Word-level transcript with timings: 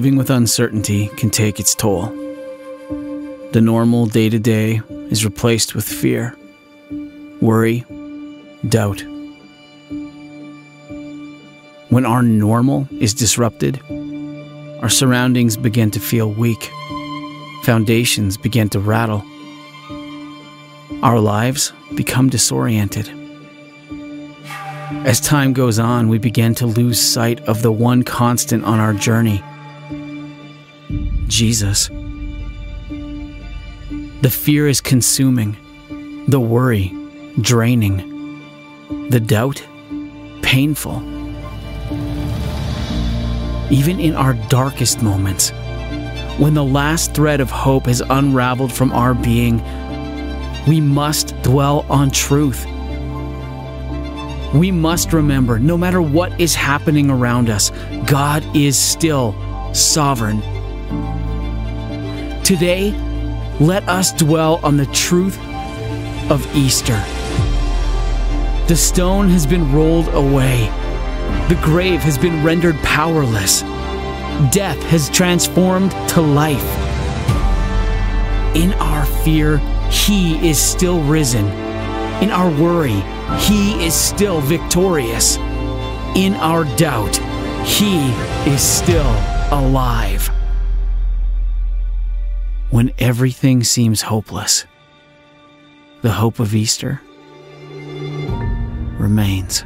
Living 0.00 0.16
with 0.16 0.30
uncertainty 0.30 1.08
can 1.18 1.28
take 1.28 1.60
its 1.60 1.74
toll. 1.74 2.06
The 3.52 3.60
normal 3.60 4.06
day 4.06 4.30
to 4.30 4.38
day 4.38 4.80
is 5.10 5.26
replaced 5.26 5.74
with 5.74 5.84
fear, 5.84 6.34
worry, 7.42 7.84
doubt. 8.66 9.04
When 11.90 12.06
our 12.06 12.22
normal 12.22 12.88
is 12.92 13.12
disrupted, 13.12 13.78
our 14.80 14.88
surroundings 14.88 15.58
begin 15.58 15.90
to 15.90 16.00
feel 16.00 16.32
weak, 16.32 16.70
foundations 17.64 18.38
begin 18.38 18.70
to 18.70 18.80
rattle, 18.80 19.22
our 21.02 21.20
lives 21.20 21.74
become 21.94 22.30
disoriented. 22.30 23.06
As 25.04 25.20
time 25.20 25.52
goes 25.52 25.78
on, 25.78 26.08
we 26.08 26.16
begin 26.16 26.54
to 26.54 26.66
lose 26.66 26.98
sight 26.98 27.40
of 27.40 27.60
the 27.60 27.70
one 27.70 28.02
constant 28.02 28.64
on 28.64 28.80
our 28.80 28.94
journey 28.94 29.42
Jesus. 31.40 31.88
The 34.20 34.30
fear 34.30 34.68
is 34.68 34.82
consuming, 34.82 35.56
the 36.28 36.38
worry 36.38 36.94
draining, 37.40 37.96
the 39.08 39.20
doubt 39.20 39.66
painful. 40.42 40.96
Even 43.70 43.98
in 44.00 44.14
our 44.14 44.34
darkest 44.50 45.00
moments, 45.00 45.48
when 46.36 46.52
the 46.52 46.62
last 46.62 47.14
thread 47.14 47.40
of 47.40 47.50
hope 47.50 47.86
has 47.86 48.02
unraveled 48.02 48.70
from 48.70 48.92
our 48.92 49.14
being, 49.14 49.62
we 50.68 50.78
must 50.78 51.34
dwell 51.40 51.86
on 51.88 52.10
truth 52.10 52.66
we 54.52 54.72
must 54.72 55.12
remember 55.12 55.60
no 55.60 55.78
matter 55.78 56.02
what 56.02 56.38
is 56.40 56.56
happening 56.56 57.08
around 57.08 57.48
us, 57.48 57.70
God 58.04 58.44
is 58.54 58.76
still 58.76 59.32
sovereign. 59.72 60.42
Today, 62.50 62.90
let 63.60 63.88
us 63.88 64.12
dwell 64.12 64.58
on 64.64 64.76
the 64.76 64.86
truth 64.86 65.38
of 66.32 66.44
Easter. 66.52 67.00
The 68.66 68.74
stone 68.74 69.28
has 69.28 69.46
been 69.46 69.72
rolled 69.72 70.08
away, 70.08 70.64
the 71.48 71.56
grave 71.62 72.00
has 72.00 72.18
been 72.18 72.42
rendered 72.42 72.74
powerless, 72.78 73.60
death 74.50 74.82
has 74.86 75.08
transformed 75.10 75.92
to 76.08 76.20
life. 76.20 76.60
In 78.56 78.72
our 78.80 79.04
fear, 79.22 79.58
He 79.88 80.50
is 80.50 80.60
still 80.60 81.00
risen. 81.04 81.46
In 82.20 82.32
our 82.32 82.50
worry, 82.60 83.00
he 83.42 83.80
is 83.86 83.94
still 83.94 84.40
victorious. 84.40 85.36
In 86.16 86.34
our 86.34 86.64
doubt, 86.76 87.16
He 87.64 88.10
is 88.50 88.60
still 88.60 89.14
alive. 89.52 90.28
When 92.70 92.92
everything 93.00 93.64
seems 93.64 94.02
hopeless, 94.02 94.64
the 96.02 96.12
hope 96.12 96.38
of 96.38 96.54
Easter 96.54 97.00
remains. 98.96 99.64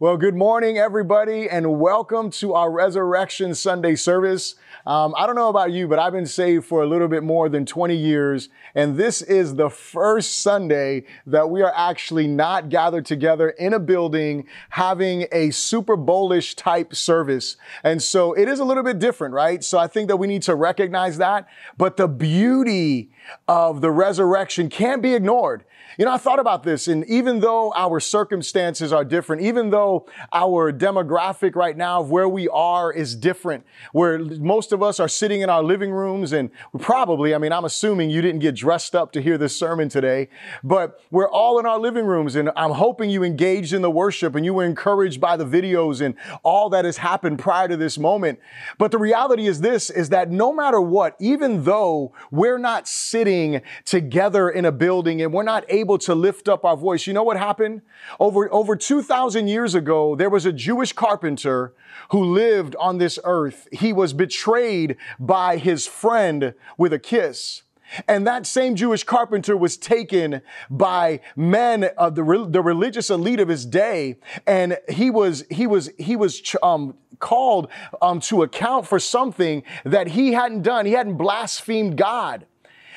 Well, 0.00 0.16
good 0.16 0.34
morning, 0.34 0.78
everybody, 0.78 1.46
and 1.46 1.78
welcome 1.78 2.30
to 2.30 2.54
our 2.54 2.70
Resurrection 2.70 3.54
Sunday 3.54 3.96
service. 3.96 4.54
Um, 4.86 5.14
I 5.14 5.26
don't 5.26 5.36
know 5.36 5.50
about 5.50 5.72
you, 5.72 5.88
but 5.88 5.98
I've 5.98 6.14
been 6.14 6.24
saved 6.24 6.64
for 6.64 6.82
a 6.82 6.86
little 6.86 7.06
bit 7.06 7.22
more 7.22 7.50
than 7.50 7.66
20 7.66 7.94
years, 7.94 8.48
and 8.74 8.96
this 8.96 9.20
is 9.20 9.56
the 9.56 9.68
first 9.68 10.38
Sunday 10.38 11.04
that 11.26 11.50
we 11.50 11.60
are 11.60 11.74
actually 11.76 12.26
not 12.26 12.70
gathered 12.70 13.04
together 13.04 13.50
in 13.50 13.74
a 13.74 13.78
building 13.78 14.46
having 14.70 15.26
a 15.32 15.50
Super 15.50 15.96
Bowlish 15.96 16.54
type 16.54 16.94
service. 16.94 17.58
And 17.84 18.02
so 18.02 18.32
it 18.32 18.48
is 18.48 18.58
a 18.58 18.64
little 18.64 18.82
bit 18.82 19.00
different, 19.00 19.34
right? 19.34 19.62
So 19.62 19.76
I 19.78 19.86
think 19.86 20.08
that 20.08 20.16
we 20.16 20.28
need 20.28 20.40
to 20.44 20.54
recognize 20.54 21.18
that. 21.18 21.46
But 21.76 21.98
the 21.98 22.08
beauty 22.08 23.10
of 23.46 23.82
the 23.82 23.90
resurrection 23.90 24.70
can't 24.70 25.02
be 25.02 25.12
ignored. 25.12 25.66
You 26.00 26.06
know, 26.06 26.14
I 26.14 26.16
thought 26.16 26.38
about 26.38 26.62
this, 26.62 26.88
and 26.88 27.04
even 27.10 27.40
though 27.40 27.74
our 27.76 28.00
circumstances 28.00 28.90
are 28.90 29.04
different, 29.04 29.42
even 29.42 29.68
though 29.68 30.06
our 30.32 30.72
demographic 30.72 31.54
right 31.54 31.76
now 31.76 32.00
of 32.00 32.10
where 32.10 32.26
we 32.26 32.48
are 32.48 32.90
is 32.90 33.14
different, 33.14 33.66
where 33.92 34.18
most 34.18 34.72
of 34.72 34.82
us 34.82 34.98
are 34.98 35.08
sitting 35.08 35.42
in 35.42 35.50
our 35.50 35.62
living 35.62 35.90
rooms, 35.90 36.32
and 36.32 36.52
probably, 36.78 37.34
I 37.34 37.38
mean, 37.38 37.52
I'm 37.52 37.66
assuming 37.66 38.08
you 38.08 38.22
didn't 38.22 38.40
get 38.40 38.54
dressed 38.54 38.94
up 38.94 39.12
to 39.12 39.20
hear 39.20 39.36
this 39.36 39.54
sermon 39.54 39.90
today, 39.90 40.30
but 40.64 40.98
we're 41.10 41.28
all 41.28 41.58
in 41.58 41.66
our 41.66 41.78
living 41.78 42.06
rooms, 42.06 42.34
and 42.34 42.50
I'm 42.56 42.70
hoping 42.70 43.10
you 43.10 43.22
engaged 43.22 43.74
in 43.74 43.82
the 43.82 43.90
worship 43.90 44.34
and 44.34 44.42
you 44.42 44.54
were 44.54 44.64
encouraged 44.64 45.20
by 45.20 45.36
the 45.36 45.44
videos 45.44 46.00
and 46.00 46.14
all 46.42 46.70
that 46.70 46.86
has 46.86 46.96
happened 46.96 47.40
prior 47.40 47.68
to 47.68 47.76
this 47.76 47.98
moment. 47.98 48.40
But 48.78 48.90
the 48.90 48.96
reality 48.96 49.46
is 49.46 49.60
this, 49.60 49.90
is 49.90 50.08
that 50.08 50.30
no 50.30 50.50
matter 50.50 50.80
what, 50.80 51.14
even 51.20 51.64
though 51.64 52.14
we're 52.30 52.56
not 52.56 52.88
sitting 52.88 53.60
together 53.84 54.48
in 54.48 54.64
a 54.64 54.72
building 54.72 55.20
and 55.20 55.34
we're 55.34 55.42
not 55.42 55.66
able 55.68 55.89
able 55.90 55.98
to 55.98 56.14
lift 56.14 56.48
up 56.48 56.64
our 56.64 56.76
voice. 56.76 57.08
You 57.08 57.12
know 57.12 57.24
what 57.24 57.36
happened? 57.36 57.82
Over, 58.20 58.52
over 58.52 58.76
2,000 58.76 59.48
years 59.48 59.74
ago, 59.74 60.14
there 60.14 60.30
was 60.30 60.46
a 60.46 60.52
Jewish 60.52 60.92
carpenter 60.92 61.74
who 62.10 62.24
lived 62.24 62.76
on 62.76 62.98
this 62.98 63.18
earth. 63.24 63.66
He 63.72 63.92
was 63.92 64.12
betrayed 64.12 64.96
by 65.18 65.56
his 65.56 65.88
friend 65.88 66.54
with 66.78 66.92
a 66.92 66.98
kiss. 67.00 67.62
And 68.06 68.24
that 68.24 68.46
same 68.46 68.76
Jewish 68.76 69.02
carpenter 69.02 69.56
was 69.56 69.76
taken 69.76 70.42
by 70.70 71.20
men 71.34 71.82
of 71.98 72.14
the, 72.14 72.46
the 72.48 72.62
religious 72.62 73.10
elite 73.10 73.40
of 73.40 73.48
his 73.48 73.66
day. 73.66 74.16
And 74.46 74.78
he 74.88 75.10
was, 75.10 75.44
he 75.50 75.66
was, 75.66 75.90
he 75.98 76.14
was, 76.14 76.40
um, 76.62 76.94
called, 77.18 77.68
um, 78.00 78.20
to 78.20 78.44
account 78.44 78.86
for 78.86 79.00
something 79.00 79.64
that 79.84 80.06
he 80.06 80.34
hadn't 80.34 80.62
done. 80.62 80.86
He 80.86 80.92
hadn't 80.92 81.16
blasphemed 81.16 81.96
God. 81.96 82.46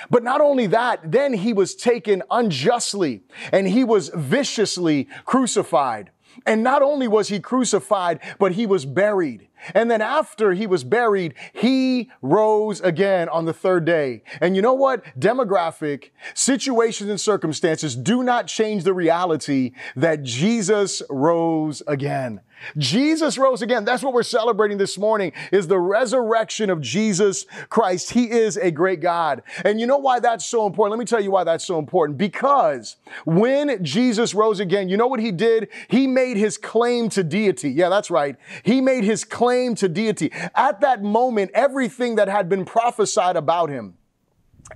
But 0.09 0.23
not 0.23 0.41
only 0.41 0.67
that, 0.67 1.11
then 1.11 1.33
he 1.33 1.53
was 1.53 1.75
taken 1.75 2.23
unjustly 2.29 3.23
and 3.51 3.67
he 3.67 3.83
was 3.83 4.09
viciously 4.09 5.07
crucified. 5.25 6.11
And 6.45 6.63
not 6.63 6.81
only 6.81 7.07
was 7.07 7.27
he 7.27 7.39
crucified, 7.39 8.19
but 8.39 8.53
he 8.53 8.65
was 8.65 8.85
buried. 8.85 9.47
And 9.73 9.89
then 9.89 10.01
after 10.01 10.53
he 10.53 10.67
was 10.67 10.83
buried, 10.83 11.35
he 11.53 12.11
rose 12.21 12.81
again 12.81 13.29
on 13.29 13.45
the 13.45 13.53
third 13.53 13.85
day. 13.85 14.23
And 14.41 14.55
you 14.55 14.61
know 14.61 14.73
what? 14.73 15.05
Demographic 15.17 16.09
situations 16.33 17.09
and 17.09 17.21
circumstances 17.21 17.95
do 17.95 18.23
not 18.23 18.47
change 18.47 18.83
the 18.83 18.93
reality 18.93 19.71
that 19.95 20.23
Jesus 20.23 21.01
rose 21.09 21.81
again. 21.87 22.41
Jesus 22.77 23.37
rose 23.37 23.61
again. 23.61 23.85
That's 23.85 24.03
what 24.03 24.13
we're 24.13 24.23
celebrating 24.23 24.77
this 24.77 24.97
morning 24.97 25.31
is 25.51 25.67
the 25.67 25.79
resurrection 25.79 26.69
of 26.69 26.81
Jesus 26.81 27.45
Christ. 27.69 28.11
He 28.11 28.29
is 28.29 28.57
a 28.57 28.71
great 28.71 29.01
God. 29.01 29.43
And 29.63 29.79
you 29.79 29.87
know 29.87 29.97
why 29.97 30.19
that's 30.19 30.45
so 30.45 30.65
important? 30.65 30.91
Let 30.91 30.99
me 30.99 31.05
tell 31.05 31.21
you 31.21 31.31
why 31.31 31.43
that's 31.43 31.65
so 31.65 31.79
important. 31.79 32.17
Because 32.17 32.97
when 33.25 33.83
Jesus 33.83 34.33
rose 34.33 34.59
again, 34.59 34.89
you 34.89 34.97
know 34.97 35.07
what 35.07 35.19
he 35.19 35.31
did? 35.31 35.69
He 35.87 36.07
made 36.07 36.37
his 36.37 36.57
claim 36.57 37.09
to 37.09 37.23
deity. 37.23 37.69
Yeah, 37.69 37.89
that's 37.89 38.11
right. 38.11 38.35
He 38.63 38.81
made 38.81 39.03
his 39.03 39.23
claim 39.23 39.75
to 39.75 39.89
deity. 39.89 40.31
At 40.55 40.81
that 40.81 41.03
moment, 41.03 41.51
everything 41.53 42.15
that 42.15 42.27
had 42.27 42.49
been 42.49 42.65
prophesied 42.65 43.35
about 43.35 43.69
him, 43.69 43.95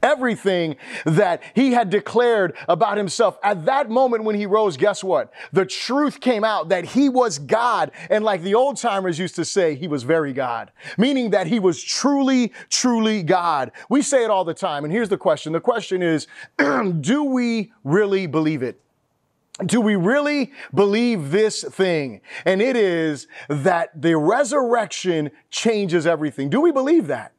Everything 0.02 0.76
that 1.06 1.42
he 1.56 1.74
had 1.74 1.90
declared 1.90 2.56
about 2.68 2.98
himself 2.98 3.38
at 3.44 3.66
that 3.66 3.90
moment 3.90 4.24
when 4.24 4.36
he 4.36 4.46
rose, 4.46 4.78
guess 4.78 5.04
what? 5.04 5.32
The 5.52 5.66
truth 5.66 6.20
came 6.20 6.44
out 6.44 6.70
that 6.70 6.86
he 6.86 7.10
was 7.10 7.40
God. 7.40 7.92
And 8.10 8.24
like 8.24 8.42
the 8.42 8.56
old 8.56 8.78
timers 8.78 9.20
used 9.20 9.36
to 9.36 9.46
say, 9.46 9.76
he 9.76 9.88
was 9.88 10.04
very 10.04 10.34
God, 10.34 10.72
meaning 10.98 11.32
that 11.32 11.48
he 11.48 11.60
was 11.60 11.84
truly, 11.84 12.54
truly 12.70 13.24
God. 13.24 13.72
We 13.90 14.02
say 14.02 14.24
it 14.24 14.30
all 14.30 14.46
the 14.46 14.54
time. 14.54 14.84
And 14.84 14.94
here's 14.94 15.10
the 15.10 15.18
question. 15.18 15.54
The 15.54 15.60
question 15.60 16.02
is, 16.02 16.28
do 17.02 17.24
we 17.24 17.72
really 17.84 18.28
believe 18.28 18.64
it? 18.64 18.82
do 19.66 19.82
we 19.82 19.96
really 19.96 20.52
believe 20.74 21.32
this 21.32 21.64
thing? 21.64 22.22
And 22.46 22.62
it 22.62 22.76
is 22.76 23.28
that 23.50 24.00
the 24.00 24.16
resurrection 24.16 25.32
changes 25.50 26.06
everything. 26.06 26.50
Do 26.50 26.62
we 26.62 26.72
believe 26.72 27.08
that? 27.08 27.34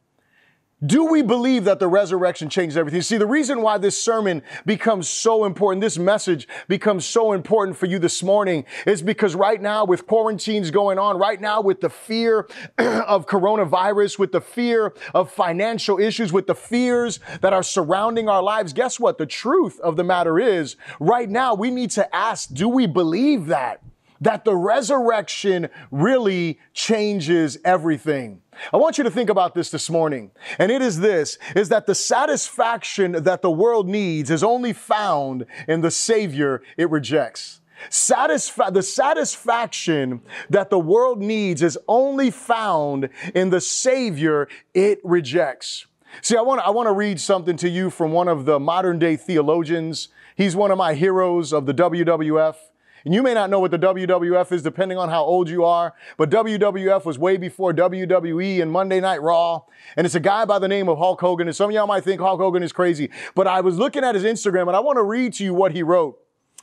Do 0.87 1.07
we 1.07 1.23
believe 1.23 1.65
that 1.65 1.81
the 1.81 1.89
resurrection 1.89 2.49
changes 2.49 2.77
everything? 2.77 3.03
See, 3.03 3.17
the 3.17 3.27
reason 3.27 3.63
why 3.63 3.79
this 3.79 4.01
sermon 4.01 4.43
becomes 4.65 5.09
so 5.09 5.45
important, 5.45 5.81
this 5.81 5.99
message 5.99 6.47
becomes 6.69 7.05
so 7.05 7.33
important 7.33 7.77
for 7.77 7.87
you 7.87 7.99
this 7.99 8.23
morning 8.23 8.65
is 8.87 9.03
because 9.03 9.35
right 9.35 9.61
now 9.61 9.85
with 9.85 10.07
quarantines 10.07 10.71
going 10.71 10.97
on, 10.97 11.19
right 11.19 11.41
now 11.41 11.61
with 11.61 11.81
the 11.81 11.91
fear 11.91 12.47
of 12.79 13.27
coronavirus, 13.27 14.21
with 14.21 14.31
the 14.31 14.41
fear 14.41 14.95
of 15.15 15.33
financial 15.33 15.99
issues, 15.99 16.33
with 16.33 16.47
the 16.47 16.55
fears 16.55 17.19
that 17.41 17.53
are 17.53 17.65
surrounding 17.65 18.29
our 18.29 18.43
lives, 18.43 18.73
guess 18.73 19.01
what? 19.01 19.19
The 19.19 19.27
truth 19.27 19.81
of 19.81 19.97
the 19.97 20.05
matter 20.05 20.39
is 20.39 20.77
right 21.01 21.29
now 21.29 21.55
we 21.55 21.73
need 21.73 21.91
to 21.93 22.15
ask, 22.15 22.55
do 22.55 22.69
we 22.69 22.87
believe 22.87 23.47
that? 23.47 23.83
That 24.21 24.45
the 24.45 24.55
resurrection 24.55 25.71
really 25.91 26.61
changes 26.73 27.59
everything. 27.65 28.43
I 28.73 28.77
want 28.77 28.99
you 28.99 29.05
to 29.05 29.11
think 29.11 29.31
about 29.31 29.55
this 29.55 29.71
this 29.71 29.89
morning. 29.91 30.31
And 30.59 30.71
it 30.71 30.83
is 30.83 31.01
this, 31.01 31.39
is 31.55 31.69
that 31.69 31.87
the 31.87 31.95
satisfaction 31.95 33.13
that 33.13 33.43
the 33.43 33.51
world 33.51 33.89
needs 33.89 34.31
is 34.31 34.43
only 34.43 34.73
found 34.73 35.47
in 35.67 35.81
the 35.81 35.91
Savior 35.91 36.63
it 36.77 36.91
rejects. 36.91 37.61
Satisfa- 37.91 38.73
the 38.73 38.83
satisfaction 38.83 40.23
that 40.51 40.71
the 40.71 40.79
world 40.79 41.21
needs 41.21 41.63
is 41.63 41.79
only 41.87 42.31
found 42.31 43.09
in 43.35 43.51
the 43.51 43.61
Savior 43.61 44.49
it 44.75 45.01
rejects. 45.05 45.87
See, 46.23 46.37
I 46.37 46.41
want, 46.41 46.61
I 46.61 46.71
want 46.71 46.89
to 46.89 46.93
read 46.93 47.21
something 47.21 47.57
to 47.59 47.69
you 47.69 47.91
from 47.91 48.13
one 48.13 48.29
of 48.29 48.45
the 48.45 48.59
modern 48.59 48.99
day 48.99 49.17
theologians. 49.17 50.09
He's 50.37 50.57
one 50.57 50.71
of 50.71 50.79
my 50.79 50.95
heroes 50.95 51.53
of 51.53 51.67
the 51.67 51.75
WWF. 51.75 52.57
And 53.05 53.15
you 53.15 53.23
may 53.23 53.35
not 53.35 53.51
know 53.51 53.61
what 53.61 53.71
the 53.71 53.79
WWF 53.79 54.53
is 54.53 54.63
depending 54.63 54.99
on 54.99 55.09
how 55.09 55.25
old 55.25 55.49
you 55.49 55.65
are, 55.65 55.95
but 56.17 56.31
WWF 56.31 57.05
was 57.05 57.19
way 57.19 57.37
before 57.37 57.73
WWE 57.73 58.61
and 58.61 58.71
Monday 58.71 59.01
Night 59.01 59.23
Raw. 59.23 59.63
And 59.97 60.05
it's 60.05 60.15
a 60.15 60.21
guy 60.21 60.45
by 60.45 60.59
the 60.59 60.69
name 60.69 60.89
of 60.89 60.99
Hulk 60.99 61.21
Hogan. 61.21 61.49
And 61.49 61.57
some 61.57 61.71
of 61.71 61.75
y'all 61.75 61.87
might 61.87 62.05
think 62.05 62.21
Hulk 62.21 62.41
Hogan 62.41 62.63
is 62.63 62.73
crazy, 62.73 63.11
but 63.35 63.47
I 63.47 63.61
was 63.61 63.79
looking 63.79 64.05
at 64.05 64.15
his 64.15 64.25
Instagram 64.25 64.69
and 64.69 64.77
I 64.77 64.81
want 64.81 64.97
to 64.97 65.05
read 65.05 65.35
to 65.35 65.45
you 65.45 65.55
what 65.55 65.73
he 65.73 65.83
wrote. 65.83 66.19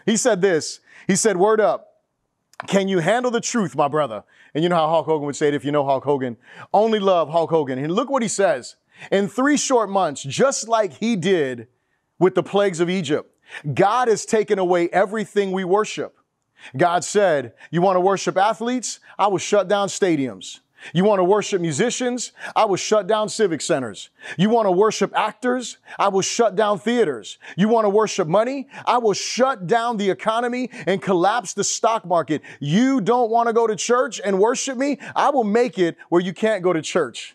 He 0.05 0.17
said 0.17 0.41
this. 0.41 0.79
He 1.07 1.15
said, 1.15 1.37
word 1.37 1.61
up. 1.61 1.93
Can 2.67 2.87
you 2.87 2.99
handle 2.99 3.31
the 3.31 3.41
truth, 3.41 3.75
my 3.75 3.87
brother? 3.87 4.23
And 4.53 4.63
you 4.63 4.69
know 4.69 4.77
how 4.77 4.87
Hulk 4.87 5.05
Hogan 5.05 5.25
would 5.25 5.35
say 5.35 5.49
it 5.49 5.53
if 5.53 5.65
you 5.65 5.71
know 5.71 5.85
Hulk 5.85 6.03
Hogan. 6.03 6.37
Only 6.73 6.99
love 6.99 7.29
Hulk 7.29 7.49
Hogan. 7.49 7.77
And 7.77 7.91
look 7.91 8.09
what 8.09 8.21
he 8.21 8.29
says. 8.29 8.77
In 9.11 9.27
three 9.27 9.57
short 9.57 9.89
months, 9.89 10.23
just 10.23 10.69
like 10.69 10.93
he 10.93 11.15
did 11.15 11.67
with 12.17 12.33
the 12.33 12.43
plagues 12.43 12.79
of 12.79 12.89
Egypt, 12.89 13.29
God 13.73 14.07
has 14.07 14.25
taken 14.25 14.57
away 14.57 14.89
everything 14.89 15.51
we 15.51 15.65
worship. 15.65 16.17
God 16.75 17.03
said, 17.03 17.53
You 17.71 17.81
want 17.81 17.95
to 17.95 18.01
worship 18.01 18.37
athletes? 18.37 18.99
I 19.17 19.27
will 19.27 19.37
shut 19.37 19.67
down 19.67 19.87
stadiums. 19.87 20.59
You 20.93 21.03
want 21.03 21.19
to 21.19 21.23
worship 21.23 21.61
musicians? 21.61 22.31
I 22.55 22.65
will 22.65 22.75
shut 22.75 23.07
down 23.07 23.29
civic 23.29 23.61
centers. 23.61 24.09
You 24.37 24.49
want 24.49 24.67
to 24.67 24.71
worship 24.71 25.11
actors? 25.15 25.77
I 25.97 26.09
will 26.09 26.21
shut 26.21 26.55
down 26.55 26.79
theaters. 26.79 27.37
You 27.57 27.69
want 27.69 27.85
to 27.85 27.89
worship 27.89 28.27
money? 28.27 28.67
I 28.85 28.99
will 28.99 29.13
shut 29.13 29.67
down 29.67 29.97
the 29.97 30.09
economy 30.09 30.69
and 30.85 31.01
collapse 31.01 31.53
the 31.53 31.63
stock 31.63 32.05
market. 32.05 32.41
You 32.59 33.01
don't 33.01 33.31
want 33.31 33.47
to 33.47 33.53
go 33.53 33.67
to 33.67 33.75
church 33.75 34.21
and 34.23 34.39
worship 34.39 34.77
me? 34.77 34.99
I 35.15 35.29
will 35.29 35.43
make 35.43 35.79
it 35.79 35.97
where 36.09 36.21
you 36.21 36.33
can't 36.33 36.61
go 36.61 36.73
to 36.73 36.81
church. 36.81 37.34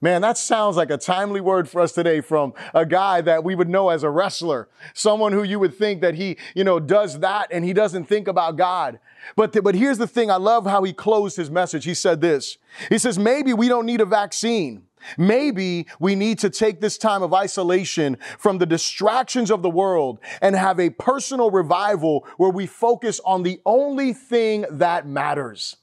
Man, 0.00 0.20
that 0.22 0.36
sounds 0.36 0.76
like 0.76 0.90
a 0.90 0.98
timely 0.98 1.40
word 1.40 1.68
for 1.68 1.80
us 1.80 1.92
today 1.92 2.20
from 2.20 2.52
a 2.74 2.84
guy 2.84 3.20
that 3.22 3.42
we 3.42 3.54
would 3.54 3.68
know 3.68 3.88
as 3.88 4.02
a 4.02 4.10
wrestler, 4.10 4.68
someone 4.92 5.32
who 5.32 5.42
you 5.42 5.58
would 5.58 5.74
think 5.74 6.02
that 6.02 6.14
he, 6.14 6.36
you 6.54 6.62
know, 6.62 6.78
does 6.78 7.20
that 7.20 7.48
and 7.50 7.64
he 7.64 7.72
doesn't 7.72 8.04
think 8.04 8.28
about 8.28 8.56
God. 8.56 8.98
But, 9.34 9.52
th- 9.54 9.64
but 9.64 9.74
here's 9.74 9.96
the 9.96 10.06
thing. 10.06 10.30
I 10.30 10.36
love 10.36 10.66
how 10.66 10.82
he 10.82 10.92
closed 10.92 11.36
his 11.36 11.50
message. 11.50 11.84
He 11.84 11.94
said 11.94 12.20
this. 12.20 12.58
He 12.90 12.98
says, 12.98 13.18
maybe 13.18 13.54
we 13.54 13.68
don't 13.68 13.86
need 13.86 14.02
a 14.02 14.06
vaccine. 14.06 14.82
Maybe 15.16 15.86
we 16.00 16.14
need 16.14 16.38
to 16.40 16.50
take 16.50 16.80
this 16.80 16.98
time 16.98 17.22
of 17.22 17.32
isolation 17.32 18.16
from 18.38 18.58
the 18.58 18.66
distractions 18.66 19.50
of 19.50 19.62
the 19.62 19.70
world 19.70 20.18
and 20.40 20.54
have 20.56 20.80
a 20.80 20.90
personal 20.90 21.50
revival 21.50 22.26
where 22.36 22.50
we 22.50 22.66
focus 22.66 23.20
on 23.24 23.42
the 23.42 23.60
only 23.64 24.12
thing 24.12 24.66
that 24.70 25.06
matters. 25.06 25.76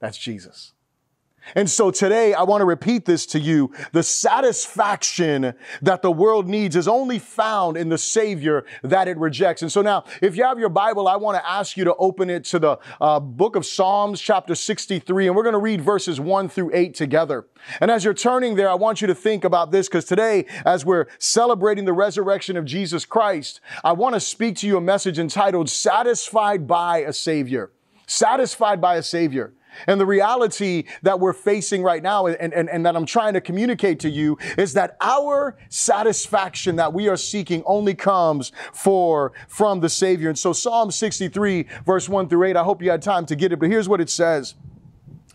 That's 0.00 0.18
Jesus. 0.18 0.72
And 1.54 1.68
so 1.68 1.90
today 1.90 2.34
I 2.34 2.42
want 2.42 2.60
to 2.60 2.64
repeat 2.64 3.04
this 3.04 3.26
to 3.26 3.40
you. 3.40 3.72
The 3.92 4.02
satisfaction 4.02 5.54
that 5.82 6.02
the 6.02 6.10
world 6.10 6.48
needs 6.48 6.76
is 6.76 6.88
only 6.88 7.18
found 7.18 7.76
in 7.76 7.88
the 7.88 7.98
Savior 7.98 8.64
that 8.82 9.08
it 9.08 9.16
rejects. 9.18 9.62
And 9.62 9.70
so 9.70 9.82
now, 9.82 10.04
if 10.20 10.36
you 10.36 10.44
have 10.44 10.58
your 10.58 10.68
Bible, 10.68 11.08
I 11.08 11.16
want 11.16 11.36
to 11.36 11.48
ask 11.48 11.76
you 11.76 11.84
to 11.84 11.94
open 11.96 12.30
it 12.30 12.44
to 12.44 12.58
the 12.58 12.78
uh, 13.00 13.20
book 13.20 13.56
of 13.56 13.64
Psalms, 13.64 14.20
chapter 14.20 14.54
63, 14.54 15.28
and 15.28 15.36
we're 15.36 15.42
going 15.42 15.52
to 15.52 15.58
read 15.58 15.80
verses 15.80 16.20
1 16.20 16.48
through 16.48 16.70
8 16.74 16.94
together. 16.94 17.46
And 17.80 17.90
as 17.90 18.04
you're 18.04 18.14
turning 18.14 18.54
there, 18.54 18.70
I 18.70 18.74
want 18.74 19.00
you 19.00 19.06
to 19.06 19.14
think 19.14 19.44
about 19.44 19.70
this 19.70 19.88
because 19.88 20.04
today, 20.04 20.46
as 20.64 20.84
we're 20.84 21.06
celebrating 21.18 21.84
the 21.84 21.92
resurrection 21.92 22.56
of 22.56 22.64
Jesus 22.64 23.04
Christ, 23.04 23.60
I 23.84 23.92
want 23.92 24.14
to 24.14 24.20
speak 24.20 24.56
to 24.56 24.66
you 24.66 24.76
a 24.76 24.80
message 24.80 25.18
entitled 25.18 25.70
Satisfied 25.70 26.66
by 26.66 26.98
a 26.98 27.12
Savior. 27.12 27.72
Satisfied 28.06 28.80
by 28.80 28.96
a 28.96 29.02
Savior. 29.02 29.52
And 29.86 30.00
the 30.00 30.06
reality 30.06 30.84
that 31.02 31.20
we're 31.20 31.32
facing 31.32 31.82
right 31.82 32.02
now 32.02 32.26
and, 32.26 32.52
and, 32.52 32.68
and 32.68 32.84
that 32.86 32.96
I'm 32.96 33.06
trying 33.06 33.34
to 33.34 33.40
communicate 33.40 34.00
to 34.00 34.10
you 34.10 34.38
is 34.56 34.72
that 34.74 34.96
our 35.00 35.56
satisfaction 35.68 36.76
that 36.76 36.92
we 36.92 37.08
are 37.08 37.16
seeking 37.16 37.62
only 37.66 37.94
comes 37.94 38.52
for 38.72 39.32
from 39.46 39.80
the 39.80 39.88
Savior. 39.88 40.28
And 40.28 40.38
so 40.38 40.52
Psalm 40.52 40.90
63, 40.90 41.66
verse 41.84 42.08
1 42.08 42.28
through 42.28 42.44
8, 42.44 42.56
I 42.56 42.62
hope 42.62 42.82
you 42.82 42.90
had 42.90 43.02
time 43.02 43.26
to 43.26 43.36
get 43.36 43.52
it, 43.52 43.58
but 43.58 43.68
here's 43.68 43.88
what 43.88 44.00
it 44.00 44.10
says. 44.10 44.54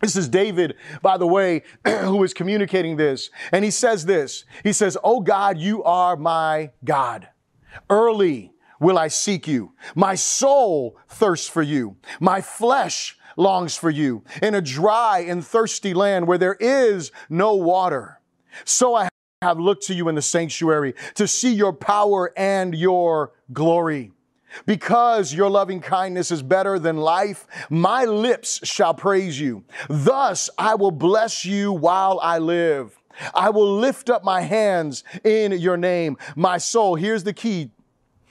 This 0.00 0.16
is 0.16 0.28
David, 0.28 0.74
by 1.00 1.16
the 1.16 1.26
way, 1.26 1.62
who 1.86 2.22
is 2.24 2.34
communicating 2.34 2.96
this. 2.96 3.30
And 3.52 3.64
he 3.64 3.70
says 3.70 4.04
this. 4.04 4.44
He 4.62 4.72
says, 4.72 4.98
Oh 5.02 5.20
God, 5.20 5.56
you 5.56 5.82
are 5.84 6.16
my 6.16 6.72
God. 6.84 7.28
Early 7.88 8.52
will 8.80 8.98
I 8.98 9.08
seek 9.08 9.48
you. 9.48 9.72
My 9.94 10.14
soul 10.14 10.98
thirsts 11.08 11.48
for 11.48 11.62
you. 11.62 11.96
My 12.20 12.40
flesh 12.40 13.18
longs 13.36 13.76
for 13.76 13.90
you 13.90 14.22
in 14.42 14.54
a 14.54 14.60
dry 14.60 15.20
and 15.20 15.44
thirsty 15.44 15.94
land 15.94 16.26
where 16.26 16.38
there 16.38 16.56
is 16.60 17.12
no 17.28 17.54
water. 17.54 18.20
So 18.64 18.94
I 18.94 19.08
have 19.42 19.58
looked 19.58 19.86
to 19.86 19.94
you 19.94 20.08
in 20.08 20.14
the 20.14 20.22
sanctuary 20.22 20.94
to 21.14 21.28
see 21.28 21.52
your 21.52 21.72
power 21.72 22.32
and 22.36 22.74
your 22.74 23.32
glory. 23.52 24.12
Because 24.66 25.34
your 25.34 25.50
loving 25.50 25.80
kindness 25.80 26.30
is 26.30 26.42
better 26.42 26.78
than 26.78 26.96
life, 26.96 27.46
my 27.70 28.04
lips 28.04 28.60
shall 28.62 28.94
praise 28.94 29.38
you. 29.38 29.64
Thus 29.88 30.48
I 30.56 30.76
will 30.76 30.92
bless 30.92 31.44
you 31.44 31.72
while 31.72 32.20
I 32.22 32.38
live. 32.38 32.96
I 33.34 33.50
will 33.50 33.76
lift 33.76 34.10
up 34.10 34.24
my 34.24 34.40
hands 34.40 35.04
in 35.24 35.52
your 35.52 35.76
name. 35.76 36.16
My 36.36 36.58
soul, 36.58 36.94
here's 36.94 37.24
the 37.24 37.32
key 37.32 37.70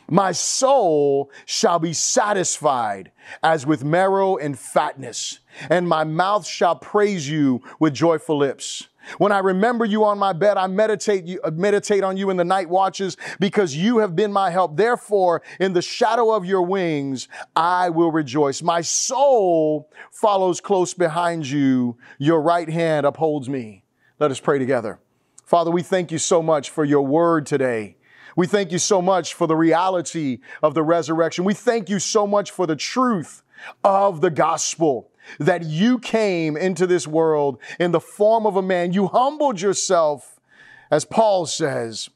my 0.10 0.31
soul 0.31 1.31
shall 1.45 1.79
be 1.79 1.93
satisfied 1.93 3.12
as 3.41 3.65
with 3.65 3.83
marrow 3.83 4.38
and 4.38 4.57
fatness, 4.57 5.39
and 5.69 5.88
my 5.88 6.03
mouth 6.03 6.45
shall 6.45 6.75
praise 6.75 7.29
you 7.29 7.62
with 7.79 7.93
joyful 7.93 8.38
lips. 8.38 8.88
When 9.17 9.31
I 9.31 9.39
remember 9.39 9.86
you 9.86 10.05
on 10.05 10.17
my 10.17 10.33
bed, 10.33 10.57
I 10.57 10.67
meditate, 10.67 11.25
you, 11.25 11.41
uh, 11.43 11.51
meditate 11.51 12.03
on 12.03 12.15
you 12.15 12.29
in 12.29 12.38
the 12.38 12.45
night 12.45 12.69
watches 12.69 13.17
because 13.39 13.75
you 13.75 13.98
have 13.98 14.15
been 14.15 14.31
my 14.31 14.50
help. 14.50 14.77
Therefore, 14.77 15.41
in 15.60 15.74
the 15.74 15.81
shadow 15.81 16.31
of 16.31 16.45
your 16.45 16.62
wings, 16.62 17.27
I 17.55 17.89
will 17.89 18.12
rejoice. 18.12 18.62
My 18.62 18.81
soul 18.81 19.89
follows 20.12 20.62
close 20.62 20.93
behind 20.93 21.48
you. 21.48 21.98
Your 22.17 22.41
right 22.41 22.69
hand 22.69 23.05
upholds 23.05 23.50
me. 23.50 23.83
Let 24.19 24.31
us 24.31 24.39
pray 24.39 24.57
together. 24.57 25.00
Father, 25.45 25.69
we 25.69 25.83
thank 25.83 26.12
you 26.12 26.17
so 26.17 26.41
much 26.41 26.69
for 26.69 26.86
your 26.86 27.05
word 27.05 27.45
today. 27.45 27.98
We 28.35 28.47
thank 28.47 28.71
you 28.71 28.79
so 28.79 29.01
much 29.01 29.33
for 29.33 29.47
the 29.47 29.55
reality 29.55 30.39
of 30.61 30.73
the 30.73 30.83
resurrection. 30.83 31.45
We 31.45 31.53
thank 31.53 31.89
you 31.89 31.99
so 31.99 32.25
much 32.25 32.51
for 32.51 32.65
the 32.65 32.75
truth 32.75 33.43
of 33.83 34.21
the 34.21 34.29
gospel 34.29 35.11
that 35.39 35.63
you 35.63 35.99
came 35.99 36.57
into 36.57 36.85
this 36.85 37.07
world 37.07 37.59
in 37.79 37.91
the 37.91 37.99
form 37.99 38.45
of 38.45 38.55
a 38.55 38.61
man. 38.61 38.93
You 38.93 39.07
humbled 39.07 39.61
yourself, 39.61 40.39
as 40.91 41.05
Paul 41.05 41.45
says, 41.45 42.09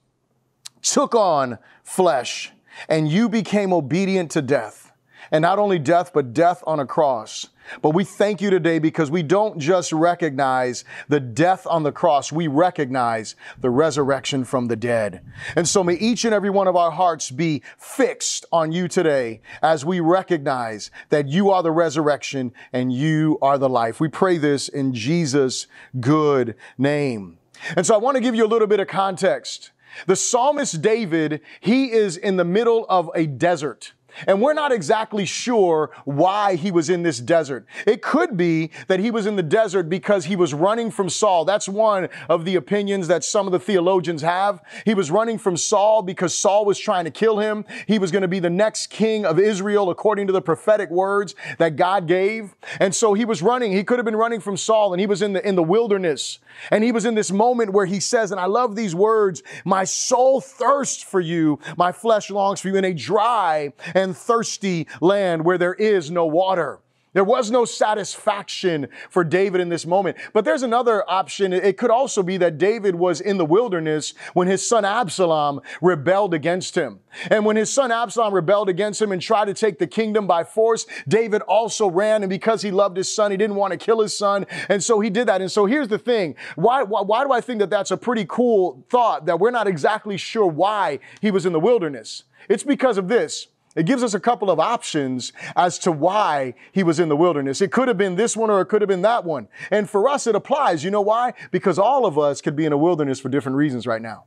took 0.82 1.16
on 1.16 1.58
flesh, 1.84 2.52
and 2.90 3.10
you 3.10 3.30
became 3.30 3.74
obedient 3.74 4.32
to 4.32 4.42
death. 4.42 4.87
And 5.32 5.42
not 5.42 5.60
only 5.60 5.80
death, 5.80 6.12
but 6.14 6.34
death 6.34 6.64
on 6.66 6.80
a 6.80 6.86
cross. 6.86 7.48
But 7.82 7.94
we 7.94 8.04
thank 8.04 8.42
you 8.42 8.50
today 8.50 8.80
because 8.80 9.12
we 9.12 9.24
don't 9.24 9.60
just 9.60 9.92
recognize 9.92 10.86
the 11.10 11.20
death 11.20 11.68
on 11.68 11.84
the 11.84 11.92
cross, 11.92 12.32
we 12.32 12.48
recognize 12.48 13.36
the 13.60 13.70
resurrection 13.70 14.46
from 14.46 14.68
the 14.68 14.76
dead. 14.76 15.22
And 15.56 15.68
so 15.68 15.84
may 15.84 15.96
each 15.96 16.26
and 16.26 16.34
every 16.34 16.50
one 16.50 16.68
of 16.68 16.76
our 16.76 16.92
hearts 16.92 17.30
be 17.30 17.64
fixed 17.78 18.46
on 18.52 18.72
you 18.72 18.88
today 18.88 19.42
as 19.62 19.84
we 19.84 20.00
recognize 20.00 20.92
that 21.10 21.28
you 21.28 21.50
are 21.50 21.64
the 21.64 21.72
resurrection 21.72 22.54
and 22.72 22.94
you 22.94 23.38
are 23.42 23.58
the 23.58 23.70
life. 23.70 24.00
We 24.00 24.08
pray 24.08 24.38
this 24.38 24.70
in 24.70 24.94
Jesus' 24.94 25.68
good 26.00 26.56
name. 26.78 27.38
And 27.76 27.86
so 27.86 27.96
I 27.96 27.98
want 27.98 28.16
to 28.16 28.22
give 28.22 28.36
you 28.36 28.46
a 28.46 28.48
little 28.48 28.68
bit 28.68 28.80
of 28.80 28.88
context. 28.88 29.72
The 30.06 30.16
psalmist 30.16 30.82
David, 30.82 31.42
he 31.60 31.92
is 31.92 32.18
in 32.18 32.38
the 32.38 32.46
middle 32.46 32.86
of 32.88 33.10
a 33.16 33.26
desert. 33.26 33.94
And 34.26 34.42
we're 34.42 34.54
not 34.54 34.72
exactly 34.72 35.26
sure 35.26 35.92
why 36.06 36.56
he 36.56 36.72
was 36.72 36.90
in 36.90 37.04
this 37.04 37.20
desert. 37.20 37.66
It 37.86 38.02
could 38.02 38.38
be 38.38 38.72
that 38.88 39.00
he 39.00 39.12
was 39.12 39.26
in 39.26 39.36
the 39.36 39.44
desert 39.44 39.90
because 39.90 40.26
he 40.26 40.36
was 40.36 40.54
running 40.54 40.90
from 40.90 41.10
Saul. 41.10 41.46
That's 41.46 41.70
one 41.70 42.10
of 42.30 42.46
the 42.46 42.56
opinions 42.56 43.08
that 43.10 43.24
some 43.24 43.46
of 43.46 43.52
the 43.52 43.60
theologians 43.60 44.22
have. 44.22 44.62
He 44.86 44.94
was 44.94 45.12
running 45.12 45.38
from 45.38 45.58
Saul 45.58 46.02
because 46.02 46.34
Saul 46.34 46.66
was 46.66 46.80
trying 46.80 47.06
to 47.06 47.12
kill 47.12 47.40
him. 47.40 47.66
He 47.88 48.00
was 48.00 48.12
going 48.12 48.22
to 48.22 48.28
be 48.28 48.40
the 48.40 48.50
next 48.50 48.88
king 48.88 49.26
of 49.26 49.40
Israel 49.40 49.90
according 49.90 50.28
to 50.28 50.34
the 50.34 50.42
prophetic 50.42 50.90
words 50.90 51.36
that 51.58 51.76
God 51.76 52.08
gave. 52.08 52.56
And 52.80 52.96
so 52.96 53.14
he 53.14 53.26
was 53.26 53.42
running. 53.42 53.72
He 53.74 53.84
could 53.84 54.00
have 54.00 54.06
been 54.06 54.16
running 54.16 54.40
from 54.40 54.58
Saul 54.58 54.94
and 54.94 55.00
he 55.00 55.08
was 55.08 55.22
in 55.22 55.34
the, 55.34 55.48
in 55.48 55.56
the 55.56 55.64
wilderness. 55.64 56.40
And 56.72 56.84
he 56.84 56.92
was 56.92 57.06
in 57.06 57.16
this 57.16 57.32
moment 57.32 57.74
where 57.74 57.86
he 57.86 58.00
says, 58.00 58.32
and 58.32 58.40
I 58.40 58.46
love 58.46 58.76
these 58.76 58.96
words, 58.96 59.44
my 59.66 59.84
soul 59.84 60.42
thirsts 60.42 61.04
for 61.04 61.20
you. 61.20 61.60
My 61.78 61.92
flesh 61.92 62.30
longs 62.30 62.60
for 62.60 62.70
you 62.70 62.76
in 62.76 62.86
a 62.86 62.94
dry 62.94 63.74
and 63.94 64.07
thirsty 64.14 64.88
land 65.02 65.46
where 65.46 65.58
there 65.58 65.74
is 65.74 66.12
no 66.12 66.26
water. 66.26 66.80
There 67.18 67.24
was 67.24 67.50
no 67.50 67.66
satisfaction 67.66 68.90
for 69.10 69.24
David 69.24 69.60
in 69.60 69.70
this 69.70 69.88
moment. 69.88 70.18
But 70.34 70.46
there's 70.46 70.62
another 70.62 71.04
option. 71.10 71.52
It 71.52 71.76
could 71.76 71.90
also 71.90 72.22
be 72.22 72.38
that 72.38 72.60
David 72.60 72.94
was 72.94 73.22
in 73.22 73.38
the 73.38 73.46
wilderness 73.46 74.14
when 74.36 74.48
his 74.48 74.68
son 74.68 74.86
Absalom 74.86 75.62
rebelled 75.82 76.36
against 76.36 76.76
him. 76.76 77.00
And 77.32 77.44
when 77.44 77.56
his 77.56 77.74
son 77.74 77.92
Absalom 77.92 78.36
rebelled 78.36 78.70
against 78.70 79.02
him 79.02 79.12
and 79.12 79.20
tried 79.20 79.46
to 79.46 79.56
take 79.56 79.80
the 79.80 79.88
kingdom 79.88 80.28
by 80.28 80.44
force, 80.44 80.86
David 81.08 81.42
also 81.42 81.90
ran. 81.90 82.22
And 82.22 82.30
because 82.30 82.62
he 82.62 82.70
loved 82.70 82.98
his 82.98 83.12
son, 83.12 83.32
he 83.32 83.38
didn't 83.38 83.56
want 83.56 83.72
to 83.72 83.78
kill 83.78 84.00
his 84.02 84.16
son. 84.16 84.46
And 84.70 84.84
so 84.84 85.00
he 85.00 85.10
did 85.10 85.28
that. 85.28 85.42
And 85.42 85.52
so 85.52 85.66
here's 85.66 85.88
the 85.88 85.98
thing. 85.98 86.36
Why, 86.56 86.84
why, 86.84 87.02
why 87.02 87.24
do 87.24 87.32
I 87.32 87.42
think 87.42 87.58
that 87.62 87.72
that's 87.72 87.90
a 87.90 87.98
pretty 87.98 88.26
cool 88.28 88.86
thought 88.92 89.26
that 89.26 89.40
we're 89.40 89.50
not 89.50 89.66
exactly 89.66 90.18
sure 90.18 90.46
why 90.46 91.00
he 91.20 91.32
was 91.32 91.48
in 91.48 91.54
the 91.54 91.60
wilderness? 91.60 92.26
It's 92.48 92.64
because 92.64 93.00
of 93.00 93.08
this. 93.08 93.48
It 93.78 93.86
gives 93.86 94.04
us 94.04 94.16
a 94.16 94.20
couple 94.20 94.50
of 94.50 94.60
options 94.60 95.32
as 95.56 95.78
to 95.80 95.92
why 95.92 96.56
he 96.72 96.82
was 96.82 97.00
in 97.00 97.10
the 97.10 97.16
wilderness. 97.16 97.62
It 97.62 97.72
could 97.72 97.88
have 97.88 97.98
been 97.98 98.16
this 98.16 98.36
one 98.36 98.50
or 98.50 98.60
it 98.60 98.66
could 98.66 98.82
have 98.82 98.90
been 98.90 99.04
that 99.04 99.24
one. 99.24 99.48
And 99.70 99.88
for 99.88 100.10
us, 100.10 100.26
it 100.26 100.36
applies. 100.36 100.84
You 100.84 100.90
know 100.90 101.02
why? 101.02 101.34
Because 101.52 101.78
all 101.78 102.08
of 102.08 102.18
us 102.18 102.42
could 102.42 102.56
be 102.56 102.66
in 102.66 102.74
a 102.74 102.78
wilderness 102.78 103.20
for 103.20 103.30
different 103.30 103.56
reasons 103.56 103.86
right 103.86 104.02
now. 104.02 104.26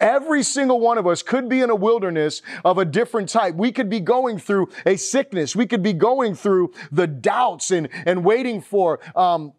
Every 0.00 0.42
single 0.42 0.80
one 0.80 0.98
of 0.98 1.06
us 1.06 1.22
could 1.22 1.48
be 1.48 1.60
in 1.60 1.70
a 1.70 1.76
wilderness 1.76 2.42
of 2.64 2.78
a 2.78 2.84
different 2.84 3.28
type. 3.28 3.54
We 3.54 3.70
could 3.70 3.88
be 3.88 4.00
going 4.00 4.40
through 4.40 4.70
a 4.84 4.96
sickness. 4.96 5.54
We 5.54 5.66
could 5.66 5.82
be 5.82 5.92
going 5.92 6.34
through 6.34 6.72
the 6.90 7.06
doubts 7.06 7.70
and, 7.70 7.88
and 8.04 8.24
waiting 8.24 8.60
for, 8.60 8.98
um, 9.14 9.52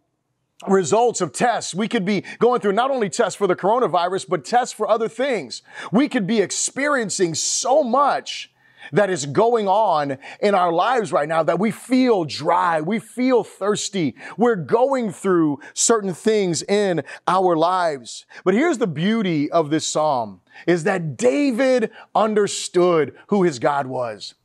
results 0.67 1.21
of 1.21 1.31
tests. 1.31 1.73
We 1.73 1.87
could 1.87 2.03
be 2.03 2.25
going 2.39 2.59
through 2.59 2.73
not 2.73 2.91
only 2.91 3.09
tests 3.09 3.37
for 3.37 3.47
the 3.47 3.55
coronavirus, 3.55 4.27
but 4.27 4.43
tests 4.43 4.73
for 4.73 4.89
other 4.89 5.07
things. 5.07 5.61
We 5.89 6.09
could 6.09 6.27
be 6.27 6.41
experiencing 6.41 7.35
so 7.35 7.81
much 7.81 8.51
that 8.91 9.09
is 9.09 9.25
going 9.25 9.67
on 9.67 10.17
in 10.39 10.55
our 10.55 10.71
lives 10.71 11.11
right 11.11 11.27
now 11.27 11.43
that 11.43 11.59
we 11.59 11.71
feel 11.71 12.25
dry, 12.25 12.81
we 12.81 12.99
feel 12.99 13.43
thirsty. 13.43 14.15
We're 14.37 14.55
going 14.55 15.11
through 15.11 15.59
certain 15.73 16.13
things 16.13 16.63
in 16.63 17.03
our 17.27 17.55
lives. 17.55 18.25
But 18.43 18.53
here's 18.53 18.77
the 18.77 18.87
beauty 18.87 19.51
of 19.51 19.69
this 19.69 19.85
psalm 19.85 20.41
is 20.67 20.83
that 20.83 21.17
David 21.17 21.91
understood 22.13 23.15
who 23.27 23.43
his 23.43 23.59
God 23.59 23.87
was. 23.87 24.35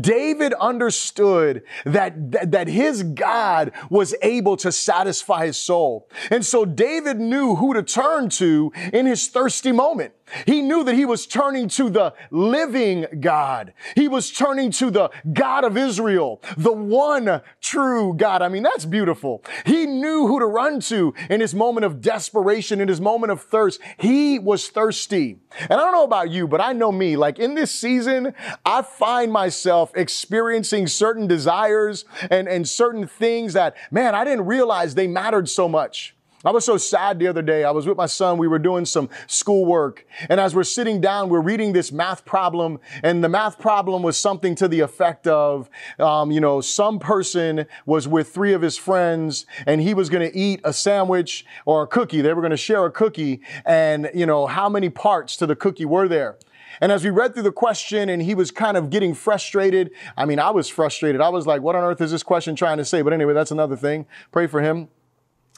David 0.00 0.54
understood 0.54 1.62
that, 1.84 2.30
that, 2.32 2.52
that, 2.52 2.68
his 2.68 3.02
God 3.02 3.72
was 3.90 4.14
able 4.22 4.56
to 4.58 4.70
satisfy 4.70 5.46
his 5.46 5.56
soul. 5.56 6.08
And 6.30 6.44
so 6.44 6.64
David 6.64 7.18
knew 7.18 7.56
who 7.56 7.74
to 7.74 7.82
turn 7.82 8.28
to 8.30 8.72
in 8.92 9.06
his 9.06 9.26
thirsty 9.26 9.72
moment. 9.72 10.12
He 10.46 10.62
knew 10.62 10.84
that 10.84 10.94
he 10.94 11.04
was 11.04 11.26
turning 11.26 11.68
to 11.70 11.90
the 11.90 12.14
living 12.30 13.06
God. 13.20 13.74
He 13.94 14.08
was 14.08 14.30
turning 14.30 14.70
to 14.72 14.90
the 14.90 15.10
God 15.32 15.64
of 15.64 15.76
Israel, 15.76 16.40
the 16.56 16.72
one 16.72 17.42
true 17.60 18.14
God. 18.14 18.42
I 18.42 18.48
mean, 18.48 18.62
that's 18.62 18.84
beautiful. 18.84 19.42
He 19.66 19.86
knew 19.86 20.26
who 20.26 20.40
to 20.40 20.46
run 20.46 20.80
to 20.80 21.14
in 21.28 21.40
his 21.40 21.54
moment 21.54 21.84
of 21.84 22.00
desperation, 22.00 22.80
in 22.80 22.88
his 22.88 23.00
moment 23.00 23.32
of 23.32 23.42
thirst. 23.42 23.80
He 23.98 24.38
was 24.38 24.68
thirsty. 24.68 25.38
And 25.60 25.72
I 25.72 25.76
don't 25.76 25.92
know 25.92 26.04
about 26.04 26.30
you, 26.30 26.48
but 26.48 26.60
I 26.60 26.72
know 26.72 26.90
me. 26.90 27.16
Like 27.16 27.38
in 27.38 27.54
this 27.54 27.70
season, 27.70 28.34
I 28.64 28.82
find 28.82 29.32
myself 29.32 29.92
experiencing 29.94 30.86
certain 30.86 31.26
desires 31.26 32.04
and, 32.30 32.48
and 32.48 32.68
certain 32.68 33.06
things 33.06 33.52
that, 33.52 33.76
man, 33.90 34.14
I 34.14 34.24
didn't 34.24 34.46
realize 34.46 34.94
they 34.94 35.06
mattered 35.06 35.48
so 35.48 35.68
much. 35.68 36.13
I 36.44 36.50
was 36.50 36.64
so 36.64 36.76
sad 36.76 37.18
the 37.18 37.26
other 37.26 37.40
day. 37.40 37.64
I 37.64 37.70
was 37.70 37.86
with 37.86 37.96
my 37.96 38.04
son. 38.04 38.36
We 38.36 38.48
were 38.48 38.58
doing 38.58 38.84
some 38.84 39.08
schoolwork. 39.26 40.06
And 40.28 40.38
as 40.38 40.54
we're 40.54 40.64
sitting 40.64 41.00
down, 41.00 41.30
we're 41.30 41.40
reading 41.40 41.72
this 41.72 41.90
math 41.90 42.26
problem. 42.26 42.80
And 43.02 43.24
the 43.24 43.30
math 43.30 43.58
problem 43.58 44.02
was 44.02 44.18
something 44.18 44.54
to 44.56 44.68
the 44.68 44.80
effect 44.80 45.26
of, 45.26 45.70
um, 45.98 46.30
you 46.30 46.40
know, 46.40 46.60
some 46.60 46.98
person 46.98 47.64
was 47.86 48.06
with 48.06 48.28
three 48.28 48.52
of 48.52 48.60
his 48.60 48.76
friends 48.76 49.46
and 49.66 49.80
he 49.80 49.94
was 49.94 50.10
going 50.10 50.30
to 50.30 50.36
eat 50.36 50.60
a 50.64 50.72
sandwich 50.74 51.46
or 51.64 51.84
a 51.84 51.86
cookie. 51.86 52.20
They 52.20 52.34
were 52.34 52.42
going 52.42 52.50
to 52.50 52.58
share 52.58 52.84
a 52.84 52.90
cookie. 52.90 53.40
And, 53.64 54.10
you 54.14 54.26
know, 54.26 54.46
how 54.46 54.68
many 54.68 54.90
parts 54.90 55.38
to 55.38 55.46
the 55.46 55.56
cookie 55.56 55.86
were 55.86 56.08
there? 56.08 56.36
And 56.80 56.92
as 56.92 57.04
we 57.04 57.10
read 57.10 57.32
through 57.32 57.44
the 57.44 57.52
question 57.52 58.10
and 58.10 58.20
he 58.20 58.34
was 58.34 58.50
kind 58.50 58.76
of 58.76 58.90
getting 58.90 59.14
frustrated, 59.14 59.92
I 60.16 60.26
mean, 60.26 60.38
I 60.38 60.50
was 60.50 60.68
frustrated. 60.68 61.22
I 61.22 61.30
was 61.30 61.46
like, 61.46 61.62
what 61.62 61.74
on 61.74 61.84
earth 61.84 62.02
is 62.02 62.10
this 62.10 62.22
question 62.22 62.54
trying 62.54 62.78
to 62.78 62.84
say? 62.84 63.00
But 63.00 63.14
anyway, 63.14 63.32
that's 63.32 63.52
another 63.52 63.76
thing. 63.76 64.04
Pray 64.30 64.46
for 64.46 64.60
him 64.60 64.88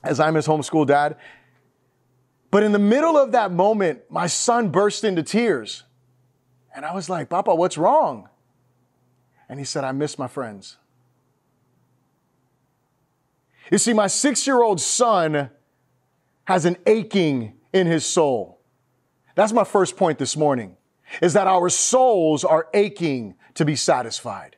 as 0.02 0.20
I'm 0.20 0.34
his 0.34 0.46
homeschool 0.46 0.86
dad. 0.86 1.16
But 2.50 2.62
in 2.62 2.72
the 2.72 2.78
middle 2.78 3.16
of 3.16 3.32
that 3.32 3.52
moment, 3.52 4.02
my 4.08 4.26
son 4.26 4.70
burst 4.70 5.04
into 5.04 5.22
tears. 5.22 5.84
And 6.74 6.84
I 6.84 6.94
was 6.94 7.08
like, 7.08 7.28
Papa, 7.28 7.54
what's 7.54 7.78
wrong? 7.78 8.28
And 9.48 9.58
he 9.58 9.64
said, 9.64 9.84
I 9.84 9.92
miss 9.92 10.18
my 10.18 10.28
friends. 10.28 10.76
You 13.70 13.78
see, 13.78 13.92
my 13.92 14.06
six 14.06 14.46
year 14.46 14.62
old 14.62 14.80
son 14.80 15.50
has 16.44 16.64
an 16.64 16.76
aching 16.86 17.54
in 17.72 17.86
his 17.86 18.04
soul. 18.04 18.60
That's 19.34 19.52
my 19.52 19.64
first 19.64 19.96
point 19.96 20.18
this 20.18 20.36
morning, 20.36 20.76
is 21.20 21.32
that 21.34 21.46
our 21.46 21.68
souls 21.68 22.44
are 22.44 22.68
aching 22.72 23.34
to 23.54 23.64
be 23.64 23.76
satisfied. 23.76 24.56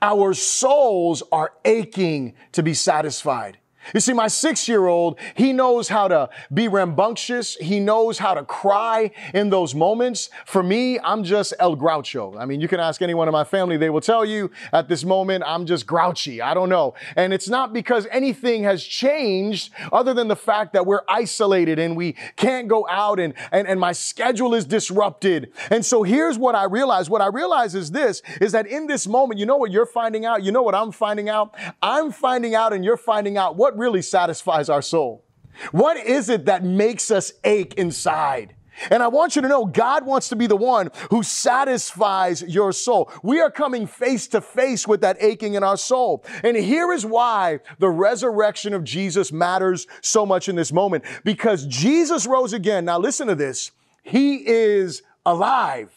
Our 0.00 0.34
souls 0.34 1.22
are 1.32 1.52
aching 1.64 2.34
to 2.52 2.62
be 2.62 2.74
satisfied. 2.74 3.58
You 3.94 4.00
see, 4.00 4.12
my 4.12 4.28
six 4.28 4.68
year 4.68 4.86
old, 4.86 5.18
he 5.34 5.52
knows 5.52 5.88
how 5.88 6.08
to 6.08 6.28
be 6.52 6.68
rambunctious. 6.68 7.56
He 7.56 7.80
knows 7.80 8.18
how 8.18 8.34
to 8.34 8.44
cry 8.44 9.10
in 9.34 9.50
those 9.50 9.74
moments. 9.74 10.30
For 10.46 10.62
me, 10.62 10.98
I'm 11.00 11.24
just 11.24 11.54
El 11.58 11.76
Groucho. 11.76 12.38
I 12.38 12.44
mean, 12.46 12.60
you 12.60 12.68
can 12.68 12.80
ask 12.80 13.02
anyone 13.02 13.28
in 13.28 13.32
my 13.32 13.44
family, 13.44 13.76
they 13.76 13.90
will 13.90 14.00
tell 14.00 14.24
you 14.24 14.50
at 14.72 14.88
this 14.88 15.04
moment, 15.04 15.44
I'm 15.46 15.66
just 15.66 15.86
grouchy. 15.86 16.40
I 16.40 16.54
don't 16.54 16.68
know. 16.68 16.94
And 17.16 17.32
it's 17.32 17.48
not 17.48 17.72
because 17.72 18.06
anything 18.10 18.64
has 18.64 18.82
changed 18.82 19.72
other 19.92 20.14
than 20.14 20.28
the 20.28 20.36
fact 20.36 20.72
that 20.72 20.86
we're 20.86 21.02
isolated 21.08 21.78
and 21.78 21.96
we 21.96 22.14
can't 22.36 22.68
go 22.68 22.86
out 22.88 23.20
and, 23.20 23.34
and, 23.52 23.66
and 23.66 23.78
my 23.78 23.92
schedule 23.92 24.54
is 24.54 24.64
disrupted. 24.64 25.52
And 25.70 25.84
so 25.84 26.02
here's 26.02 26.38
what 26.38 26.54
I 26.54 26.64
realize. 26.64 27.08
What 27.10 27.20
I 27.20 27.26
realize 27.26 27.74
is 27.74 27.90
this, 27.90 28.22
is 28.40 28.52
that 28.52 28.66
in 28.66 28.86
this 28.86 29.06
moment, 29.06 29.38
you 29.38 29.46
know 29.46 29.56
what 29.56 29.70
you're 29.70 29.86
finding 29.86 30.24
out? 30.24 30.42
You 30.42 30.52
know 30.52 30.62
what 30.62 30.74
I'm 30.74 30.92
finding 30.92 31.28
out? 31.28 31.54
I'm 31.82 32.12
finding 32.12 32.54
out 32.54 32.72
and 32.72 32.84
you're 32.84 32.96
finding 32.96 33.36
out 33.36 33.56
what 33.56 33.75
really 33.78 34.02
satisfies 34.02 34.68
our 34.68 34.82
soul? 34.82 35.24
What 35.72 35.96
is 35.96 36.28
it 36.28 36.46
that 36.46 36.64
makes 36.64 37.10
us 37.10 37.32
ache 37.44 37.74
inside? 37.74 38.54
And 38.90 39.02
I 39.02 39.08
want 39.08 39.36
you 39.36 39.42
to 39.42 39.48
know 39.48 39.64
God 39.64 40.04
wants 40.04 40.28
to 40.28 40.36
be 40.36 40.46
the 40.46 40.56
one 40.56 40.90
who 41.10 41.22
satisfies 41.22 42.42
your 42.42 42.72
soul. 42.72 43.10
We 43.22 43.40
are 43.40 43.50
coming 43.50 43.86
face 43.86 44.28
to 44.28 44.40
face 44.40 44.86
with 44.86 45.00
that 45.00 45.16
aching 45.20 45.54
in 45.54 45.62
our 45.62 45.78
soul. 45.78 46.24
And 46.42 46.56
here 46.56 46.92
is 46.92 47.06
why 47.06 47.60
the 47.78 47.88
resurrection 47.88 48.74
of 48.74 48.84
Jesus 48.84 49.32
matters 49.32 49.86
so 50.02 50.26
much 50.26 50.48
in 50.48 50.56
this 50.56 50.72
moment. 50.72 51.04
Because 51.24 51.64
Jesus 51.66 52.26
rose 52.26 52.52
again. 52.52 52.84
Now 52.84 52.98
listen 52.98 53.28
to 53.28 53.34
this. 53.34 53.70
He 54.02 54.46
is 54.46 55.02
alive. 55.24 55.90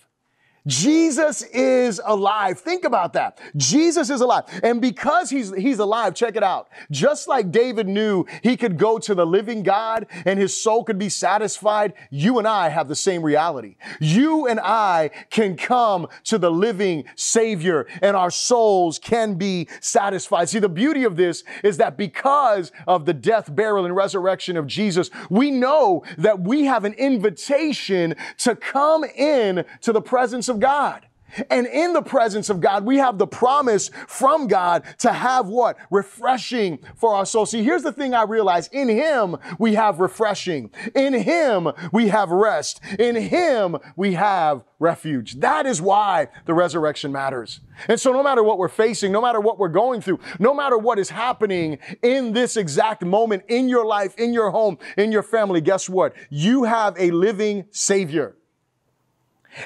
Jesus 0.67 1.41
is 1.43 2.01
alive. 2.05 2.59
Think 2.59 2.83
about 2.83 3.13
that. 3.13 3.39
Jesus 3.55 4.09
is 4.09 4.21
alive. 4.21 4.43
And 4.63 4.81
because 4.81 5.29
he's, 5.29 5.53
he's 5.55 5.79
alive, 5.79 6.13
check 6.13 6.35
it 6.35 6.43
out. 6.43 6.69
Just 6.91 7.27
like 7.27 7.51
David 7.51 7.87
knew 7.87 8.25
he 8.43 8.57
could 8.57 8.77
go 8.77 8.99
to 8.99 9.15
the 9.15 9.25
living 9.25 9.63
God 9.63 10.07
and 10.25 10.39
his 10.39 10.59
soul 10.59 10.83
could 10.83 10.99
be 10.99 11.09
satisfied, 11.09 11.93
you 12.09 12.39
and 12.39 12.47
I 12.47 12.69
have 12.69 12.87
the 12.87 12.95
same 12.95 13.23
reality. 13.23 13.77
You 13.99 14.47
and 14.47 14.59
I 14.59 15.11
can 15.29 15.55
come 15.55 16.07
to 16.25 16.37
the 16.37 16.51
living 16.51 17.05
Savior 17.15 17.87
and 18.01 18.15
our 18.15 18.31
souls 18.31 18.99
can 18.99 19.35
be 19.35 19.67
satisfied. 19.79 20.49
See, 20.49 20.59
the 20.59 20.69
beauty 20.69 21.03
of 21.03 21.15
this 21.15 21.43
is 21.63 21.77
that 21.77 21.97
because 21.97 22.71
of 22.87 23.05
the 23.05 23.13
death, 23.13 23.53
burial, 23.55 23.85
and 23.85 23.95
resurrection 23.95 24.57
of 24.57 24.67
Jesus, 24.67 25.09
we 25.29 25.51
know 25.51 26.03
that 26.17 26.41
we 26.41 26.65
have 26.65 26.85
an 26.85 26.93
invitation 26.93 28.15
to 28.39 28.55
come 28.55 29.03
in 29.03 29.65
to 29.81 29.93
the 29.93 30.01
presence 30.01 30.49
of 30.50 30.60
God. 30.60 31.06
And 31.50 31.68
in 31.68 31.94
the 31.94 32.01
presence 32.01 32.50
of 32.50 32.60
God, 32.60 32.86
we 32.86 32.98
have 32.98 33.18
the 33.18 33.27
promise 33.27 33.91
from 34.08 34.48
God 34.48 34.84
to 35.00 35.12
have 35.12 35.48
what? 35.48 35.77
Refreshing 35.91 36.79
for 36.96 37.13
our 37.13 37.25
soul. 37.25 37.46
See, 37.46 37.63
here's 37.63 37.84
the 37.84 37.91
thing 37.91 38.13
I 38.13 38.24
realize. 38.24 38.68
In 38.70 38.89
Him, 38.89 39.38
we 39.58 39.75
have 39.75 40.00
refreshing. 40.00 40.72
In 40.96 41.13
Him, 41.13 41.70
we 41.91 42.08
have 42.08 42.29
rest. 42.29 42.82
In 42.98 43.15
Him, 43.15 43.77
we 43.96 44.13
have 44.13 44.63
refuge. 44.79 45.39
That 45.39 45.65
is 45.65 45.82
why 45.82 46.29
the 46.46 46.53
resurrection 46.53 47.12
matters. 47.12 47.60
And 47.88 48.00
so 48.00 48.12
no 48.12 48.24
matter 48.24 48.44
what 48.44 48.58
we're 48.58 48.70
facing, 48.70 49.12
no 49.12 49.22
matter 49.22 49.39
what 49.39 49.60
we're 49.60 49.68
going 49.68 50.01
through, 50.01 50.20
no 50.39 50.53
matter 50.53 50.77
what 50.77 51.00
is 51.00 51.10
happening 51.10 51.79
in 52.01 52.34
this 52.34 52.58
exact 52.58 53.03
moment 53.03 53.44
in 53.50 53.70
your 53.70 53.86
life, 53.86 54.18
in 54.18 54.34
your 54.34 54.51
home, 54.51 54.77
in 54.98 55.12
your 55.12 55.24
family, 55.24 55.62
guess 55.62 55.89
what? 55.89 56.13
You 56.29 56.63
have 56.63 56.96
a 56.98 57.12
living 57.12 57.65
Savior. 57.72 58.36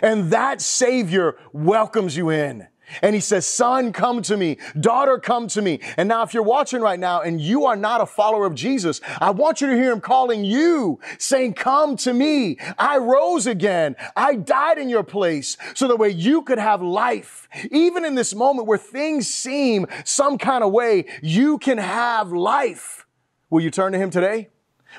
And 0.02 0.32
that 0.32 0.62
Savior 0.62 1.38
welcomes 1.52 2.16
you 2.18 2.30
in. 2.30 2.68
And 3.02 3.16
he 3.16 3.22
says, 3.22 3.48
son, 3.48 3.92
come 3.94 4.22
to 4.24 4.38
me. 4.38 4.58
Daughter, 4.80 5.18
come 5.18 5.48
to 5.48 5.62
me. 5.62 5.80
And 5.98 6.08
now 6.10 6.22
if 6.24 6.34
you're 6.34 6.44
watching 6.44 6.82
right 6.82 7.00
now 7.00 7.22
and 7.22 7.40
you 7.42 7.66
are 7.66 7.76
not 7.76 8.02
a 8.02 8.06
follower 8.06 8.46
of 8.46 8.56
Jesus, 8.56 9.02
I 9.20 9.32
want 9.32 9.62
you 9.62 9.68
to 9.68 9.76
hear 9.76 9.92
him 9.92 10.02
calling 10.02 10.46
you 10.46 11.00
saying, 11.18 11.54
come 11.54 11.96
to 11.98 12.14
me. 12.14 12.58
I 12.78 12.98
rose 12.98 13.48
again. 13.48 13.96
I 14.16 14.36
died 14.36 14.78
in 14.78 14.90
your 14.90 15.04
place 15.04 15.58
so 15.74 15.88
that 15.88 15.98
way 15.98 16.10
you 16.10 16.44
could 16.44 16.60
have 16.60 16.82
life. 16.82 17.48
Even 17.72 18.06
in 18.06 18.16
this 18.16 18.36
moment 18.36 18.68
where 18.68 18.78
things 18.78 19.28
seem 19.28 19.88
some 20.04 20.38
kind 20.38 20.64
of 20.64 20.72
way, 20.72 21.06
you 21.22 21.58
can 21.58 21.78
have 21.78 22.32
life. 22.32 23.06
Will 23.50 23.62
you 23.62 23.72
turn 23.72 23.94
to 23.94 23.98
him 23.98 24.10
today? 24.10 24.50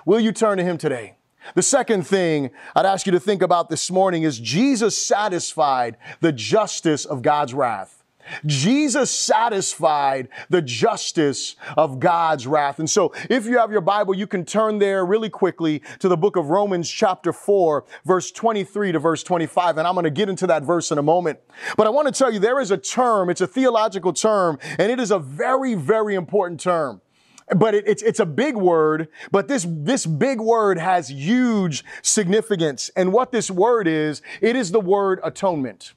Will 0.05 0.21
you 0.21 0.33
turn 0.33 0.59
to 0.59 0.65
him 0.65 0.79
today? 0.79 1.14
The 1.55 1.63
second 1.63 2.07
thing 2.07 2.51
I'd 2.75 2.87
ask 2.87 3.07
you 3.07 3.13
to 3.13 3.21
think 3.21 3.43
about 3.43 3.69
this 3.69 3.91
morning 3.91 4.23
is 4.23 4.39
Jesus 4.39 4.97
satisfied 5.05 5.97
the 6.21 6.33
justice 6.33 7.05
of 7.05 7.23
God's 7.23 7.53
wrath. 7.53 8.05
Jesus 8.47 9.11
satisfied 9.11 10.29
the 10.49 10.63
justice 10.63 11.57
of 11.77 12.01
God's 12.01 12.47
wrath. 12.47 12.79
And 12.79 12.89
so 12.89 13.13
if 13.29 13.45
you 13.45 13.59
have 13.59 13.71
your 13.71 13.83
Bible, 13.83 14.15
you 14.15 14.27
can 14.27 14.47
turn 14.47 14.79
there 14.79 15.05
really 15.05 15.29
quickly 15.29 15.83
to 15.99 16.09
the 16.09 16.17
book 16.17 16.37
of 16.37 16.49
Romans 16.49 16.91
chapter 16.91 17.33
4, 17.33 17.85
verse 18.07 18.31
23 18.31 18.93
to 18.93 18.99
verse 18.99 19.23
25. 19.23 19.77
And 19.77 19.87
I'm 19.87 19.95
going 19.95 20.05
to 20.05 20.11
get 20.11 20.31
into 20.31 20.47
that 20.47 20.63
verse 20.63 20.91
in 20.91 20.99
a 20.99 21.03
moment. 21.03 21.39
But 21.77 21.87
I 21.87 21.91
want 21.91 22.09
to 22.09 22.19
tell 22.19 22.33
you 22.33 22.39
there 22.39 22.61
is 22.61 22.71
a 22.71 22.79
term, 22.79 23.29
it's 23.29 23.43
a 23.43 23.47
theological 23.47 24.13
term, 24.13 24.59
and 24.79 24.91
it 24.91 24.99
is 24.99 25.11
a 25.11 25.19
very, 25.19 25.75
very 25.75 26.15
important 26.15 26.61
term 26.61 27.03
but 27.49 27.75
it, 27.75 27.85
it's, 27.87 28.03
it's 28.03 28.21
a 28.21 28.27
big 28.27 28.57
word, 28.57 29.09
but 29.31 29.49
this, 29.49 29.67
this 29.69 30.07
big 30.07 30.41
word 30.41 30.79
has 30.79 31.09
huge 31.09 31.85
significance. 32.03 32.91
And 32.97 33.13
what 33.13 33.33
this 33.33 33.51
word 33.51 33.87
is, 33.87 34.23
it 34.41 34.57
is 34.57 34.71
the 34.73 34.81
word 34.81 35.21
atonement. 35.23 35.95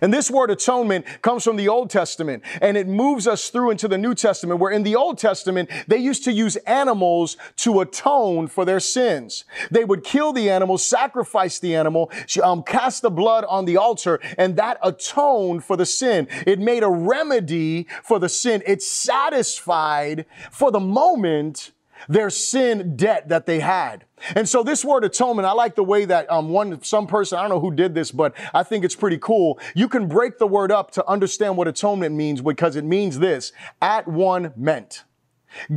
And 0.00 0.12
this 0.12 0.30
word 0.30 0.50
atonement 0.50 1.04
comes 1.22 1.44
from 1.44 1.56
the 1.56 1.68
Old 1.68 1.90
Testament 1.90 2.42
and 2.60 2.76
it 2.76 2.86
moves 2.86 3.26
us 3.26 3.48
through 3.50 3.70
into 3.70 3.88
the 3.88 3.98
New 3.98 4.14
Testament 4.14 4.60
where 4.60 4.72
in 4.72 4.82
the 4.82 4.96
Old 4.96 5.18
Testament, 5.18 5.70
they 5.86 5.98
used 5.98 6.24
to 6.24 6.32
use 6.32 6.56
animals 6.56 7.36
to 7.56 7.80
atone 7.80 8.46
for 8.48 8.64
their 8.64 8.80
sins. 8.80 9.44
They 9.70 9.84
would 9.84 10.04
kill 10.04 10.32
the 10.32 10.50
animal, 10.50 10.78
sacrifice 10.78 11.58
the 11.58 11.74
animal, 11.74 12.10
um, 12.42 12.62
cast 12.62 13.02
the 13.02 13.10
blood 13.10 13.44
on 13.48 13.64
the 13.64 13.76
altar 13.76 14.20
and 14.36 14.56
that 14.56 14.78
atoned 14.82 15.64
for 15.64 15.76
the 15.76 15.86
sin. 15.86 16.28
It 16.46 16.58
made 16.58 16.82
a 16.82 16.88
remedy 16.88 17.86
for 18.02 18.18
the 18.18 18.28
sin. 18.28 18.62
It 18.66 18.82
satisfied 18.82 20.26
for 20.50 20.70
the 20.70 20.80
moment 20.80 21.72
their 22.08 22.30
sin 22.30 22.96
debt 22.96 23.28
that 23.28 23.46
they 23.46 23.60
had. 23.60 24.04
And 24.34 24.48
so 24.48 24.62
this 24.62 24.84
word 24.84 25.04
atonement, 25.04 25.46
I 25.46 25.52
like 25.52 25.74
the 25.74 25.84
way 25.84 26.04
that 26.04 26.30
um, 26.30 26.50
one, 26.50 26.82
some 26.82 27.06
person, 27.06 27.38
I 27.38 27.42
don't 27.42 27.50
know 27.50 27.60
who 27.60 27.72
did 27.72 27.94
this, 27.94 28.10
but 28.10 28.34
I 28.52 28.62
think 28.62 28.84
it's 28.84 28.96
pretty 28.96 29.18
cool. 29.18 29.58
You 29.74 29.88
can 29.88 30.08
break 30.08 30.38
the 30.38 30.46
word 30.46 30.72
up 30.72 30.90
to 30.92 31.06
understand 31.08 31.56
what 31.56 31.68
atonement 31.68 32.14
means 32.14 32.40
because 32.40 32.76
it 32.76 32.84
means 32.84 33.18
this, 33.18 33.52
at 33.80 34.06
one 34.08 34.52
meant. 34.56 35.04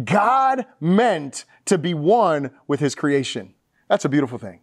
God 0.04 0.65
meant 0.80 1.46
to 1.65 1.78
be 1.78 1.93
one 1.93 2.52
with 2.67 2.80
his 2.80 2.96
creation. 2.96 3.54
That's 3.88 4.06
a 4.06 4.10
beautiful 4.10 4.38
thing. 4.38 4.62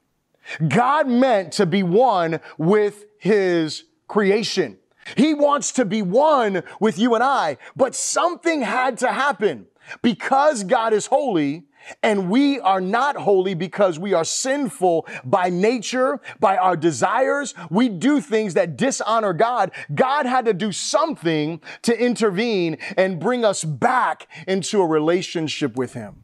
God 0.69 1.09
meant 1.09 1.53
to 1.55 1.67
be 1.67 1.83
one 1.83 2.41
with 2.57 3.05
his 3.19 3.85
creation. 4.07 4.79
He 5.17 5.35
wants 5.35 5.73
to 5.73 5.85
be 5.85 6.03
one 6.03 6.63
with 6.81 6.99
you 6.99 7.15
and 7.15 7.25
I, 7.25 7.59
but 7.77 7.95
something 7.95 8.63
had 8.63 8.99
to 8.99 9.13
happen. 9.13 9.67
Because 10.03 10.65
God 10.65 10.93
is 10.93 11.07
holy, 11.07 11.65
and 12.03 12.29
we 12.29 12.61
are 12.61 12.81
not 12.81 13.17
holy 13.17 13.55
because 13.55 13.99
we 13.99 14.13
are 14.13 14.25
sinful 14.25 15.07
by 15.25 15.49
nature, 15.49 16.21
by 16.41 16.57
our 16.57 16.77
desires. 16.77 17.55
We 17.71 17.89
do 17.89 18.21
things 18.21 18.55
that 18.55 18.77
dishonor 18.77 19.33
God. 19.33 19.71
God 19.95 20.27
had 20.27 20.45
to 20.47 20.55
do 20.55 20.73
something 20.73 21.61
to 21.83 21.99
intervene 21.99 22.79
and 22.97 23.21
bring 23.21 23.45
us 23.45 23.65
back 23.65 24.29
into 24.47 24.83
a 24.83 24.87
relationship 24.87 25.77
with 25.77 25.95
Him. 25.95 26.23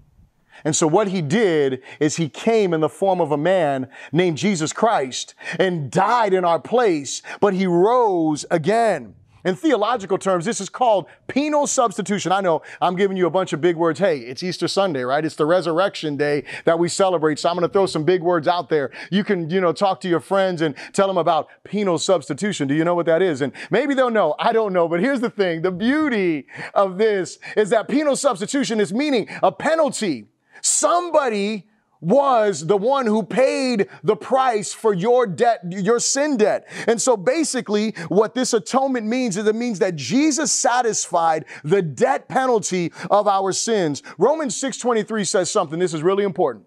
And 0.65 0.75
so 0.75 0.87
what 0.87 1.09
he 1.09 1.21
did 1.21 1.83
is 2.01 2.17
he 2.17 2.29
came 2.29 2.73
in 2.73 2.81
the 2.81 2.89
form 2.89 3.21
of 3.21 3.33
a 3.33 3.37
man 3.37 3.89
named 4.13 4.39
Jesus 4.39 4.73
Christ 4.73 5.35
and 5.59 5.91
died 5.91 6.33
in 6.33 6.45
our 6.45 6.61
place, 6.61 7.21
but 7.41 7.55
he 7.55 7.67
rose 7.67 8.47
again. 8.51 9.15
In 9.45 9.55
theological 9.55 10.17
terms, 10.17 10.47
this 10.47 10.61
is 10.61 10.71
called 10.71 11.07
penal 11.27 11.67
substitution. 11.67 12.33
I 12.33 12.41
know 12.41 12.63
I'm 12.81 12.97
giving 12.97 13.17
you 13.17 13.27
a 13.27 13.31
bunch 13.31 13.53
of 13.53 13.61
big 13.61 13.77
words. 13.77 13.99
Hey, 13.99 14.21
it's 14.21 14.43
Easter 14.43 14.67
Sunday, 14.67 15.03
right? 15.03 15.23
It's 15.23 15.37
the 15.37 15.45
resurrection 15.45 16.17
day 16.17 16.45
that 16.65 16.79
we 16.79 16.89
celebrate. 16.89 17.39
So 17.39 17.51
I'm 17.51 17.57
going 17.57 17.69
to 17.69 17.73
throw 17.73 17.85
some 17.85 18.05
big 18.05 18.23
words 18.23 18.49
out 18.49 18.71
there. 18.71 18.91
You 19.11 19.23
can, 19.23 19.51
you 19.51 19.61
know, 19.61 19.73
talk 19.73 20.01
to 20.01 20.09
your 20.09 20.21
friends 20.21 20.63
and 20.63 20.75
tell 20.95 21.07
them 21.07 21.19
about 21.19 21.49
penal 21.63 21.99
substitution. 21.99 22.69
Do 22.69 22.75
you 22.75 22.85
know 22.85 22.95
what 22.95 23.07
that 23.07 23.21
is? 23.21 23.43
And 23.43 23.53
maybe 23.71 23.93
they'll 23.93 24.11
know. 24.11 24.35
I 24.39 24.53
don't 24.53 24.73
know. 24.73 24.89
But 24.89 25.01
here's 25.01 25.21
the 25.21 25.31
thing. 25.31 25.61
The 25.61 25.73
beauty 25.73 26.47
of 26.73 26.97
this 26.97 27.39
is 27.55 27.69
that 27.69 27.87
penal 27.87 28.17
substitution 28.17 28.81
is 28.81 28.95
meaning 28.95 29.29
a 29.43 29.53
penalty. 29.53 30.29
Somebody 30.63 31.67
was 32.01 32.67
the 32.67 32.77
one 32.77 33.07
who 33.07 33.23
paid 33.23 33.89
the 34.03 34.17
price 34.17 34.73
for 34.73 34.93
your 34.93 35.27
debt, 35.27 35.61
your 35.69 35.99
sin 35.99 36.37
debt. 36.37 36.69
And 36.87 37.01
so 37.01 37.17
basically 37.17 37.93
what 38.09 38.35
this 38.35 38.53
atonement 38.53 39.07
means 39.07 39.37
is 39.37 39.47
it 39.47 39.55
means 39.55 39.79
that 39.79 39.97
Jesus 39.97 40.53
satisfied 40.53 41.45
the 41.63 41.83
debt 41.83 42.29
penalty 42.29 42.93
of 43.11 43.27
our 43.27 43.53
sins. 43.53 44.03
Romans 44.19 44.57
6:23 44.57 45.25
says 45.25 45.51
something. 45.51 45.79
This 45.79 45.95
is 45.95 46.03
really 46.03 46.25
important. 46.25 46.67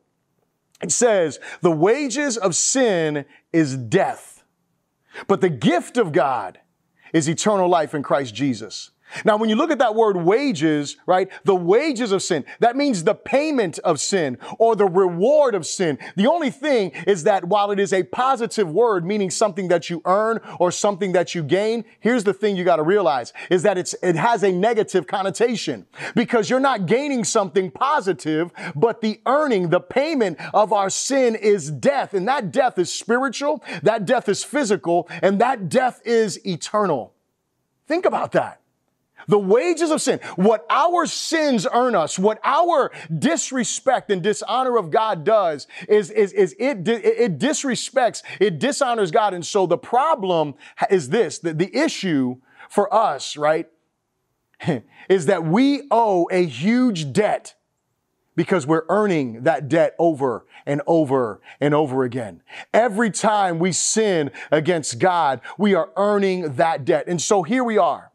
It 0.81 0.91
says, 0.91 1.39
"The 1.61 1.71
wages 1.71 2.37
of 2.37 2.55
sin 2.55 3.25
is 3.51 3.75
death, 3.77 4.43
but 5.27 5.41
the 5.41 5.49
gift 5.49 5.97
of 5.97 6.11
God 6.11 6.59
is 7.13 7.27
eternal 7.27 7.67
life 7.67 7.93
in 7.93 8.03
Christ 8.03 8.35
Jesus." 8.35 8.91
Now, 9.23 9.37
when 9.37 9.49
you 9.49 9.55
look 9.55 9.71
at 9.71 9.79
that 9.79 9.95
word 9.95 10.17
wages, 10.17 10.97
right, 11.05 11.29
the 11.43 11.55
wages 11.55 12.11
of 12.11 12.21
sin, 12.21 12.45
that 12.59 12.75
means 12.75 13.03
the 13.03 13.15
payment 13.15 13.79
of 13.79 13.99
sin 13.99 14.37
or 14.59 14.75
the 14.75 14.85
reward 14.85 15.55
of 15.55 15.65
sin. 15.65 15.97
The 16.15 16.27
only 16.27 16.49
thing 16.49 16.91
is 17.07 17.23
that 17.23 17.45
while 17.45 17.71
it 17.71 17.79
is 17.79 17.93
a 17.93 18.03
positive 18.03 18.69
word, 18.69 19.05
meaning 19.05 19.29
something 19.29 19.69
that 19.69 19.89
you 19.89 20.01
earn 20.05 20.39
or 20.59 20.71
something 20.71 21.13
that 21.13 21.33
you 21.33 21.43
gain, 21.43 21.85
here's 21.99 22.23
the 22.23 22.33
thing 22.33 22.55
you 22.55 22.63
got 22.63 22.77
to 22.77 22.83
realize 22.83 23.33
is 23.49 23.63
that 23.63 23.77
it's, 23.77 23.95
it 24.03 24.15
has 24.15 24.43
a 24.43 24.51
negative 24.51 25.07
connotation 25.07 25.85
because 26.15 26.49
you're 26.49 26.59
not 26.59 26.85
gaining 26.85 27.23
something 27.23 27.71
positive, 27.71 28.51
but 28.75 29.01
the 29.01 29.21
earning, 29.25 29.69
the 29.69 29.79
payment 29.79 30.37
of 30.53 30.73
our 30.73 30.89
sin 30.89 31.35
is 31.35 31.71
death. 31.71 32.13
And 32.13 32.27
that 32.27 32.51
death 32.51 32.77
is 32.77 32.93
spiritual, 32.93 33.63
that 33.83 34.05
death 34.05 34.27
is 34.29 34.43
physical, 34.43 35.07
and 35.21 35.39
that 35.39 35.69
death 35.69 36.01
is 36.05 36.45
eternal. 36.45 37.13
Think 37.87 38.05
about 38.05 38.33
that. 38.33 38.61
The 39.27 39.37
wages 39.37 39.91
of 39.91 40.01
sin, 40.01 40.19
what 40.37 40.65
our 40.69 41.05
sins 41.05 41.67
earn 41.73 41.95
us, 41.95 42.17
what 42.17 42.39
our 42.45 42.91
disrespect 43.13 44.09
and 44.09 44.23
dishonor 44.23 44.77
of 44.77 44.89
God 44.89 45.25
does 45.25 45.67
is, 45.89 46.09
is, 46.11 46.31
is 46.31 46.55
it, 46.57 46.87
it 46.87 47.37
disrespects, 47.37 48.23
it 48.39 48.57
dishonors 48.57 49.11
God. 49.11 49.33
And 49.33 49.45
so 49.45 49.65
the 49.65 49.77
problem 49.77 50.55
is 50.89 51.09
this, 51.09 51.39
the, 51.39 51.53
the 51.53 51.75
issue 51.75 52.37
for 52.69 52.93
us, 52.93 53.35
right, 53.35 53.67
is 55.09 55.25
that 55.25 55.43
we 55.43 55.83
owe 55.91 56.29
a 56.31 56.45
huge 56.45 57.11
debt 57.11 57.55
because 58.37 58.65
we're 58.65 58.85
earning 58.87 59.43
that 59.43 59.67
debt 59.67 59.93
over 59.99 60.45
and 60.65 60.81
over 60.87 61.41
and 61.59 61.73
over 61.73 62.03
again. 62.03 62.41
Every 62.73 63.11
time 63.11 63.59
we 63.59 63.73
sin 63.73 64.31
against 64.51 64.99
God, 64.99 65.41
we 65.57 65.73
are 65.73 65.89
earning 65.97 66.53
that 66.53 66.85
debt. 66.85 67.05
And 67.07 67.21
so 67.21 67.43
here 67.43 67.63
we 67.63 67.77
are 67.77 68.11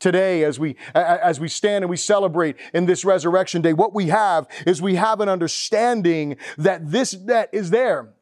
today 0.00 0.42
as 0.42 0.58
we 0.58 0.76
as 0.94 1.38
we 1.38 1.48
stand 1.48 1.84
and 1.84 1.90
we 1.90 1.96
celebrate 1.96 2.56
in 2.74 2.86
this 2.86 3.04
resurrection 3.04 3.62
day 3.62 3.72
what 3.72 3.94
we 3.94 4.08
have 4.08 4.48
is 4.66 4.82
we 4.82 4.96
have 4.96 5.20
an 5.20 5.28
understanding 5.28 6.36
that 6.58 6.90
this 6.90 7.12
debt 7.12 7.48
is 7.52 7.70
there 7.70 8.12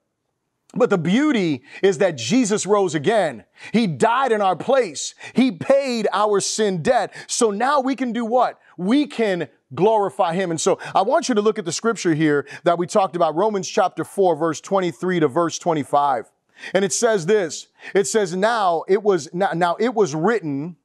but 0.74 0.90
the 0.90 0.98
beauty 0.98 1.62
is 1.82 1.98
that 1.98 2.16
Jesus 2.16 2.66
rose 2.66 2.94
again. 2.94 3.44
He 3.72 3.86
died 3.86 4.32
in 4.32 4.42
our 4.42 4.54
place. 4.54 5.14
He 5.32 5.50
paid 5.50 6.06
our 6.12 6.40
sin 6.40 6.82
debt. 6.82 7.14
So 7.26 7.50
now 7.50 7.80
we 7.80 7.96
can 7.96 8.12
do 8.12 8.24
what? 8.24 8.60
We 8.76 9.06
can 9.06 9.48
glorify 9.74 10.34
him. 10.34 10.50
And 10.50 10.60
so 10.60 10.78
I 10.94 11.02
want 11.02 11.28
you 11.28 11.34
to 11.34 11.40
look 11.40 11.58
at 11.58 11.64
the 11.64 11.72
scripture 11.72 12.14
here 12.14 12.46
that 12.64 12.78
we 12.78 12.86
talked 12.86 13.16
about, 13.16 13.34
Romans 13.34 13.68
chapter 13.68 14.04
4, 14.04 14.36
verse 14.36 14.60
23 14.60 15.20
to 15.20 15.28
verse 15.28 15.58
25. 15.58 16.30
And 16.74 16.84
it 16.84 16.92
says 16.92 17.24
this. 17.24 17.68
It 17.94 18.06
says, 18.06 18.36
now 18.36 18.84
it 18.88 19.02
was, 19.02 19.32
now, 19.32 19.52
now 19.54 19.76
it 19.80 19.94
was 19.94 20.14
written, 20.14 20.76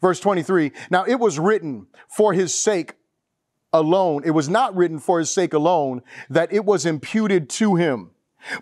Verse 0.00 0.20
23 0.20 0.72
Now 0.90 1.04
it 1.04 1.16
was 1.16 1.38
written 1.38 1.86
for 2.08 2.32
his 2.32 2.54
sake 2.54 2.94
alone. 3.72 4.22
It 4.24 4.30
was 4.30 4.48
not 4.48 4.74
written 4.76 4.98
for 4.98 5.18
his 5.18 5.30
sake 5.32 5.52
alone 5.52 6.02
that 6.30 6.52
it 6.52 6.64
was 6.64 6.86
imputed 6.86 7.48
to 7.50 7.76
him, 7.76 8.10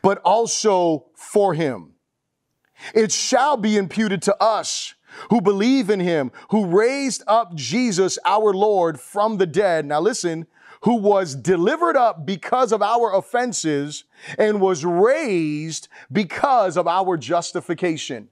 but 0.03 0.19
also 0.19 1.07
for 1.15 1.55
him. 1.55 1.93
It 2.95 3.13
shall 3.13 3.57
be 3.57 3.77
imputed 3.77 4.23
to 4.23 4.43
us 4.43 4.95
who 5.31 5.41
believe 5.41 5.91
in 5.91 6.01
him, 6.01 6.33
who 6.51 6.67
raised 6.67 7.23
up 7.27 7.55
Jesus 7.55 8.19
our 8.25 8.53
Lord 8.53 9.01
from 9.01 9.37
the 9.39 9.47
dead. 9.47 9.87
Now 9.87 10.01
listen, 10.01 10.47
who 10.83 10.97
was 10.97 11.35
delivered 11.35 11.97
up 11.97 12.27
because 12.27 12.73
of 12.73 12.83
our 12.83 13.15
offenses 13.15 14.05
and 14.37 14.61
was 14.61 14.85
raised 14.85 15.89
because 16.13 16.77
of 16.77 16.87
our 16.87 17.17
justification. 17.17 18.29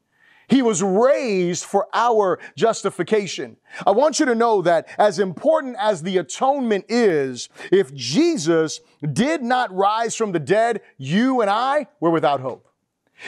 He 0.52 0.60
was 0.60 0.82
raised 0.82 1.64
for 1.64 1.88
our 1.94 2.38
justification. 2.56 3.56
I 3.86 3.92
want 3.92 4.20
you 4.20 4.26
to 4.26 4.34
know 4.34 4.60
that 4.60 4.86
as 4.98 5.18
important 5.18 5.76
as 5.78 6.02
the 6.02 6.18
atonement 6.18 6.84
is, 6.90 7.48
if 7.70 7.94
Jesus 7.94 8.80
did 9.14 9.42
not 9.42 9.74
rise 9.74 10.14
from 10.14 10.32
the 10.32 10.38
dead, 10.38 10.82
you 10.98 11.40
and 11.40 11.48
I 11.48 11.86
were 12.00 12.10
without 12.10 12.40
hope. 12.40 12.68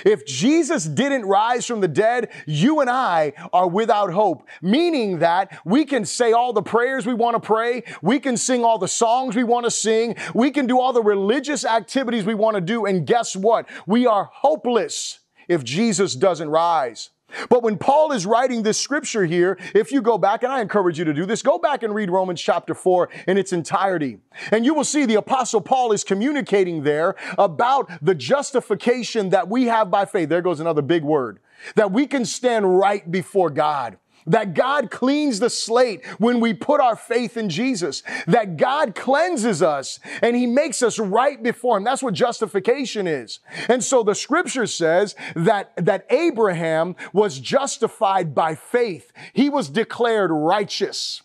If 0.04 0.26
Jesus 0.26 0.84
didn't 0.84 1.24
rise 1.24 1.64
from 1.64 1.80
the 1.80 1.88
dead, 1.88 2.28
you 2.46 2.82
and 2.82 2.90
I 2.90 3.32
are 3.54 3.70
without 3.70 4.12
hope, 4.12 4.46
meaning 4.60 5.20
that 5.20 5.58
we 5.64 5.86
can 5.86 6.04
say 6.04 6.32
all 6.32 6.52
the 6.52 6.62
prayers 6.62 7.06
we 7.06 7.14
want 7.14 7.36
to 7.36 7.40
pray. 7.40 7.84
We 8.02 8.20
can 8.20 8.36
sing 8.36 8.62
all 8.66 8.76
the 8.76 8.86
songs 8.86 9.34
we 9.34 9.44
want 9.44 9.64
to 9.64 9.70
sing. 9.70 10.16
We 10.34 10.50
can 10.50 10.66
do 10.66 10.78
all 10.78 10.92
the 10.92 11.02
religious 11.02 11.64
activities 11.64 12.26
we 12.26 12.34
want 12.34 12.56
to 12.56 12.60
do. 12.60 12.84
And 12.84 13.06
guess 13.06 13.34
what? 13.34 13.66
We 13.86 14.06
are 14.06 14.28
hopeless 14.30 15.20
if 15.48 15.64
Jesus 15.64 16.14
doesn't 16.14 16.50
rise. 16.50 17.08
But 17.48 17.62
when 17.62 17.78
Paul 17.78 18.12
is 18.12 18.26
writing 18.26 18.62
this 18.62 18.78
scripture 18.78 19.24
here, 19.24 19.58
if 19.74 19.92
you 19.92 20.02
go 20.02 20.18
back, 20.18 20.42
and 20.42 20.52
I 20.52 20.60
encourage 20.60 20.98
you 20.98 21.04
to 21.04 21.14
do 21.14 21.26
this, 21.26 21.42
go 21.42 21.58
back 21.58 21.82
and 21.82 21.94
read 21.94 22.10
Romans 22.10 22.40
chapter 22.40 22.74
4 22.74 23.08
in 23.26 23.38
its 23.38 23.52
entirety. 23.52 24.18
And 24.50 24.64
you 24.64 24.74
will 24.74 24.84
see 24.84 25.06
the 25.06 25.14
apostle 25.14 25.60
Paul 25.60 25.92
is 25.92 26.04
communicating 26.04 26.82
there 26.82 27.16
about 27.38 27.90
the 28.02 28.14
justification 28.14 29.30
that 29.30 29.48
we 29.48 29.64
have 29.64 29.90
by 29.90 30.04
faith. 30.04 30.28
There 30.28 30.42
goes 30.42 30.60
another 30.60 30.82
big 30.82 31.04
word. 31.04 31.40
That 31.76 31.92
we 31.92 32.06
can 32.06 32.24
stand 32.24 32.78
right 32.78 33.10
before 33.10 33.48
God 33.48 33.98
that 34.26 34.54
God 34.54 34.90
cleans 34.90 35.40
the 35.40 35.50
slate 35.50 36.04
when 36.18 36.40
we 36.40 36.54
put 36.54 36.80
our 36.80 36.96
faith 36.96 37.36
in 37.36 37.48
Jesus, 37.48 38.02
that 38.26 38.56
God 38.56 38.94
cleanses 38.94 39.62
us 39.62 40.00
and 40.22 40.36
he 40.36 40.46
makes 40.46 40.82
us 40.82 40.98
right 40.98 41.42
before 41.42 41.76
him. 41.76 41.84
That's 41.84 42.02
what 42.02 42.14
justification 42.14 43.06
is. 43.06 43.40
And 43.68 43.82
so 43.82 44.02
the 44.02 44.14
scripture 44.14 44.66
says 44.66 45.14
that, 45.34 45.72
that 45.76 46.06
Abraham 46.10 46.96
was 47.12 47.38
justified 47.38 48.34
by 48.34 48.54
faith. 48.54 49.12
He 49.32 49.48
was 49.48 49.68
declared 49.68 50.30
righteous. 50.30 51.22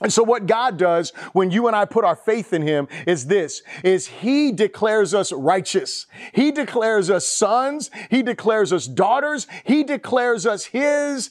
And 0.00 0.12
so 0.12 0.24
what 0.24 0.46
God 0.46 0.76
does 0.76 1.10
when 1.32 1.50
you 1.50 1.68
and 1.68 1.76
I 1.76 1.84
put 1.84 2.04
our 2.04 2.16
faith 2.16 2.52
in 2.52 2.62
him 2.62 2.88
is 3.06 3.26
this, 3.26 3.62
is 3.84 4.08
he 4.08 4.50
declares 4.50 5.14
us 5.14 5.30
righteous. 5.30 6.06
He 6.32 6.50
declares 6.50 7.10
us 7.10 7.26
sons. 7.26 7.90
He 8.10 8.22
declares 8.22 8.72
us 8.72 8.86
daughters. 8.86 9.46
He 9.64 9.84
declares 9.84 10.46
us 10.46 10.64
his 10.64 11.30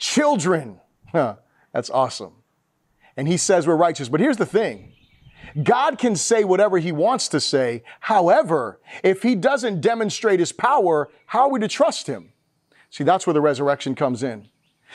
children. 0.00 0.80
Huh, 1.12 1.36
that's 1.72 1.90
awesome. 1.90 2.32
And 3.16 3.28
he 3.28 3.36
says 3.36 3.66
we're 3.66 3.76
righteous. 3.76 4.08
But 4.08 4.18
here's 4.18 4.38
the 4.38 4.46
thing 4.46 4.94
God 5.62 5.98
can 5.98 6.16
say 6.16 6.42
whatever 6.42 6.78
he 6.78 6.90
wants 6.90 7.28
to 7.28 7.40
say. 7.40 7.84
However, 8.00 8.80
if 9.04 9.22
he 9.22 9.36
doesn't 9.36 9.80
demonstrate 9.80 10.40
his 10.40 10.52
power, 10.52 11.08
how 11.26 11.42
are 11.42 11.50
we 11.50 11.60
to 11.60 11.68
trust 11.68 12.06
him? 12.08 12.32
See, 12.90 13.04
that's 13.04 13.26
where 13.26 13.34
the 13.34 13.40
resurrection 13.40 13.94
comes 13.94 14.22
in. 14.22 14.48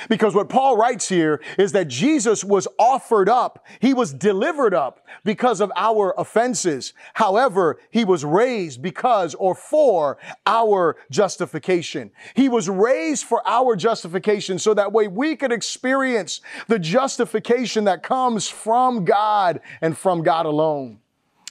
Because 0.09 0.35
what 0.35 0.49
Paul 0.49 0.77
writes 0.77 1.09
here 1.09 1.41
is 1.57 1.71
that 1.71 1.87
Jesus 1.87 2.43
was 2.43 2.67
offered 2.77 3.29
up. 3.29 3.65
He 3.79 3.93
was 3.93 4.13
delivered 4.13 4.73
up 4.73 5.05
because 5.23 5.61
of 5.61 5.71
our 5.75 6.13
offenses. 6.17 6.93
However, 7.13 7.79
he 7.91 8.05
was 8.05 8.25
raised 8.25 8.81
because 8.81 9.35
or 9.35 9.55
for 9.55 10.17
our 10.45 10.97
justification. 11.09 12.11
He 12.35 12.49
was 12.49 12.69
raised 12.69 13.25
for 13.25 13.41
our 13.47 13.75
justification 13.75 14.59
so 14.59 14.73
that 14.73 14.91
way 14.91 15.07
we 15.07 15.35
could 15.35 15.51
experience 15.51 16.41
the 16.67 16.79
justification 16.79 17.85
that 17.85 18.03
comes 18.03 18.47
from 18.47 19.05
God 19.05 19.61
and 19.81 19.97
from 19.97 20.23
God 20.23 20.45
alone. 20.45 20.99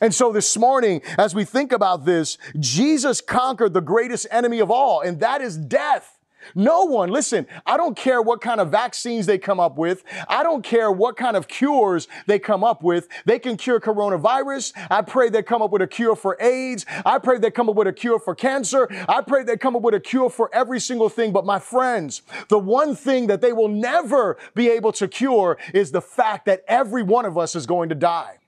And 0.00 0.14
so 0.14 0.32
this 0.32 0.56
morning, 0.56 1.02
as 1.16 1.34
we 1.34 1.44
think 1.44 1.72
about 1.72 2.04
this, 2.04 2.36
Jesus 2.58 3.20
conquered 3.20 3.72
the 3.72 3.80
greatest 3.80 4.26
enemy 4.30 4.58
of 4.58 4.70
all, 4.70 5.00
and 5.00 5.20
that 5.20 5.40
is 5.40 5.56
death. 5.56 6.13
No 6.54 6.84
one, 6.84 7.10
listen, 7.10 7.46
I 7.66 7.76
don't 7.76 7.96
care 7.96 8.20
what 8.22 8.40
kind 8.40 8.60
of 8.60 8.70
vaccines 8.70 9.26
they 9.26 9.38
come 9.38 9.60
up 9.60 9.76
with. 9.76 10.04
I 10.28 10.42
don't 10.42 10.62
care 10.62 10.90
what 10.90 11.16
kind 11.16 11.36
of 11.36 11.48
cures 11.48 12.08
they 12.26 12.38
come 12.38 12.64
up 12.64 12.82
with. 12.82 13.08
They 13.24 13.38
can 13.38 13.56
cure 13.56 13.80
coronavirus. 13.80 14.72
I 14.90 15.02
pray 15.02 15.28
they 15.28 15.42
come 15.42 15.62
up 15.62 15.70
with 15.70 15.82
a 15.82 15.86
cure 15.86 16.16
for 16.16 16.40
AIDS. 16.40 16.86
I 17.04 17.18
pray 17.18 17.38
they 17.38 17.50
come 17.50 17.68
up 17.68 17.76
with 17.76 17.86
a 17.86 17.92
cure 17.92 18.18
for 18.18 18.34
cancer. 18.34 18.88
I 19.08 19.22
pray 19.22 19.44
they 19.44 19.56
come 19.56 19.76
up 19.76 19.82
with 19.82 19.94
a 19.94 20.00
cure 20.00 20.30
for 20.30 20.50
every 20.52 20.80
single 20.80 21.08
thing. 21.08 21.32
But 21.32 21.44
my 21.44 21.58
friends, 21.58 22.22
the 22.48 22.58
one 22.58 22.94
thing 22.94 23.26
that 23.28 23.40
they 23.40 23.52
will 23.52 23.68
never 23.68 24.36
be 24.54 24.68
able 24.68 24.92
to 24.92 25.08
cure 25.08 25.58
is 25.72 25.92
the 25.92 26.00
fact 26.00 26.46
that 26.46 26.64
every 26.68 27.02
one 27.02 27.24
of 27.24 27.38
us 27.38 27.54
is 27.54 27.66
going 27.66 27.88
to 27.88 27.94
die. 27.94 28.38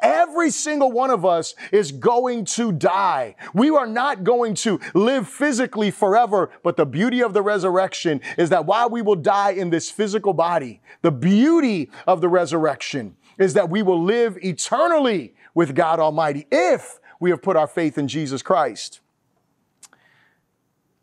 Every 0.00 0.50
single 0.50 0.92
one 0.92 1.10
of 1.10 1.24
us 1.24 1.54
is 1.72 1.92
going 1.92 2.44
to 2.46 2.72
die. 2.72 3.36
We 3.54 3.70
are 3.70 3.86
not 3.86 4.24
going 4.24 4.54
to 4.56 4.80
live 4.94 5.28
physically 5.28 5.90
forever, 5.90 6.50
but 6.62 6.76
the 6.76 6.86
beauty 6.86 7.22
of 7.22 7.32
the 7.32 7.42
resurrection 7.42 8.20
is 8.38 8.50
that 8.50 8.66
while 8.66 8.88
we 8.90 9.02
will 9.02 9.16
die 9.16 9.50
in 9.50 9.70
this 9.70 9.90
physical 9.90 10.32
body, 10.32 10.80
the 11.02 11.10
beauty 11.10 11.90
of 12.06 12.20
the 12.20 12.28
resurrection 12.28 13.16
is 13.38 13.54
that 13.54 13.70
we 13.70 13.82
will 13.82 14.02
live 14.02 14.38
eternally 14.42 15.34
with 15.54 15.74
God 15.74 16.00
Almighty 16.00 16.46
if 16.50 17.00
we 17.20 17.30
have 17.30 17.42
put 17.42 17.56
our 17.56 17.66
faith 17.66 17.98
in 17.98 18.08
Jesus 18.08 18.42
Christ. 18.42 19.00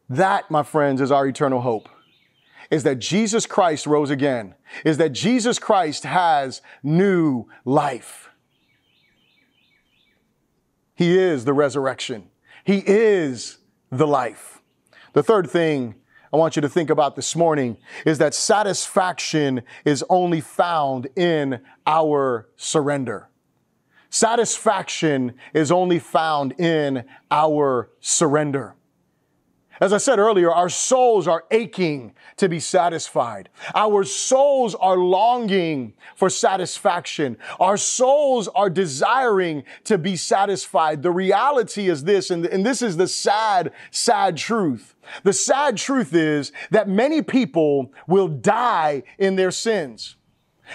That, 0.10 0.52
my 0.52 0.64
friends, 0.64 1.02
is 1.02 1.12
our 1.12 1.26
eternal 1.28 1.62
hope. 1.62 1.88
Is 2.70 2.84
that 2.84 3.00
Jesus 3.00 3.46
Christ 3.46 3.86
rose 3.86 4.10
again, 4.10 4.56
is 4.86 4.98
that 4.98 5.12
Jesus 5.12 5.60
Christ 5.60 6.04
has 6.04 6.62
new 6.84 7.48
life. 7.66 8.31
He 11.02 11.18
is 11.18 11.46
the 11.46 11.54
resurrection. 11.54 12.30
He 12.64 12.84
is 12.86 13.58
the 13.90 14.06
life. 14.06 14.62
The 15.14 15.24
third 15.24 15.50
thing 15.50 15.96
I 16.32 16.38
want 16.38 16.56
you 16.56 16.62
to 16.62 16.70
think 16.70 16.92
about 16.92 17.16
this 17.16 17.36
morning 17.36 17.78
is 18.06 18.20
that 18.20 18.36
satisfaction 18.36 19.64
is 19.84 20.06
only 20.12 20.42
found 20.42 21.08
in 21.16 21.60
our 21.88 22.50
surrender. 22.56 23.30
Satisfaction 24.12 25.34
is 25.56 25.72
only 25.72 25.98
found 25.98 26.52
in 26.60 27.04
our 27.32 27.90
surrender. 28.00 28.76
As 29.82 29.94
I 29.94 29.98
said 29.98 30.20
earlier, 30.20 30.52
our 30.52 30.70
souls 30.70 31.28
are 31.28 31.46
aching 31.50 32.14
to 32.38 32.48
be 32.48 32.60
satisfied. 32.60 33.50
Our 33.74 34.04
souls 34.04 34.76
are 34.76 34.96
longing 34.96 35.94
for 36.16 36.30
satisfaction. 36.30 37.36
Our 37.60 37.78
souls 37.78 38.48
are 38.50 38.70
desiring 38.70 39.64
to 39.86 39.98
be 39.98 40.18
satisfied. 40.18 41.02
The 41.02 41.10
reality 41.10 41.90
is 41.90 42.04
this, 42.04 42.30
and, 42.30 42.46
and 42.46 42.64
this 42.64 42.84
is 42.84 42.96
the 42.96 43.08
sad, 43.08 43.72
sad 43.90 44.38
truth. 44.38 44.94
The 45.24 45.34
sad 45.34 45.78
truth 45.78 46.14
is 46.14 46.52
that 46.70 46.88
many 46.88 47.24
people 47.24 47.92
will 48.06 48.28
die 48.28 49.02
in 49.18 49.36
their 49.36 49.52
sins 49.52 50.16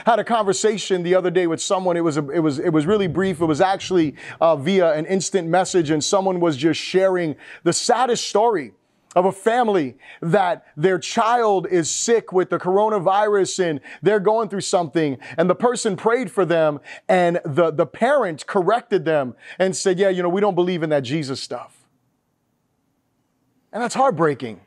had 0.04 0.18
a 0.18 0.24
conversation 0.24 1.02
the 1.02 1.14
other 1.14 1.30
day 1.30 1.46
with 1.46 1.62
someone. 1.62 1.96
It 1.96 2.02
was 2.02 2.18
a, 2.18 2.28
it 2.28 2.40
was 2.40 2.58
it 2.58 2.68
was 2.68 2.84
really 2.84 3.06
brief. 3.06 3.40
It 3.40 3.46
was 3.46 3.62
actually 3.62 4.14
uh, 4.42 4.54
via 4.56 4.92
an 4.92 5.06
instant 5.06 5.48
message, 5.48 5.88
and 5.88 6.04
someone 6.04 6.38
was 6.38 6.54
just 6.54 6.78
sharing 6.78 7.34
the 7.62 7.72
saddest 7.72 8.28
story 8.28 8.74
of 9.16 9.24
a 9.24 9.32
family 9.32 9.96
that 10.20 10.66
their 10.76 10.98
child 10.98 11.66
is 11.68 11.90
sick 11.90 12.32
with 12.32 12.50
the 12.50 12.58
coronavirus 12.58 13.70
and 13.70 13.80
they're 14.02 14.20
going 14.20 14.50
through 14.50 14.60
something 14.60 15.16
and 15.38 15.48
the 15.48 15.54
person 15.54 15.96
prayed 15.96 16.30
for 16.30 16.44
them 16.44 16.78
and 17.08 17.40
the, 17.42 17.70
the 17.70 17.86
parent 17.86 18.46
corrected 18.46 19.06
them 19.06 19.34
and 19.58 19.74
said, 19.74 19.98
yeah, 19.98 20.10
you 20.10 20.22
know, 20.22 20.28
we 20.28 20.42
don't 20.42 20.54
believe 20.54 20.82
in 20.82 20.90
that 20.90 21.00
Jesus 21.00 21.40
stuff. 21.40 21.88
And 23.72 23.82
that's 23.82 23.94
heartbreaking. 23.94 24.60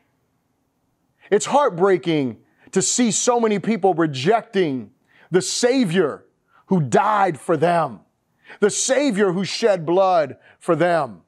It's 1.30 1.46
heartbreaking 1.46 2.38
to 2.72 2.82
see 2.82 3.12
so 3.12 3.38
many 3.38 3.60
people 3.60 3.94
rejecting 3.94 4.90
the 5.30 5.42
Savior 5.42 6.24
who 6.66 6.80
died 6.80 7.38
for 7.38 7.56
them, 7.56 8.00
the 8.58 8.70
Savior 8.70 9.32
who 9.32 9.44
shed 9.44 9.86
blood 9.86 10.36
for 10.58 10.74
them. 10.74 11.22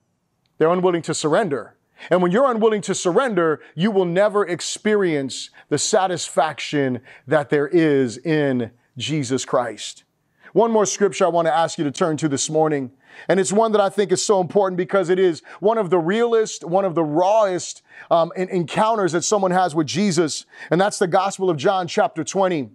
They're 0.59 0.71
unwilling 0.71 1.03
to 1.03 1.15
surrender. 1.15 1.77
And 2.11 2.23
when 2.23 2.33
you're 2.33 2.51
unwilling 2.51 2.81
to 2.83 2.95
surrender, 2.95 3.61
you 3.75 3.91
will 3.91 4.05
never 4.05 4.47
experience 4.47 5.51
the 5.69 5.79
satisfaction 5.79 7.01
that 7.27 7.51
there 7.51 7.69
is 7.69 8.19
in 8.19 8.71
Jesus 8.97 9.45
Christ. 9.45 10.05
One 10.53 10.71
more 10.71 10.85
scripture 10.85 11.25
I 11.25 11.29
want 11.29 11.47
to 11.47 11.55
ask 11.55 11.79
you 11.79 11.85
to 11.85 11.91
turn 11.91 12.17
to 12.19 12.29
this 12.29 12.51
morning. 12.51 12.93
And 13.29 13.41
it's 13.41 13.53
one 13.53 13.73
that 13.73 13.81
I 13.81 13.89
think 13.89 14.13
is 14.13 14.25
so 14.25 14.41
important 14.41 14.77
because 14.77 15.09
it 15.09 15.19
is 15.19 15.43
one 15.61 15.79
of 15.79 15.91
the 15.91 15.99
realest, 15.99 16.65
one 16.65 16.85
of 16.85 16.95
the 16.95 17.05
rawest 17.05 17.83
um, 18.11 18.33
encounters 18.37 19.13
that 19.13 19.23
someone 19.23 19.51
has 19.51 19.75
with 19.75 19.87
Jesus. 19.87 20.47
And 20.71 20.81
that's 20.81 20.99
the 20.99 21.07
Gospel 21.07 21.49
of 21.49 21.57
John, 21.57 21.87
chapter 21.89 22.25
20, 22.25 22.71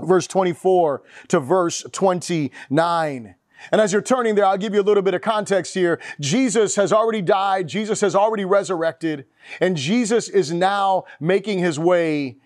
verse 0.00 0.26
24 0.26 1.02
to 1.28 1.40
verse 1.40 1.84
29. 1.92 3.34
And 3.72 3.80
as 3.80 3.92
you're 3.92 4.02
turning 4.02 4.34
there, 4.34 4.44
I'll 4.44 4.58
give 4.58 4.74
you 4.74 4.80
a 4.80 4.82
little 4.82 5.02
bit 5.02 5.14
of 5.14 5.22
context 5.22 5.74
here. 5.74 6.00
Jesus 6.20 6.76
has 6.76 6.92
already 6.92 7.22
died. 7.22 7.68
Jesus 7.68 8.00
has 8.00 8.14
already 8.14 8.44
resurrected. 8.44 9.26
And 9.60 9.76
Jesus 9.76 10.28
is 10.28 10.52
now 10.52 11.04
making 11.20 11.58
his 11.58 11.78
way, 11.78 12.36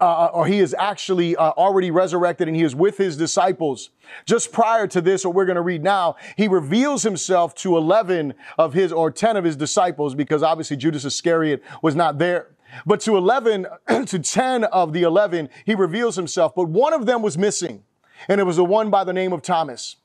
uh, 0.00 0.26
or 0.26 0.46
he 0.46 0.58
is 0.58 0.74
actually 0.78 1.36
uh, 1.36 1.50
already 1.50 1.90
resurrected 1.90 2.48
and 2.48 2.56
he 2.56 2.62
is 2.62 2.74
with 2.74 2.98
his 2.98 3.16
disciples. 3.16 3.90
Just 4.26 4.52
prior 4.52 4.86
to 4.88 5.00
this, 5.00 5.24
what 5.24 5.34
we're 5.34 5.46
going 5.46 5.56
to 5.56 5.62
read 5.62 5.82
now, 5.82 6.16
he 6.36 6.48
reveals 6.48 7.02
himself 7.02 7.54
to 7.56 7.76
11 7.76 8.34
of 8.58 8.74
his, 8.74 8.92
or 8.92 9.10
10 9.10 9.36
of 9.36 9.44
his 9.44 9.56
disciples, 9.56 10.14
because 10.14 10.42
obviously 10.42 10.76
Judas 10.76 11.04
Iscariot 11.04 11.62
was 11.82 11.94
not 11.94 12.18
there. 12.18 12.48
But 12.86 13.00
to 13.00 13.16
11, 13.16 13.66
to 14.06 14.18
10 14.18 14.64
of 14.64 14.92
the 14.92 15.02
11, 15.02 15.48
he 15.64 15.74
reveals 15.74 16.16
himself. 16.16 16.54
But 16.54 16.68
one 16.68 16.92
of 16.92 17.06
them 17.06 17.22
was 17.22 17.36
missing, 17.36 17.84
and 18.28 18.40
it 18.40 18.44
was 18.44 18.56
the 18.56 18.64
one 18.64 18.90
by 18.90 19.04
the 19.04 19.12
name 19.12 19.32
of 19.32 19.42
Thomas. 19.42 19.96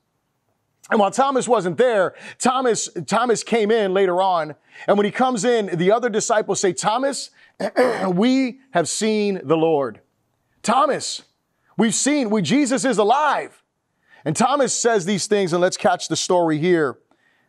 And 0.91 0.99
while 0.99 1.11
Thomas 1.11 1.47
wasn't 1.47 1.77
there, 1.77 2.13
Thomas, 2.37 2.89
Thomas 3.07 3.43
came 3.43 3.71
in 3.71 3.93
later 3.93 4.21
on. 4.21 4.55
And 4.87 4.97
when 4.97 5.05
he 5.05 5.11
comes 5.11 5.43
in, 5.43 5.77
the 5.77 5.91
other 5.91 6.09
disciples 6.09 6.59
say, 6.59 6.73
Thomas, 6.73 7.31
we 8.07 8.59
have 8.71 8.87
seen 8.87 9.41
the 9.43 9.57
Lord. 9.57 10.01
Thomas, 10.61 11.23
we've 11.77 11.95
seen, 11.95 12.29
we, 12.29 12.41
Jesus 12.41 12.85
is 12.85 12.97
alive. 12.97 13.63
And 14.25 14.35
Thomas 14.35 14.73
says 14.73 15.05
these 15.05 15.27
things, 15.27 15.53
and 15.53 15.61
let's 15.61 15.77
catch 15.77 16.07
the 16.07 16.15
story 16.15 16.57
here. 16.59 16.97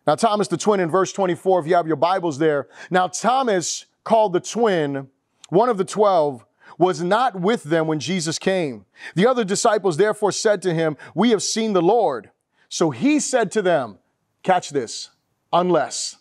Now, 0.06 0.14
Thomas 0.14 0.48
the 0.48 0.56
twin 0.56 0.80
in 0.80 0.90
verse 0.90 1.12
24, 1.12 1.60
if 1.60 1.66
you 1.66 1.74
have 1.74 1.86
your 1.86 1.96
Bibles 1.96 2.38
there. 2.38 2.68
Now, 2.90 3.08
Thomas, 3.08 3.86
called 4.04 4.32
the 4.32 4.40
twin, 4.40 5.08
one 5.48 5.68
of 5.68 5.78
the 5.78 5.84
twelve, 5.84 6.46
was 6.78 7.02
not 7.02 7.40
with 7.40 7.64
them 7.64 7.86
when 7.86 7.98
Jesus 7.98 8.38
came. 8.38 8.86
The 9.14 9.26
other 9.26 9.44
disciples 9.44 9.96
therefore 9.96 10.32
said 10.32 10.62
to 10.62 10.72
him, 10.72 10.96
We 11.14 11.30
have 11.30 11.42
seen 11.42 11.72
the 11.72 11.82
Lord. 11.82 12.30
So 12.68 12.90
he 12.90 13.20
said 13.20 13.52
to 13.52 13.62
them, 13.62 13.98
Catch 14.42 14.70
this, 14.70 15.10
unless, 15.52 16.16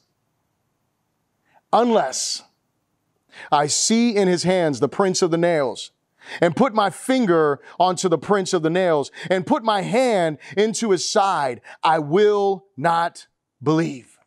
unless 1.71 2.41
I 3.51 3.67
see 3.67 4.15
in 4.15 4.27
his 4.27 4.43
hands 4.43 4.79
the 4.79 4.89
prints 4.89 5.21
of 5.21 5.29
the 5.29 5.37
nails, 5.37 5.91
and 6.41 6.55
put 6.55 6.73
my 6.73 6.89
finger 6.89 7.59
onto 7.79 8.09
the 8.09 8.17
prints 8.17 8.53
of 8.53 8.63
the 8.63 8.69
nails, 8.69 9.11
and 9.29 9.45
put 9.45 9.63
my 9.63 9.81
hand 9.81 10.39
into 10.57 10.89
his 10.89 11.07
side, 11.07 11.61
I 11.83 11.99
will 11.99 12.65
not 12.75 13.27
believe. 13.61 14.17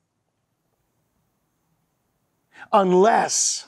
Unless. 2.73 3.67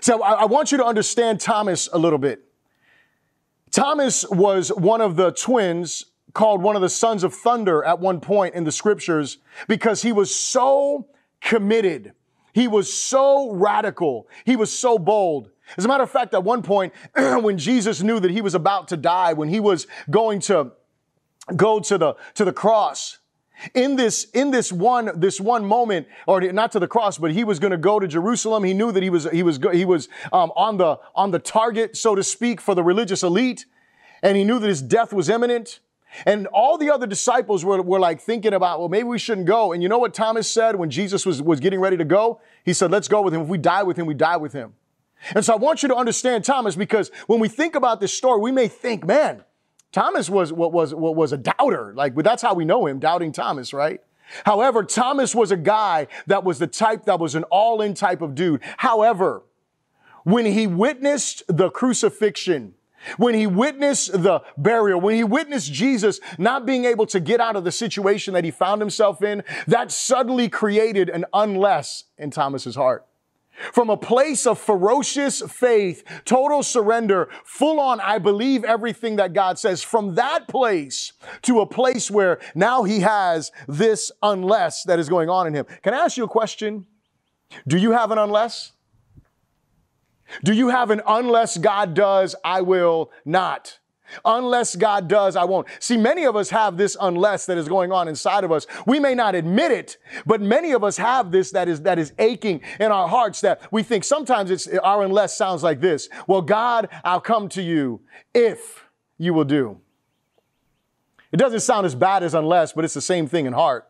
So 0.00 0.22
I, 0.22 0.46
want 0.46 0.72
you 0.72 0.78
to 0.78 0.84
understand 0.84 1.40
Thomas 1.40 1.88
a 1.92 1.98
little 1.98 2.18
bit. 2.18 2.42
Thomas 3.70 4.24
was 4.28 4.70
one 4.70 5.00
of 5.00 5.16
the 5.16 5.30
twins 5.32 6.06
called 6.36 6.62
one 6.62 6.76
of 6.76 6.82
the 6.82 6.88
sons 6.90 7.24
of 7.24 7.32
thunder 7.32 7.82
at 7.82 7.98
one 7.98 8.20
point 8.20 8.54
in 8.54 8.64
the 8.64 8.70
scriptures 8.70 9.38
because 9.68 10.02
he 10.02 10.12
was 10.12 10.32
so 10.34 11.08
committed. 11.40 12.12
He 12.52 12.68
was 12.68 12.92
so 12.92 13.52
radical. 13.52 14.28
He 14.44 14.54
was 14.54 14.70
so 14.70 14.98
bold. 14.98 15.50
As 15.78 15.86
a 15.86 15.88
matter 15.88 16.04
of 16.04 16.10
fact, 16.10 16.34
at 16.34 16.44
one 16.44 16.62
point, 16.62 16.92
when 17.14 17.56
Jesus 17.56 18.02
knew 18.02 18.20
that 18.20 18.30
he 18.30 18.42
was 18.42 18.54
about 18.54 18.88
to 18.88 18.98
die, 18.98 19.32
when 19.32 19.48
he 19.48 19.60
was 19.60 19.86
going 20.10 20.40
to 20.40 20.72
go 21.56 21.80
to 21.80 21.96
the, 21.96 22.14
to 22.34 22.44
the 22.44 22.52
cross, 22.52 23.18
in 23.72 23.96
this 23.96 24.24
in 24.34 24.50
this 24.50 24.70
one 24.70 25.18
this 25.18 25.40
one 25.40 25.64
moment 25.64 26.06
or 26.26 26.42
not 26.52 26.72
to 26.72 26.78
the 26.78 26.86
cross 26.86 27.16
but 27.16 27.32
he 27.32 27.42
was 27.42 27.58
going 27.58 27.70
to 27.70 27.78
go 27.78 27.98
to 27.98 28.06
jerusalem 28.06 28.62
he 28.62 28.74
knew 28.74 28.92
that 28.92 29.02
he 29.02 29.08
was 29.08 29.26
he 29.32 29.42
was 29.42 29.58
he 29.72 29.86
was 29.86 30.10
um, 30.30 30.52
on 30.56 30.76
the 30.76 30.98
on 31.14 31.30
the 31.30 31.38
target 31.38 31.96
so 31.96 32.14
to 32.14 32.22
speak 32.22 32.60
for 32.60 32.74
the 32.74 32.82
religious 32.82 33.22
elite 33.22 33.64
and 34.22 34.36
he 34.36 34.44
knew 34.44 34.58
that 34.58 34.68
his 34.68 34.82
death 34.82 35.10
was 35.10 35.30
imminent 35.30 35.80
and 36.24 36.46
all 36.48 36.78
the 36.78 36.90
other 36.90 37.06
disciples 37.06 37.64
were, 37.64 37.82
were 37.82 38.00
like 38.00 38.20
thinking 38.20 38.54
about, 38.54 38.78
well, 38.78 38.88
maybe 38.88 39.04
we 39.04 39.18
shouldn't 39.18 39.46
go. 39.46 39.72
And 39.72 39.82
you 39.82 39.88
know 39.88 39.98
what 39.98 40.14
Thomas 40.14 40.50
said 40.50 40.76
when 40.76 40.90
Jesus 40.90 41.26
was, 41.26 41.42
was 41.42 41.60
getting 41.60 41.80
ready 41.80 41.96
to 41.96 42.04
go? 42.04 42.40
He 42.64 42.72
said, 42.72 42.90
let's 42.90 43.08
go 43.08 43.22
with 43.22 43.34
him. 43.34 43.42
If 43.42 43.48
we 43.48 43.58
die 43.58 43.82
with 43.82 43.98
him, 43.98 44.06
we 44.06 44.14
die 44.14 44.36
with 44.36 44.52
him. 44.52 44.74
And 45.34 45.44
so 45.44 45.52
I 45.52 45.56
want 45.56 45.82
you 45.82 45.88
to 45.88 45.96
understand 45.96 46.44
Thomas 46.44 46.76
because 46.76 47.10
when 47.26 47.40
we 47.40 47.48
think 47.48 47.74
about 47.74 48.00
this 48.00 48.12
story, 48.12 48.40
we 48.40 48.52
may 48.52 48.68
think, 48.68 49.06
man, 49.06 49.44
Thomas 49.92 50.28
was 50.28 50.52
was 50.52 50.94
what 50.94 51.16
was 51.16 51.32
a 51.32 51.38
doubter. 51.38 51.94
Like 51.94 52.14
that's 52.16 52.42
how 52.42 52.54
we 52.54 52.64
know 52.64 52.86
him, 52.86 52.98
doubting 52.98 53.32
Thomas, 53.32 53.72
right? 53.72 54.00
However, 54.44 54.82
Thomas 54.84 55.34
was 55.34 55.50
a 55.50 55.56
guy 55.56 56.08
that 56.26 56.44
was 56.44 56.58
the 56.58 56.66
type 56.66 57.04
that 57.04 57.18
was 57.18 57.34
an 57.34 57.44
all-in 57.44 57.94
type 57.94 58.20
of 58.20 58.34
dude. 58.34 58.60
However, 58.76 59.42
when 60.24 60.44
he 60.44 60.66
witnessed 60.66 61.44
the 61.48 61.70
crucifixion, 61.70 62.74
when 63.16 63.34
he 63.34 63.46
witnessed 63.46 64.12
the 64.12 64.42
burial, 64.56 65.00
when 65.00 65.14
he 65.14 65.24
witnessed 65.24 65.72
Jesus 65.72 66.20
not 66.38 66.66
being 66.66 66.84
able 66.84 67.06
to 67.06 67.20
get 67.20 67.40
out 67.40 67.56
of 67.56 67.64
the 67.64 67.72
situation 67.72 68.34
that 68.34 68.44
he 68.44 68.50
found 68.50 68.80
himself 68.80 69.22
in, 69.22 69.42
that 69.66 69.90
suddenly 69.90 70.48
created 70.48 71.08
an 71.08 71.24
unless 71.32 72.04
in 72.18 72.30
Thomas's 72.30 72.76
heart. 72.76 73.06
From 73.72 73.88
a 73.88 73.96
place 73.96 74.46
of 74.46 74.58
ferocious 74.58 75.40
faith, 75.40 76.04
total 76.26 76.62
surrender, 76.62 77.30
full 77.44 77.80
on, 77.80 78.00
I 78.00 78.18
believe 78.18 78.64
everything 78.64 79.16
that 79.16 79.32
God 79.32 79.58
says, 79.58 79.82
from 79.82 80.14
that 80.16 80.46
place 80.46 81.14
to 81.42 81.60
a 81.60 81.66
place 81.66 82.10
where 82.10 82.38
now 82.54 82.82
he 82.82 83.00
has 83.00 83.52
this 83.66 84.12
unless 84.22 84.84
that 84.84 84.98
is 84.98 85.08
going 85.08 85.30
on 85.30 85.46
in 85.46 85.54
him. 85.54 85.64
Can 85.82 85.94
I 85.94 85.98
ask 85.98 86.18
you 86.18 86.24
a 86.24 86.28
question? 86.28 86.84
Do 87.66 87.78
you 87.78 87.92
have 87.92 88.10
an 88.10 88.18
unless? 88.18 88.72
Do 90.44 90.52
you 90.52 90.68
have 90.68 90.90
an 90.90 91.02
unless 91.06 91.56
God 91.58 91.94
does, 91.94 92.34
I 92.44 92.60
will 92.62 93.10
not? 93.24 93.78
Unless 94.24 94.76
God 94.76 95.08
does, 95.08 95.36
I 95.36 95.44
won't. 95.44 95.66
See, 95.80 95.96
many 95.96 96.24
of 96.24 96.36
us 96.36 96.50
have 96.50 96.76
this 96.76 96.96
unless 97.00 97.46
that 97.46 97.58
is 97.58 97.68
going 97.68 97.92
on 97.92 98.08
inside 98.08 98.44
of 98.44 98.52
us. 98.52 98.66
We 98.86 99.00
may 99.00 99.14
not 99.14 99.34
admit 99.34 99.72
it, 99.72 99.96
but 100.24 100.40
many 100.40 100.72
of 100.72 100.84
us 100.84 100.96
have 100.96 101.32
this 101.32 101.50
that 101.52 101.68
is, 101.68 101.82
that 101.82 101.98
is 101.98 102.12
aching 102.18 102.60
in 102.78 102.92
our 102.92 103.08
hearts 103.08 103.40
that 103.40 103.60
we 103.72 103.82
think 103.82 104.04
sometimes 104.04 104.50
it's, 104.50 104.68
our 104.68 105.02
unless 105.02 105.36
sounds 105.36 105.62
like 105.62 105.80
this. 105.80 106.08
Well, 106.26 106.42
God, 106.42 106.88
I'll 107.04 107.20
come 107.20 107.48
to 107.50 107.62
you 107.62 108.00
if 108.32 108.84
you 109.18 109.34
will 109.34 109.44
do. 109.44 109.80
It 111.32 111.38
doesn't 111.38 111.60
sound 111.60 111.86
as 111.86 111.94
bad 111.94 112.22
as 112.22 112.34
unless, 112.34 112.72
but 112.72 112.84
it's 112.84 112.94
the 112.94 113.00
same 113.00 113.26
thing 113.26 113.46
in 113.46 113.52
heart. 113.52 113.88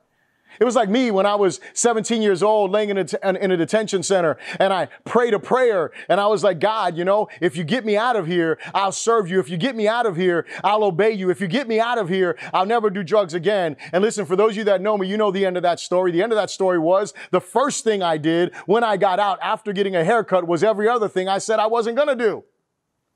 It 0.60 0.64
was 0.64 0.74
like 0.74 0.88
me 0.88 1.10
when 1.10 1.26
I 1.26 1.34
was 1.34 1.60
17 1.74 2.22
years 2.22 2.42
old 2.42 2.70
laying 2.70 2.90
in 2.90 2.98
a, 2.98 3.34
in 3.42 3.50
a 3.50 3.56
detention 3.56 4.02
center 4.02 4.36
and 4.58 4.72
I 4.72 4.88
prayed 5.04 5.34
a 5.34 5.38
prayer 5.38 5.90
and 6.08 6.20
I 6.20 6.26
was 6.26 6.42
like, 6.44 6.58
God, 6.58 6.96
you 6.96 7.04
know, 7.04 7.28
if 7.40 7.56
you 7.56 7.64
get 7.64 7.84
me 7.84 7.96
out 7.96 8.16
of 8.16 8.26
here, 8.26 8.58
I'll 8.74 8.92
serve 8.92 9.28
you. 9.28 9.40
If 9.40 9.48
you 9.48 9.56
get 9.56 9.76
me 9.76 9.88
out 9.88 10.06
of 10.06 10.16
here, 10.16 10.46
I'll 10.64 10.84
obey 10.84 11.12
you. 11.12 11.30
If 11.30 11.40
you 11.40 11.48
get 11.48 11.68
me 11.68 11.80
out 11.80 11.98
of 11.98 12.08
here, 12.08 12.38
I'll 12.52 12.66
never 12.66 12.90
do 12.90 13.02
drugs 13.02 13.34
again. 13.34 13.76
And 13.92 14.02
listen, 14.02 14.26
for 14.26 14.36
those 14.36 14.52
of 14.52 14.56
you 14.58 14.64
that 14.64 14.80
know 14.80 14.96
me, 14.96 15.08
you 15.08 15.16
know 15.16 15.30
the 15.30 15.46
end 15.46 15.56
of 15.56 15.62
that 15.62 15.80
story. 15.80 16.12
The 16.12 16.22
end 16.22 16.32
of 16.32 16.36
that 16.36 16.50
story 16.50 16.78
was 16.78 17.14
the 17.30 17.40
first 17.40 17.84
thing 17.84 18.02
I 18.02 18.16
did 18.16 18.54
when 18.66 18.84
I 18.84 18.96
got 18.96 19.18
out 19.18 19.38
after 19.42 19.72
getting 19.72 19.96
a 19.96 20.04
haircut 20.04 20.46
was 20.46 20.62
every 20.62 20.88
other 20.88 21.08
thing 21.08 21.28
I 21.28 21.38
said 21.38 21.58
I 21.58 21.66
wasn't 21.66 21.96
going 21.96 22.08
to 22.08 22.16
do. 22.16 22.44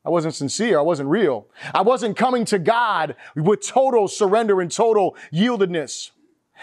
I 0.05 0.09
wasn't 0.09 0.35
sincere. 0.35 0.79
I 0.79 0.83
wasn't 0.83 1.11
real. 1.11 1.47
I 1.75 1.83
wasn't 1.83 2.17
coming 2.17 2.45
to 2.47 2.59
God 2.59 3.17
with 3.37 3.67
total 3.67 4.09
surrender 4.09 4.61
and 4.61 4.73
total 4.73 5.15
yieldedness. 5.33 6.11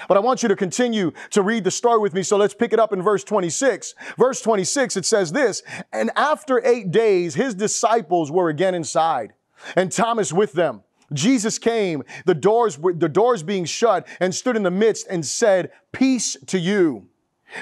But 0.08 0.18
I 0.18 0.20
want 0.20 0.44
you 0.44 0.50
to 0.50 0.56
continue 0.56 1.12
to 1.32 1.42
read 1.42 1.64
the 1.64 1.72
story 1.72 2.00
with 2.00 2.14
me. 2.14 2.24
So 2.24 2.38
let's 2.38 2.54
pick 2.54 2.74
it 2.74 2.80
up 2.80 2.94
in 2.94 3.02
verse 3.02 3.24
26. 3.24 3.96
Verse 4.18 4.42
26, 4.42 4.98
it 4.98 5.06
says 5.06 5.32
this, 5.32 5.64
and 5.92 6.12
after 6.16 6.66
eight 6.66 6.92
days, 6.92 7.36
his 7.36 7.56
disciples 7.56 8.32
were 8.32 8.50
again 8.50 8.76
inside 8.76 9.34
and 9.76 9.92
Thomas 9.92 10.32
with 10.32 10.54
them. 10.54 10.84
Jesus 11.14 11.58
came, 11.58 12.04
the 12.26 12.36
doors, 12.36 12.78
the 12.78 13.10
doors 13.10 13.42
being 13.42 13.66
shut 13.66 14.08
and 14.20 14.36
stood 14.36 14.56
in 14.56 14.64
the 14.64 14.72
midst 14.72 15.08
and 15.08 15.26
said, 15.26 15.72
peace 15.92 16.36
to 16.48 16.60
you. 16.60 17.08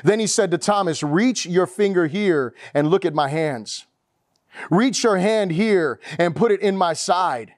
Then 0.04 0.20
he 0.20 0.26
said 0.28 0.50
to 0.52 0.58
Thomas, 0.58 1.04
reach 1.04 1.46
your 1.46 1.68
finger 1.68 2.08
here 2.08 2.56
and 2.74 2.90
look 2.90 3.06
at 3.06 3.14
my 3.14 3.30
hands. 3.30 3.86
Reach 4.72 5.04
your 5.04 5.18
hand 5.18 5.52
here 5.52 6.00
and 6.18 6.36
put 6.36 6.52
it 6.52 6.62
in 6.62 6.76
my 6.76 6.94
side. 6.94 7.54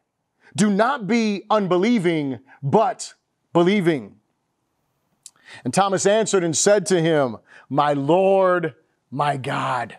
Do 0.55 0.69
not 0.69 1.07
be 1.07 1.43
unbelieving, 1.49 2.39
but 2.61 3.13
believing. 3.53 4.16
And 5.63 5.73
Thomas 5.73 6.05
answered 6.05 6.43
and 6.43 6.55
said 6.55 6.85
to 6.87 7.01
him, 7.01 7.37
My 7.69 7.93
Lord, 7.93 8.75
my 9.11 9.37
God. 9.37 9.97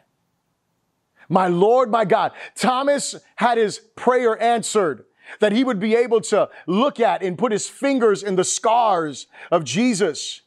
My 1.29 1.49
Lord, 1.49 1.91
my 1.91 2.05
God. 2.05 2.33
Thomas 2.55 3.15
had 3.37 3.59
his 3.59 3.79
prayer 3.97 4.41
answered 4.43 5.05
that 5.41 5.53
he 5.53 5.63
would 5.63 5.79
be 5.79 5.95
able 5.95 6.21
to 6.23 6.49
look 6.67 7.01
at 7.01 7.23
and 7.23 7.37
put 7.37 7.53
his 7.53 7.69
fingers 7.69 8.23
in 8.23 8.37
the 8.37 8.45
scars 8.45 9.27
of 9.51 9.65
Jesus. 9.65 10.43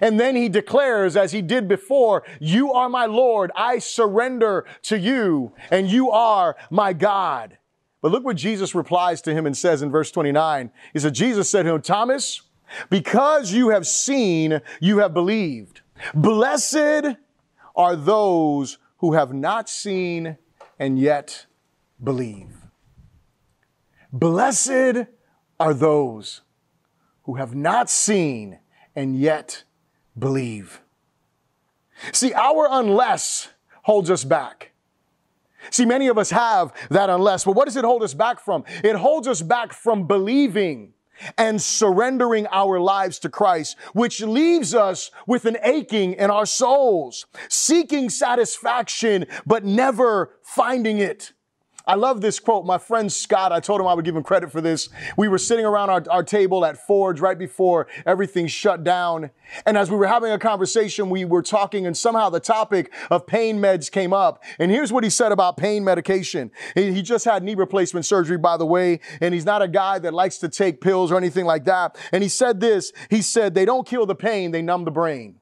And 0.00 0.18
then 0.18 0.36
he 0.36 0.48
declares, 0.48 1.16
as 1.16 1.32
he 1.32 1.42
did 1.42 1.68
before, 1.68 2.24
You 2.40 2.72
are 2.72 2.88
my 2.88 3.06
Lord. 3.06 3.50
I 3.54 3.78
surrender 3.78 4.66
to 4.82 4.98
you, 4.98 5.52
and 5.70 5.90
you 5.90 6.10
are 6.10 6.56
my 6.70 6.92
God. 6.92 7.58
But 8.00 8.12
look 8.12 8.24
what 8.24 8.36
Jesus 8.36 8.74
replies 8.74 9.20
to 9.22 9.34
him 9.34 9.44
and 9.44 9.56
says 9.56 9.82
in 9.82 9.90
verse 9.90 10.10
29. 10.10 10.70
He 10.92 10.98
said, 10.98 11.14
Jesus 11.14 11.50
said 11.50 11.64
to 11.64 11.74
him, 11.74 11.82
Thomas, 11.82 12.42
because 12.90 13.52
you 13.52 13.70
have 13.70 13.86
seen, 13.86 14.60
you 14.80 14.98
have 14.98 15.14
believed. 15.14 15.80
Blessed 16.14 17.16
are 17.74 17.96
those 17.96 18.78
who 18.98 19.14
have 19.14 19.32
not 19.32 19.68
seen 19.68 20.36
and 20.78 20.98
yet 20.98 21.46
believe. 22.02 22.56
Blessed 24.12 25.06
are 25.60 25.74
those 25.74 26.42
who 27.24 27.34
have 27.34 27.54
not 27.54 27.90
seen 27.90 28.58
and 28.96 29.18
yet 29.18 29.64
believe. 30.18 30.80
See, 32.12 32.32
our 32.32 32.68
unless 32.70 33.48
holds 33.82 34.10
us 34.10 34.24
back. 34.24 34.72
See, 35.70 35.84
many 35.84 36.08
of 36.08 36.16
us 36.16 36.30
have 36.30 36.72
that 36.90 37.10
unless, 37.10 37.44
but 37.44 37.52
what 37.52 37.66
does 37.66 37.76
it 37.76 37.84
hold 37.84 38.02
us 38.02 38.14
back 38.14 38.40
from? 38.40 38.64
It 38.82 38.96
holds 38.96 39.28
us 39.28 39.42
back 39.42 39.72
from 39.72 40.06
believing 40.06 40.94
and 41.36 41.60
surrendering 41.60 42.46
our 42.48 42.80
lives 42.80 43.18
to 43.20 43.28
Christ, 43.28 43.76
which 43.92 44.20
leaves 44.20 44.74
us 44.74 45.10
with 45.26 45.44
an 45.44 45.56
aching 45.62 46.14
in 46.14 46.30
our 46.30 46.46
souls, 46.46 47.26
seeking 47.48 48.10
satisfaction, 48.10 49.26
but 49.46 49.64
never 49.64 50.32
finding 50.42 50.98
it. 50.98 51.32
I 51.88 51.94
love 51.94 52.20
this 52.20 52.38
quote. 52.38 52.66
My 52.66 52.76
friend 52.76 53.10
Scott, 53.10 53.50
I 53.50 53.60
told 53.60 53.80
him 53.80 53.86
I 53.86 53.94
would 53.94 54.04
give 54.04 54.14
him 54.14 54.22
credit 54.22 54.52
for 54.52 54.60
this. 54.60 54.90
We 55.16 55.26
were 55.26 55.38
sitting 55.38 55.64
around 55.64 55.88
our, 55.88 56.04
our 56.10 56.22
table 56.22 56.66
at 56.66 56.76
Forge 56.86 57.18
right 57.18 57.38
before 57.38 57.86
everything 58.04 58.46
shut 58.46 58.84
down. 58.84 59.30
And 59.64 59.78
as 59.78 59.90
we 59.90 59.96
were 59.96 60.06
having 60.06 60.30
a 60.30 60.38
conversation, 60.38 61.08
we 61.08 61.24
were 61.24 61.40
talking 61.40 61.86
and 61.86 61.96
somehow 61.96 62.28
the 62.28 62.40
topic 62.40 62.92
of 63.10 63.26
pain 63.26 63.58
meds 63.58 63.90
came 63.90 64.12
up. 64.12 64.44
And 64.58 64.70
here's 64.70 64.92
what 64.92 65.02
he 65.02 65.08
said 65.08 65.32
about 65.32 65.56
pain 65.56 65.82
medication. 65.82 66.50
He, 66.74 66.92
he 66.92 67.00
just 67.00 67.24
had 67.24 67.42
knee 67.42 67.54
replacement 67.54 68.04
surgery, 68.04 68.36
by 68.36 68.58
the 68.58 68.66
way, 68.66 69.00
and 69.22 69.32
he's 69.32 69.46
not 69.46 69.62
a 69.62 69.68
guy 69.68 69.98
that 69.98 70.12
likes 70.12 70.36
to 70.38 70.50
take 70.50 70.82
pills 70.82 71.10
or 71.10 71.16
anything 71.16 71.46
like 71.46 71.64
that. 71.64 71.96
And 72.12 72.22
he 72.22 72.28
said 72.28 72.60
this, 72.60 72.92
he 73.08 73.22
said, 73.22 73.54
they 73.54 73.64
don't 73.64 73.86
kill 73.86 74.04
the 74.04 74.14
pain, 74.14 74.50
they 74.50 74.60
numb 74.60 74.84
the 74.84 74.90
brain. 74.90 75.36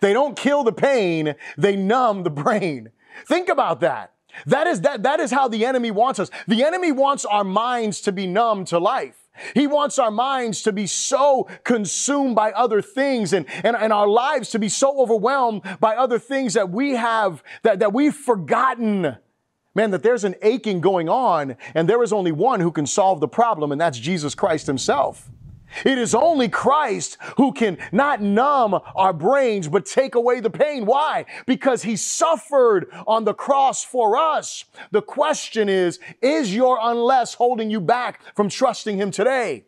They 0.00 0.12
don't 0.12 0.36
kill 0.36 0.62
the 0.62 0.72
pain, 0.72 1.34
they 1.58 1.74
numb 1.74 2.22
the 2.22 2.30
brain. 2.30 2.90
Think 3.26 3.48
about 3.48 3.80
that. 3.80 4.12
That 4.46 4.66
is, 4.66 4.80
that, 4.82 5.02
that 5.02 5.20
is 5.20 5.30
how 5.30 5.48
the 5.48 5.64
enemy 5.64 5.90
wants 5.90 6.20
us. 6.20 6.30
The 6.46 6.64
enemy 6.64 6.92
wants 6.92 7.24
our 7.24 7.44
minds 7.44 8.00
to 8.02 8.12
be 8.12 8.26
numb 8.26 8.64
to 8.66 8.78
life. 8.78 9.16
He 9.54 9.66
wants 9.66 9.98
our 9.98 10.10
minds 10.10 10.62
to 10.62 10.72
be 10.72 10.86
so 10.86 11.48
consumed 11.64 12.34
by 12.34 12.52
other 12.52 12.82
things 12.82 13.32
and, 13.32 13.46
and, 13.64 13.76
and 13.76 13.92
our 13.92 14.08
lives 14.08 14.50
to 14.50 14.58
be 14.58 14.68
so 14.68 15.00
overwhelmed 15.00 15.62
by 15.80 15.96
other 15.96 16.18
things 16.18 16.54
that 16.54 16.70
we 16.70 16.92
have, 16.92 17.42
that, 17.62 17.78
that 17.78 17.92
we've 17.92 18.14
forgotten. 18.14 19.16
Man, 19.74 19.92
that 19.92 20.02
there's 20.02 20.24
an 20.24 20.34
aching 20.42 20.80
going 20.80 21.08
on 21.08 21.56
and 21.74 21.88
there 21.88 22.02
is 22.02 22.12
only 22.12 22.32
one 22.32 22.60
who 22.60 22.72
can 22.72 22.86
solve 22.86 23.20
the 23.20 23.28
problem 23.28 23.70
and 23.70 23.80
that's 23.80 23.98
Jesus 23.98 24.34
Christ 24.34 24.66
himself. 24.66 25.30
It 25.84 25.98
is 25.98 26.14
only 26.14 26.48
Christ 26.48 27.16
who 27.36 27.52
can 27.52 27.78
not 27.92 28.20
numb 28.20 28.80
our 28.94 29.12
brains, 29.12 29.68
but 29.68 29.86
take 29.86 30.14
away 30.14 30.40
the 30.40 30.50
pain. 30.50 30.86
Why? 30.86 31.26
Because 31.46 31.82
he 31.82 31.96
suffered 31.96 32.90
on 33.06 33.24
the 33.24 33.34
cross 33.34 33.84
for 33.84 34.16
us. 34.16 34.64
The 34.90 35.02
question 35.02 35.68
is, 35.68 35.98
is 36.20 36.54
your 36.54 36.78
unless 36.80 37.34
holding 37.34 37.70
you 37.70 37.80
back 37.80 38.20
from 38.34 38.48
trusting 38.48 38.96
him 38.96 39.10
today? 39.10 39.64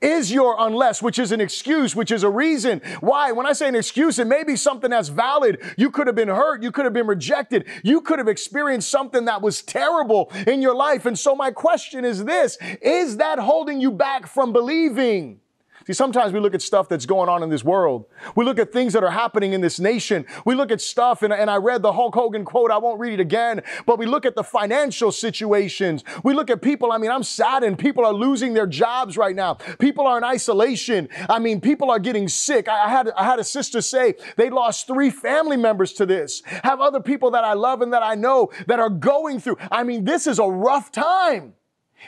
Is 0.00 0.32
your 0.32 0.56
unless, 0.58 1.02
which 1.02 1.18
is 1.18 1.32
an 1.32 1.40
excuse, 1.40 1.94
which 1.94 2.10
is 2.10 2.22
a 2.22 2.30
reason. 2.30 2.80
Why? 3.00 3.32
When 3.32 3.46
I 3.46 3.52
say 3.52 3.68
an 3.68 3.74
excuse, 3.74 4.18
it 4.18 4.26
may 4.26 4.44
be 4.44 4.56
something 4.56 4.90
that's 4.90 5.08
valid. 5.08 5.60
You 5.76 5.90
could 5.90 6.06
have 6.06 6.16
been 6.16 6.28
hurt. 6.28 6.62
You 6.62 6.72
could 6.72 6.84
have 6.84 6.94
been 6.94 7.06
rejected. 7.06 7.66
You 7.82 8.00
could 8.00 8.18
have 8.18 8.28
experienced 8.28 8.90
something 8.90 9.24
that 9.26 9.42
was 9.42 9.62
terrible 9.62 10.32
in 10.46 10.62
your 10.62 10.74
life. 10.74 11.06
And 11.06 11.18
so 11.18 11.34
my 11.34 11.50
question 11.50 12.04
is 12.04 12.24
this, 12.24 12.58
is 12.80 13.16
that 13.18 13.38
holding 13.38 13.80
you 13.80 13.90
back 13.90 14.26
from 14.26 14.52
believing? 14.52 15.40
See, 15.88 15.94
sometimes 15.94 16.34
we 16.34 16.40
look 16.40 16.52
at 16.52 16.60
stuff 16.60 16.86
that's 16.86 17.06
going 17.06 17.30
on 17.30 17.42
in 17.42 17.48
this 17.48 17.64
world. 17.64 18.04
We 18.36 18.44
look 18.44 18.58
at 18.58 18.74
things 18.74 18.92
that 18.92 19.02
are 19.02 19.10
happening 19.10 19.54
in 19.54 19.62
this 19.62 19.80
nation. 19.80 20.26
We 20.44 20.54
look 20.54 20.70
at 20.70 20.82
stuff, 20.82 21.22
and, 21.22 21.32
and 21.32 21.48
I 21.48 21.56
read 21.56 21.80
the 21.80 21.94
Hulk 21.94 22.14
Hogan 22.14 22.44
quote. 22.44 22.70
I 22.70 22.76
won't 22.76 23.00
read 23.00 23.14
it 23.14 23.20
again, 23.20 23.62
but 23.86 23.98
we 23.98 24.04
look 24.04 24.26
at 24.26 24.34
the 24.34 24.44
financial 24.44 25.10
situations. 25.10 26.04
We 26.22 26.34
look 26.34 26.50
at 26.50 26.60
people. 26.60 26.92
I 26.92 26.98
mean, 26.98 27.10
I'm 27.10 27.22
saddened. 27.22 27.78
People 27.78 28.04
are 28.04 28.12
losing 28.12 28.52
their 28.52 28.66
jobs 28.66 29.16
right 29.16 29.34
now. 29.34 29.54
People 29.78 30.06
are 30.06 30.18
in 30.18 30.24
isolation. 30.24 31.08
I 31.26 31.38
mean, 31.38 31.58
people 31.58 31.90
are 31.90 31.98
getting 31.98 32.28
sick. 32.28 32.68
I, 32.68 32.84
I 32.84 32.90
had, 32.90 33.08
I 33.16 33.24
had 33.24 33.38
a 33.38 33.44
sister 33.44 33.80
say 33.80 34.16
they 34.36 34.50
lost 34.50 34.86
three 34.86 35.08
family 35.08 35.56
members 35.56 35.94
to 35.94 36.04
this. 36.04 36.42
Have 36.64 36.82
other 36.82 37.00
people 37.00 37.30
that 37.30 37.44
I 37.44 37.54
love 37.54 37.80
and 37.80 37.94
that 37.94 38.02
I 38.02 38.14
know 38.14 38.50
that 38.66 38.78
are 38.78 38.90
going 38.90 39.40
through. 39.40 39.56
I 39.72 39.84
mean, 39.84 40.04
this 40.04 40.26
is 40.26 40.38
a 40.38 40.46
rough 40.46 40.92
time. 40.92 41.54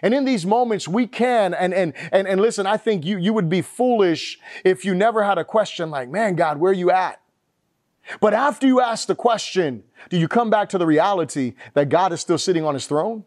And 0.02 0.14
in 0.14 0.24
these 0.24 0.46
moments, 0.46 0.86
we 0.86 1.06
can, 1.06 1.52
and, 1.52 1.74
and, 1.74 1.92
and, 2.12 2.28
and 2.28 2.40
listen, 2.40 2.66
I 2.66 2.76
think 2.76 3.04
you, 3.04 3.18
you 3.18 3.32
would 3.32 3.48
be 3.48 3.62
foolish 3.62 4.38
if 4.64 4.84
you 4.84 4.94
never 4.94 5.24
had 5.24 5.38
a 5.38 5.44
question 5.44 5.90
like, 5.90 6.08
man, 6.08 6.36
God, 6.36 6.58
where 6.58 6.70
are 6.70 6.74
you 6.74 6.90
at? 6.90 7.20
But 8.20 8.34
after 8.34 8.66
you 8.66 8.80
ask 8.80 9.06
the 9.06 9.14
question, 9.14 9.84
do 10.08 10.16
you 10.16 10.26
come 10.26 10.50
back 10.50 10.68
to 10.70 10.78
the 10.78 10.86
reality 10.86 11.54
that 11.74 11.88
God 11.88 12.12
is 12.12 12.20
still 12.20 12.38
sitting 12.38 12.64
on 12.64 12.74
his 12.74 12.86
throne? 12.86 13.24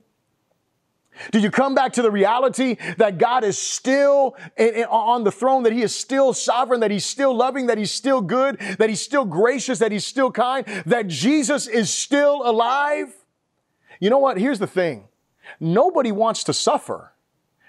Do 1.32 1.40
you 1.40 1.52
come 1.52 1.76
back 1.76 1.94
to 1.94 2.02
the 2.02 2.12
reality 2.12 2.78
that 2.98 3.18
God 3.18 3.44
is 3.44 3.58
still 3.58 4.36
in, 4.58 4.70
in, 4.70 4.84
on 4.86 5.24
the 5.24 5.32
throne, 5.32 5.64
that 5.64 5.74
He 5.74 5.84
is 5.84 5.96
still 5.96 6.34
sovereign, 6.34 6.80
that 6.80 6.92
He's 6.92 7.06
still 7.06 7.36
loving, 7.36 7.68
that 7.68 7.78
He's 7.78 7.92
still 7.92 8.22
good, 8.22 8.60
that 8.80 8.90
He's 8.90 9.02
still 9.02 9.26
gracious, 9.26 9.80
that 9.80 9.92
He's 9.92 10.06
still 10.06 10.32
kind, 10.32 10.66
that 10.86 11.08
Jesus 11.08 11.68
is 11.68 11.92
still 11.92 12.42
alive? 12.44 13.14
You 14.00 14.10
know 14.10 14.18
what? 14.18 14.38
Here's 14.38 14.60
the 14.60 14.68
thing. 14.68 15.08
Nobody 15.60 16.12
wants 16.12 16.44
to 16.46 16.54
suffer. 16.54 17.14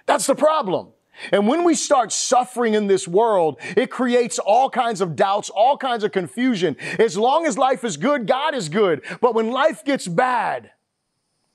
That's 0.07 0.27
the 0.27 0.35
problem. 0.35 0.89
And 1.31 1.47
when 1.47 1.65
we 1.65 1.75
start 1.75 2.13
suffering 2.13 2.75
in 2.75 2.89
this 2.89 3.07
world, 3.07 3.59
it 3.77 3.91
creates 3.91 4.39
all 4.39 4.69
kinds 4.69 5.01
of 5.01 5.15
doubts, 5.15 5.49
all 5.49 5.77
kinds 5.77 6.03
of 6.03 6.13
confusion. 6.13 6.77
As 6.99 7.17
long 7.17 7.47
as 7.47 7.57
life 7.57 7.85
is 7.85 7.97
good, 7.97 8.27
God 8.27 8.55
is 8.55 8.69
good. 8.69 9.03
But 9.21 9.35
when 9.35 9.51
life 9.51 9.85
gets 9.85 10.09
bad, 10.09 10.73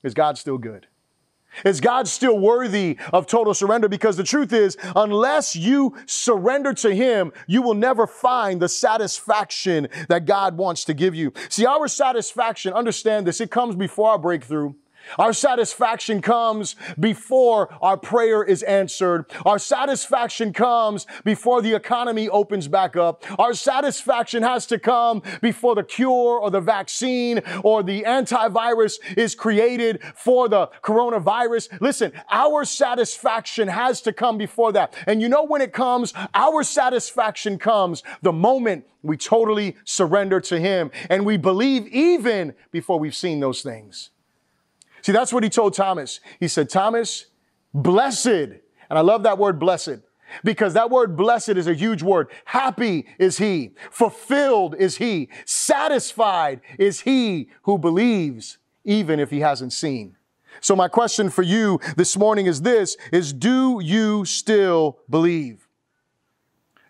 is 0.02 0.14
God 0.14 0.38
still 0.38 0.56
good? 0.56 0.86
Is 1.64 1.80
God 1.80 2.06
still 2.06 2.38
worthy 2.38 2.96
of 3.12 3.26
total 3.26 3.54
surrender? 3.54 3.88
Because 3.88 4.16
the 4.16 4.24
truth 4.24 4.52
is, 4.52 4.76
unless 4.94 5.56
you 5.56 5.96
surrender 6.06 6.72
to 6.74 6.94
Him, 6.94 7.32
you 7.46 7.60
will 7.60 7.74
never 7.74 8.06
find 8.06 8.62
the 8.62 8.68
satisfaction 8.68 9.88
that 10.08 10.26
God 10.26 10.56
wants 10.56 10.84
to 10.84 10.94
give 10.94 11.14
you. 11.14 11.32
See, 11.48 11.66
our 11.66 11.88
satisfaction, 11.88 12.72
understand 12.72 13.26
this, 13.26 13.40
it 13.40 13.50
comes 13.50 13.74
before 13.74 14.10
our 14.10 14.18
breakthrough. 14.18 14.74
Our 15.18 15.32
satisfaction 15.32 16.20
comes 16.22 16.76
before 16.98 17.72
our 17.82 17.96
prayer 17.96 18.42
is 18.42 18.62
answered. 18.62 19.26
Our 19.44 19.58
satisfaction 19.58 20.52
comes 20.52 21.06
before 21.24 21.62
the 21.62 21.74
economy 21.74 22.28
opens 22.28 22.68
back 22.68 22.96
up. 22.96 23.24
Our 23.38 23.54
satisfaction 23.54 24.42
has 24.42 24.66
to 24.66 24.78
come 24.78 25.22
before 25.40 25.74
the 25.74 25.82
cure 25.82 26.38
or 26.38 26.50
the 26.50 26.60
vaccine 26.60 27.42
or 27.64 27.82
the 27.82 28.02
antivirus 28.02 28.98
is 29.16 29.34
created 29.34 30.00
for 30.14 30.48
the 30.48 30.68
coronavirus. 30.82 31.80
Listen, 31.80 32.12
our 32.30 32.64
satisfaction 32.64 33.68
has 33.68 34.00
to 34.02 34.12
come 34.12 34.38
before 34.38 34.72
that. 34.72 34.94
And 35.06 35.20
you 35.20 35.28
know 35.28 35.44
when 35.44 35.60
it 35.60 35.72
comes? 35.72 36.12
Our 36.34 36.62
satisfaction 36.62 37.58
comes 37.58 38.02
the 38.22 38.32
moment 38.32 38.86
we 39.02 39.16
totally 39.16 39.76
surrender 39.84 40.40
to 40.40 40.60
Him 40.60 40.90
and 41.08 41.24
we 41.24 41.36
believe 41.36 41.86
even 41.88 42.54
before 42.70 42.98
we've 42.98 43.16
seen 43.16 43.40
those 43.40 43.62
things. 43.62 44.10
See, 45.02 45.12
that's 45.12 45.32
what 45.32 45.42
he 45.42 45.50
told 45.50 45.74
Thomas. 45.74 46.20
He 46.38 46.48
said, 46.48 46.68
Thomas, 46.68 47.26
blessed. 47.72 48.26
And 48.26 48.98
I 48.98 49.00
love 49.00 49.22
that 49.22 49.38
word 49.38 49.58
blessed 49.58 50.00
because 50.44 50.74
that 50.74 50.90
word 50.90 51.16
blessed 51.16 51.50
is 51.50 51.66
a 51.66 51.74
huge 51.74 52.02
word. 52.02 52.28
Happy 52.44 53.06
is 53.18 53.38
he. 53.38 53.72
Fulfilled 53.90 54.74
is 54.78 54.96
he. 54.96 55.28
Satisfied 55.44 56.60
is 56.78 57.00
he 57.00 57.50
who 57.62 57.78
believes 57.78 58.58
even 58.84 59.20
if 59.20 59.30
he 59.30 59.40
hasn't 59.40 59.72
seen. 59.72 60.16
So 60.60 60.76
my 60.76 60.88
question 60.88 61.30
for 61.30 61.42
you 61.42 61.80
this 61.96 62.16
morning 62.16 62.46
is 62.46 62.62
this, 62.62 62.96
is 63.12 63.32
do 63.32 63.80
you 63.82 64.24
still 64.24 64.98
believe? 65.08 65.66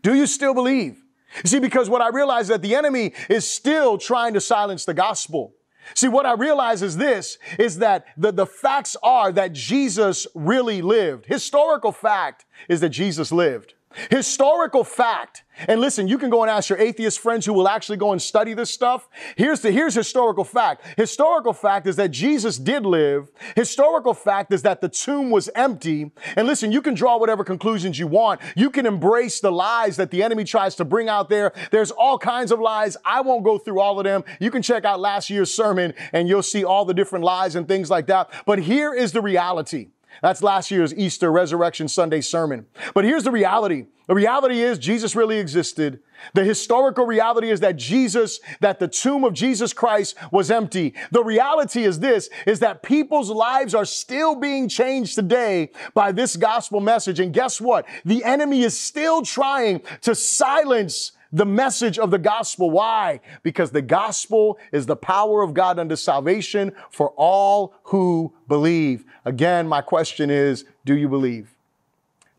Do 0.02 0.14
you 0.14 0.26
still 0.26 0.54
believe? 0.54 1.02
You 1.44 1.48
see, 1.48 1.60
because 1.60 1.88
what 1.88 2.00
I 2.00 2.08
realize 2.08 2.48
that 2.48 2.62
the 2.62 2.74
enemy 2.74 3.12
is 3.28 3.48
still 3.48 3.98
trying 3.98 4.34
to 4.34 4.40
silence 4.40 4.84
the 4.84 4.94
gospel. 4.94 5.54
See, 5.94 6.08
what 6.08 6.26
I 6.26 6.34
realize 6.34 6.82
is 6.82 6.96
this, 6.96 7.38
is 7.58 7.78
that 7.78 8.06
the, 8.16 8.32
the 8.32 8.46
facts 8.46 8.96
are 9.02 9.32
that 9.32 9.52
Jesus 9.52 10.26
really 10.34 10.82
lived. 10.82 11.26
Historical 11.26 11.92
fact 11.92 12.44
is 12.68 12.80
that 12.80 12.90
Jesus 12.90 13.32
lived. 13.32 13.74
Historical 14.08 14.84
fact. 14.84 15.42
And 15.66 15.80
listen, 15.80 16.06
you 16.06 16.16
can 16.16 16.30
go 16.30 16.42
and 16.42 16.50
ask 16.50 16.70
your 16.70 16.78
atheist 16.78 17.18
friends 17.18 17.44
who 17.44 17.52
will 17.52 17.68
actually 17.68 17.96
go 17.96 18.12
and 18.12 18.22
study 18.22 18.54
this 18.54 18.70
stuff. 18.70 19.08
Here's 19.36 19.60
the, 19.60 19.72
here's 19.72 19.94
historical 19.94 20.44
fact. 20.44 20.84
Historical 20.96 21.52
fact 21.52 21.88
is 21.88 21.96
that 21.96 22.12
Jesus 22.12 22.56
did 22.56 22.86
live. 22.86 23.30
Historical 23.56 24.14
fact 24.14 24.52
is 24.52 24.62
that 24.62 24.80
the 24.80 24.88
tomb 24.88 25.30
was 25.30 25.50
empty. 25.56 26.12
And 26.36 26.46
listen, 26.46 26.70
you 26.70 26.80
can 26.80 26.94
draw 26.94 27.18
whatever 27.18 27.42
conclusions 27.42 27.98
you 27.98 28.06
want. 28.06 28.40
You 28.54 28.70
can 28.70 28.86
embrace 28.86 29.40
the 29.40 29.50
lies 29.50 29.96
that 29.96 30.12
the 30.12 30.22
enemy 30.22 30.44
tries 30.44 30.76
to 30.76 30.84
bring 30.84 31.08
out 31.08 31.28
there. 31.28 31.52
There's 31.72 31.90
all 31.90 32.16
kinds 32.16 32.52
of 32.52 32.60
lies. 32.60 32.96
I 33.04 33.22
won't 33.22 33.42
go 33.42 33.58
through 33.58 33.80
all 33.80 33.98
of 33.98 34.04
them. 34.04 34.22
You 34.38 34.52
can 34.52 34.62
check 34.62 34.84
out 34.84 35.00
last 35.00 35.30
year's 35.30 35.52
sermon 35.52 35.94
and 36.12 36.28
you'll 36.28 36.44
see 36.44 36.62
all 36.62 36.84
the 36.84 36.94
different 36.94 37.24
lies 37.24 37.56
and 37.56 37.66
things 37.66 37.90
like 37.90 38.06
that. 38.06 38.30
But 38.46 38.60
here 38.60 38.94
is 38.94 39.10
the 39.10 39.20
reality. 39.20 39.88
That's 40.22 40.42
last 40.42 40.70
year's 40.70 40.94
Easter 40.94 41.30
Resurrection 41.30 41.88
Sunday 41.88 42.20
sermon. 42.20 42.66
But 42.94 43.04
here's 43.04 43.24
the 43.24 43.30
reality. 43.30 43.86
The 44.06 44.14
reality 44.14 44.60
is 44.60 44.78
Jesus 44.78 45.14
really 45.14 45.38
existed. 45.38 46.00
The 46.34 46.42
historical 46.42 47.06
reality 47.06 47.50
is 47.50 47.60
that 47.60 47.76
Jesus, 47.76 48.40
that 48.58 48.80
the 48.80 48.88
tomb 48.88 49.22
of 49.24 49.34
Jesus 49.34 49.72
Christ 49.72 50.16
was 50.32 50.50
empty. 50.50 50.94
The 51.12 51.22
reality 51.22 51.84
is 51.84 52.00
this, 52.00 52.28
is 52.44 52.58
that 52.58 52.82
people's 52.82 53.30
lives 53.30 53.74
are 53.74 53.84
still 53.84 54.34
being 54.34 54.68
changed 54.68 55.14
today 55.14 55.70
by 55.94 56.12
this 56.12 56.36
gospel 56.36 56.80
message. 56.80 57.20
And 57.20 57.32
guess 57.32 57.60
what? 57.60 57.86
The 58.04 58.24
enemy 58.24 58.62
is 58.62 58.78
still 58.78 59.22
trying 59.22 59.82
to 60.02 60.14
silence 60.14 61.12
the 61.32 61.46
message 61.46 61.98
of 61.98 62.10
the 62.10 62.18
gospel. 62.18 62.70
Why? 62.70 63.20
Because 63.42 63.70
the 63.70 63.82
gospel 63.82 64.58
is 64.72 64.86
the 64.86 64.96
power 64.96 65.42
of 65.42 65.54
God 65.54 65.78
unto 65.78 65.96
salvation 65.96 66.72
for 66.90 67.10
all 67.10 67.74
who 67.84 68.34
believe. 68.48 69.04
Again, 69.24 69.68
my 69.68 69.80
question 69.80 70.30
is, 70.30 70.64
do 70.84 70.96
you 70.96 71.08
believe? 71.08 71.54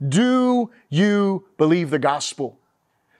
Do 0.07 0.71
you 0.89 1.45
believe 1.57 1.89
the 1.89 1.99
gospel? 1.99 2.57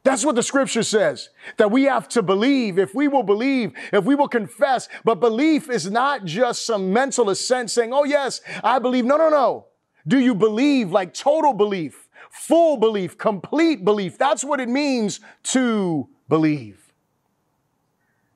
That's 0.04 0.26
what 0.26 0.34
the 0.34 0.42
scripture 0.42 0.82
says, 0.82 1.30
that 1.58 1.70
we 1.70 1.84
have 1.84 2.10
to 2.10 2.24
believe. 2.24 2.80
If 2.80 2.96
we 2.96 3.08
will 3.08 3.22
believe, 3.22 3.74
if 3.94 4.04
we 4.04 4.16
will 4.16 4.28
confess, 4.28 4.90
but 5.04 5.20
belief 5.20 5.70
is 5.70 5.92
not 5.92 6.26
just 6.26 6.66
some 6.66 6.92
mental 6.92 7.30
assent 7.30 7.70
saying, 7.70 7.94
oh, 7.94 8.04
yes, 8.04 8.42
I 8.64 8.80
believe. 8.80 9.06
No, 9.06 9.18
no, 9.18 9.30
no. 9.30 9.68
Do 10.08 10.18
you 10.18 10.34
believe 10.34 10.92
like 10.92 11.14
total 11.14 11.54
belief, 11.54 12.10
full 12.32 12.78
belief, 12.78 13.16
complete 13.16 13.86
belief? 13.86 14.18
That's 14.18 14.44
what 14.44 14.60
it 14.60 14.70
means 14.70 15.20
to 15.44 16.10
believe. 16.28 16.92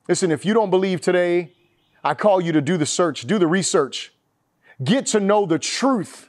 Listen, 0.08 0.30
if 0.30 0.44
you 0.44 0.54
don't 0.54 0.70
believe 0.70 1.00
today, 1.00 1.50
I 2.04 2.14
call 2.14 2.40
you 2.40 2.52
to 2.52 2.60
do 2.60 2.76
the 2.76 2.86
search, 2.86 3.26
do 3.26 3.40
the 3.40 3.48
research, 3.48 4.12
get 4.82 5.06
to 5.06 5.20
know 5.20 5.46
the 5.46 5.58
truth 5.58 6.28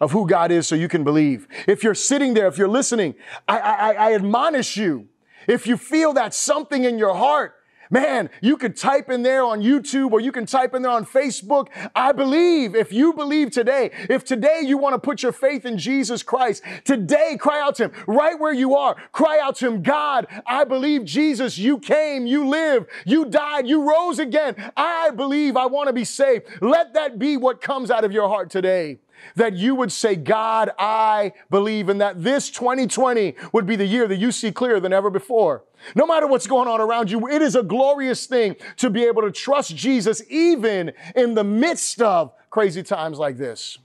of 0.00 0.12
who 0.12 0.26
God 0.26 0.50
is 0.50 0.66
so 0.66 0.74
you 0.74 0.88
can 0.88 1.04
believe. 1.04 1.48
If 1.66 1.82
you're 1.82 1.94
sitting 1.94 2.34
there, 2.34 2.46
if 2.46 2.58
you're 2.58 2.68
listening, 2.68 3.14
I, 3.46 3.58
I, 3.58 3.92
I 3.92 4.14
admonish 4.14 4.76
you. 4.76 5.08
If 5.46 5.66
you 5.66 5.76
feel 5.76 6.12
that 6.12 6.34
something 6.34 6.84
in 6.84 6.98
your 6.98 7.14
heart, 7.14 7.54
Man, 7.90 8.30
you 8.40 8.56
could 8.56 8.76
type 8.76 9.10
in 9.10 9.22
there 9.22 9.42
on 9.42 9.62
YouTube 9.62 10.12
or 10.12 10.20
you 10.20 10.32
can 10.32 10.46
type 10.46 10.74
in 10.74 10.82
there 10.82 10.90
on 10.90 11.06
Facebook. 11.06 11.68
I 11.94 12.12
believe. 12.12 12.74
If 12.74 12.92
you 12.92 13.12
believe 13.12 13.50
today, 13.50 13.90
if 14.08 14.24
today 14.24 14.60
you 14.64 14.78
want 14.78 14.94
to 14.94 14.98
put 14.98 15.22
your 15.22 15.32
faith 15.32 15.64
in 15.64 15.78
Jesus 15.78 16.22
Christ, 16.22 16.62
today 16.84 17.36
cry 17.38 17.60
out 17.60 17.76
to 17.76 17.84
Him 17.84 17.92
right 18.06 18.38
where 18.38 18.52
you 18.52 18.74
are. 18.74 18.96
Cry 19.12 19.38
out 19.42 19.56
to 19.56 19.66
Him, 19.66 19.82
God, 19.82 20.26
I 20.46 20.64
believe 20.64 21.04
Jesus, 21.04 21.58
you 21.58 21.78
came, 21.78 22.26
you 22.26 22.48
lived, 22.48 22.86
you 23.04 23.24
died, 23.24 23.66
you 23.66 23.88
rose 23.88 24.18
again. 24.18 24.54
I 24.76 25.10
believe 25.10 25.56
I 25.56 25.66
want 25.66 25.88
to 25.88 25.92
be 25.92 26.04
saved. 26.04 26.46
Let 26.60 26.94
that 26.94 27.18
be 27.18 27.36
what 27.36 27.60
comes 27.60 27.90
out 27.90 28.04
of 28.04 28.12
your 28.12 28.28
heart 28.28 28.50
today 28.50 28.98
that 29.36 29.54
you 29.54 29.74
would 29.74 29.92
say, 29.92 30.16
God, 30.16 30.70
I 30.78 31.32
believe, 31.50 31.88
and 31.88 32.00
that 32.00 32.22
this 32.22 32.50
2020 32.50 33.34
would 33.52 33.66
be 33.66 33.76
the 33.76 33.86
year 33.86 34.06
that 34.08 34.16
you 34.16 34.32
see 34.32 34.52
clearer 34.52 34.80
than 34.80 34.92
ever 34.92 35.10
before. 35.10 35.64
No 35.94 36.06
matter 36.06 36.26
what's 36.26 36.46
going 36.46 36.68
on 36.68 36.80
around 36.80 37.10
you, 37.10 37.28
it 37.28 37.42
is 37.42 37.54
a 37.54 37.62
glorious 37.62 38.26
thing 38.26 38.56
to 38.76 38.90
be 38.90 39.04
able 39.04 39.22
to 39.22 39.30
trust 39.30 39.74
Jesus 39.76 40.22
even 40.28 40.92
in 41.14 41.34
the 41.34 41.44
midst 41.44 42.02
of 42.02 42.32
crazy 42.50 42.82
times 42.82 43.18
like 43.18 43.36
this. 43.36 43.78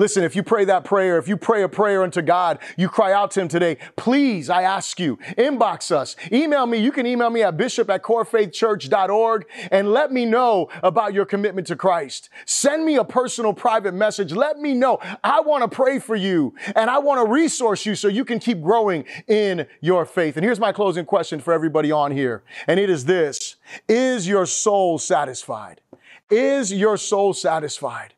Listen, 0.00 0.24
if 0.24 0.34
you 0.34 0.42
pray 0.42 0.64
that 0.64 0.82
prayer, 0.82 1.18
if 1.18 1.28
you 1.28 1.36
pray 1.36 1.62
a 1.62 1.68
prayer 1.68 2.02
unto 2.02 2.22
God, 2.22 2.58
you 2.78 2.88
cry 2.88 3.12
out 3.12 3.32
to 3.32 3.42
Him 3.42 3.48
today, 3.48 3.76
please, 3.96 4.48
I 4.48 4.62
ask 4.62 4.98
you, 4.98 5.18
inbox 5.36 5.92
us. 5.92 6.16
Email 6.32 6.66
me. 6.66 6.78
You 6.78 6.90
can 6.90 7.04
email 7.04 7.28
me 7.28 7.42
at 7.42 7.58
bishop 7.58 7.90
at 7.90 8.02
corefaithchurch.org 8.02 9.44
and 9.70 9.92
let 9.92 10.10
me 10.10 10.24
know 10.24 10.70
about 10.82 11.12
your 11.12 11.26
commitment 11.26 11.66
to 11.66 11.76
Christ. 11.76 12.30
Send 12.46 12.86
me 12.86 12.96
a 12.96 13.04
personal 13.04 13.52
private 13.52 13.92
message. 13.92 14.32
Let 14.32 14.58
me 14.58 14.72
know. 14.72 15.00
I 15.22 15.40
want 15.40 15.70
to 15.70 15.76
pray 15.76 15.98
for 15.98 16.16
you 16.16 16.54
and 16.74 16.88
I 16.88 16.96
want 16.96 17.20
to 17.22 17.30
resource 17.30 17.84
you 17.84 17.94
so 17.94 18.08
you 18.08 18.24
can 18.24 18.38
keep 18.38 18.62
growing 18.62 19.04
in 19.28 19.66
your 19.82 20.06
faith. 20.06 20.38
And 20.38 20.44
here's 20.46 20.58
my 20.58 20.72
closing 20.72 21.04
question 21.04 21.40
for 21.40 21.52
everybody 21.52 21.92
on 21.92 22.10
here. 22.10 22.42
And 22.66 22.80
it 22.80 22.88
is 22.88 23.04
this 23.04 23.56
Is 23.86 24.26
your 24.26 24.46
soul 24.46 24.98
satisfied? 24.98 25.82
Is 26.30 26.72
your 26.72 26.96
soul 26.96 27.34
satisfied? 27.34 28.14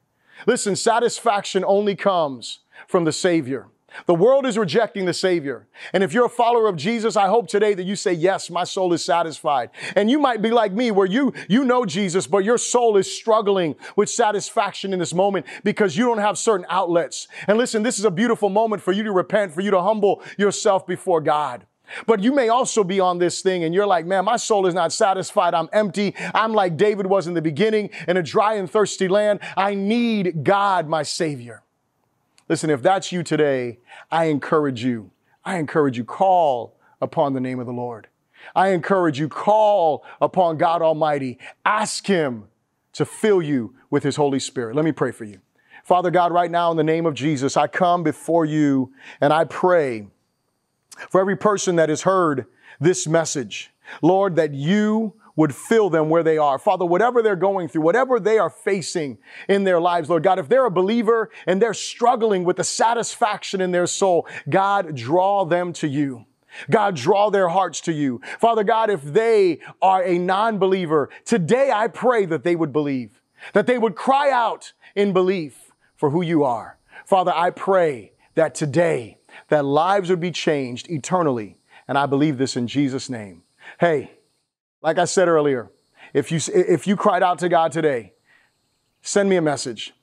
Listen, 0.47 0.76
satisfaction 0.76 1.64
only 1.66 1.95
comes 1.95 2.61
from 2.86 3.05
the 3.05 3.12
Savior. 3.12 3.68
The 4.07 4.14
world 4.14 4.47
is 4.47 4.57
rejecting 4.57 5.05
the 5.05 5.12
Savior. 5.12 5.66
And 5.93 6.03
if 6.03 6.12
you're 6.12 6.26
a 6.26 6.30
follower 6.30 6.66
of 6.66 6.76
Jesus, 6.76 7.16
I 7.16 7.26
hope 7.26 7.49
today 7.49 7.74
that 7.74 7.84
you 7.84 7.97
say, 7.97 8.12
yes, 8.12 8.51
my 8.51 8.64
soul 8.64 8.93
is 8.93 9.05
satisfied. 9.05 9.70
And 9.95 10.11
you 10.11 10.18
might 10.18 10.43
be 10.43 10.51
like 10.51 10.72
me 10.72 10.90
where 10.90 11.07
you, 11.07 11.32
you 11.49 11.64
know 11.64 11.84
Jesus, 11.84 12.26
but 12.26 12.45
your 12.45 12.59
soul 12.59 12.97
is 12.97 13.12
struggling 13.12 13.76
with 13.97 14.09
satisfaction 14.09 14.93
in 14.93 14.99
this 14.99 15.14
moment 15.14 15.47
because 15.62 15.97
you 15.97 16.07
don't 16.07 16.18
have 16.18 16.38
certain 16.38 16.66
outlets. 16.68 17.28
And 17.47 17.59
listen, 17.59 17.82
this 17.82 17.99
is 17.99 18.05
a 18.05 18.11
beautiful 18.11 18.49
moment 18.49 18.82
for 18.82 18.93
you 18.93 19.03
to 19.03 19.12
repent, 19.12 19.53
for 19.53 19.61
you 19.61 19.70
to 19.70 19.82
humble 19.82 20.22
yourself 20.38 20.86
before 20.86 21.20
God. 21.20 21.66
But 22.07 22.22
you 22.22 22.32
may 22.32 22.49
also 22.49 22.84
be 22.84 23.01
on 23.01 23.18
this 23.18 23.40
thing 23.40 23.64
and 23.64 23.74
you're 23.74 23.86
like, 23.86 24.07
man, 24.07 24.24
my 24.24 24.36
soul 24.36 24.66
is 24.66 24.74
not 24.74 24.93
satisfied. 24.93 25.55
I'm 25.55 25.68
empty. 25.72 26.14
I'm 26.34 26.53
like 26.53 26.76
David 26.76 27.07
was 27.07 27.26
in 27.26 27.34
the 27.34 27.43
beginning 27.43 27.90
in 28.09 28.16
a 28.16 28.22
dry 28.22 28.55
and 28.55 28.70
thirsty 28.70 29.09
land. 29.09 29.40
I 29.57 29.74
need 29.74 30.45
God, 30.45 30.88
my 30.88 31.03
Savior. 31.03 31.62
Listen, 32.49 32.70
if 32.70 32.82
that's 32.82 33.12
you 33.12 33.22
today, 33.22 33.78
I 34.11 34.26
encourage 34.26 34.84
you. 34.84 35.11
I 35.45 35.59
encourage 35.59 35.97
you, 35.97 36.05
call 36.05 36.76
upon 37.01 37.32
the 37.32 37.40
name 37.40 37.59
of 37.59 37.66
the 37.66 37.72
Lord. 37.72 38.09
I 38.55 38.68
encourage 38.68 39.18
you, 39.18 39.28
call 39.28 40.05
upon 40.20 40.57
God 40.57 40.82
Almighty. 40.82 41.38
Ask 41.64 42.07
Him 42.07 42.45
to 42.93 43.05
fill 43.05 43.40
you 43.40 43.74
with 43.90 44.03
His 44.03 44.16
Holy 44.16 44.38
Spirit. 44.38 44.76
Let 44.76 44.84
me 44.84 44.93
pray 44.93 45.12
for 45.12 45.24
you. 45.24 45.40
Father 45.84 46.11
God, 46.11 46.32
right 46.32 46.51
now 46.51 46.70
in 46.70 46.76
the 46.76 46.84
name 46.84 47.07
of 47.07 47.14
Jesus, 47.14 47.57
I 47.57 47.66
come 47.66 48.03
before 48.03 48.45
you 48.45 48.93
and 49.20 49.32
I 49.32 49.45
pray 49.45 50.07
for 51.11 51.20
every 51.20 51.36
person 51.36 51.76
that 51.76 51.88
has 51.88 52.03
heard 52.03 52.47
this 52.80 53.07
message, 53.07 53.72
Lord, 54.01 54.36
that 54.36 54.55
you 54.55 55.14
would 55.34 55.55
fill 55.55 55.88
them 55.88 56.11
where 56.11 56.22
they 56.22 56.36
are. 56.36 56.59
Father, 56.59 56.84
whatever 56.84 57.22
they're 57.22 57.36
going 57.36 57.68
through, 57.68 57.82
whatever 57.82 58.20
they 58.20 58.38
are 58.38 58.51
facing 58.51 59.18
in 59.49 59.64
their 59.64 59.80
lives, 59.80 60.11
Lord 60.11 60.22
God, 60.22 60.38
if 60.38 60.49
they're 60.49 60.66
a 60.66 60.70
believer 60.70 61.30
and 61.47 61.61
they're 61.61 61.74
struggling 61.74 62.45
with 62.45 62.57
the 62.57 62.64
satisfaction 62.64 63.61
in 63.61 63.70
their 63.70 63.86
soul, 63.86 64.26
God, 64.51 64.95
draw 64.95 65.45
them 65.45 65.72
to 65.74 65.88
you. 65.88 66.26
God, 66.70 66.97
draw 66.97 67.30
their 67.30 67.49
hearts 67.49 67.80
to 67.82 67.93
you. 67.93 68.20
Father 68.38 68.62
God, 68.62 68.90
if 68.90 69.03
they 69.03 69.61
are 69.80 70.03
a 70.03 70.18
non-believer, 70.18 71.09
today 71.24 71.70
I 71.72 71.88
pray 71.88 72.26
that 72.26 72.45
they 72.45 72.55
would 72.55 72.72
believe, 72.72 73.22
that 73.55 73.66
they 73.66 73.78
would 73.78 73.95
cry 73.95 74.30
out 74.30 74.74
in 74.95 75.14
belief 75.14 75.72
for 75.97 76.11
who 76.11 76.20
you 76.20 76.45
are. 76.45 76.78
Father, 77.07 77.32
I 77.34 77.51
pray 77.51 78.12
that 78.34 78.55
today 78.55 79.18
that 79.48 79.64
lives 79.64 80.10
would 80.10 80.20
be 80.20 80.30
changed 80.30 80.90
eternally. 80.90 81.58
And 81.88 81.98
I 81.98 82.06
believe 82.06 82.38
this 82.38 82.56
in 82.56 82.66
Jesus' 82.66 83.10
name. 83.10 83.42
Hey, 83.78 84.12
like 84.82 84.98
I 84.98 85.04
said 85.04 85.28
earlier, 85.28 85.70
if 86.14 86.30
you, 86.30 86.40
if 86.54 86.86
you 86.86 86.96
cried 86.96 87.22
out 87.22 87.38
to 87.40 87.48
God 87.48 87.72
today, 87.72 88.12
send 89.00 89.28
me 89.28 89.36
a 89.36 89.42
message. 89.42 89.94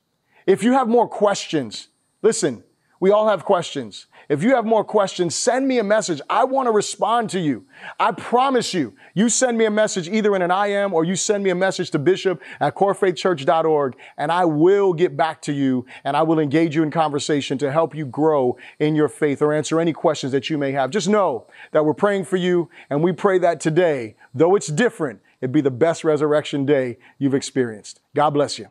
If 0.46 0.64
you 0.64 0.74
have 0.74 0.88
more 0.88 1.08
questions, 1.08 1.90
listen, 2.22 2.64
we 3.00 3.12
all 3.12 3.28
have 3.28 3.46
questions. 3.46 4.08
If 4.30 4.44
you 4.44 4.54
have 4.54 4.64
more 4.64 4.84
questions, 4.84 5.34
send 5.34 5.68
me 5.68 5.80
a 5.80 5.84
message. 5.84 6.22
I 6.30 6.44
want 6.44 6.68
to 6.68 6.72
respond 6.72 7.32
to 7.32 7.40
you. 7.40 7.66
I 8.00 8.12
promise 8.12 8.76
you, 8.76 8.94
you 9.16 9.28
send 9.28 9.58
me 9.58 9.66
a 9.66 9.72
message 9.72 10.08
either 10.08 10.36
in 10.36 10.44
an 10.44 10.52
IM 10.52 10.94
or 10.94 11.04
you 11.04 11.16
send 11.16 11.44
me 11.44 11.50
a 11.50 11.56
message 11.56 11.90
to 11.92 12.00
bishop 12.00 12.40
at 12.60 12.76
corefaithchurch.org 12.76 13.96
and 14.18 14.32
I 14.32 14.46
will 14.46 14.94
get 14.94 15.18
back 15.18 15.42
to 15.44 15.52
you 15.52 15.88
and 16.04 16.16
I 16.16 16.22
will 16.22 16.38
engage 16.38 16.76
you 16.76 16.84
in 16.84 16.92
conversation 16.92 17.58
to 17.58 17.72
help 17.72 17.96
you 17.96 18.06
grow 18.06 18.56
in 18.78 18.94
your 18.94 19.10
faith 19.10 19.42
or 19.42 19.52
answer 19.52 19.80
any 19.80 19.94
questions 19.94 20.32
that 20.32 20.48
you 20.48 20.60
may 20.60 20.74
have. 20.74 20.92
Just 20.92 21.10
know 21.10 21.48
that 21.72 21.84
we're 21.84 21.96
praying 21.96 22.26
for 22.26 22.38
you 22.38 22.70
and 22.92 23.04
we 23.04 23.12
pray 23.12 23.40
that 23.40 23.60
today, 23.60 24.16
though 24.36 24.56
it's 24.56 24.68
different, 24.68 25.22
it'd 25.42 25.52
be 25.52 25.62
the 25.62 25.72
best 25.72 26.04
resurrection 26.04 26.68
day 26.68 27.00
you've 27.18 27.34
experienced. 27.34 28.00
God 28.14 28.30
bless 28.30 28.60
you. 28.60 28.68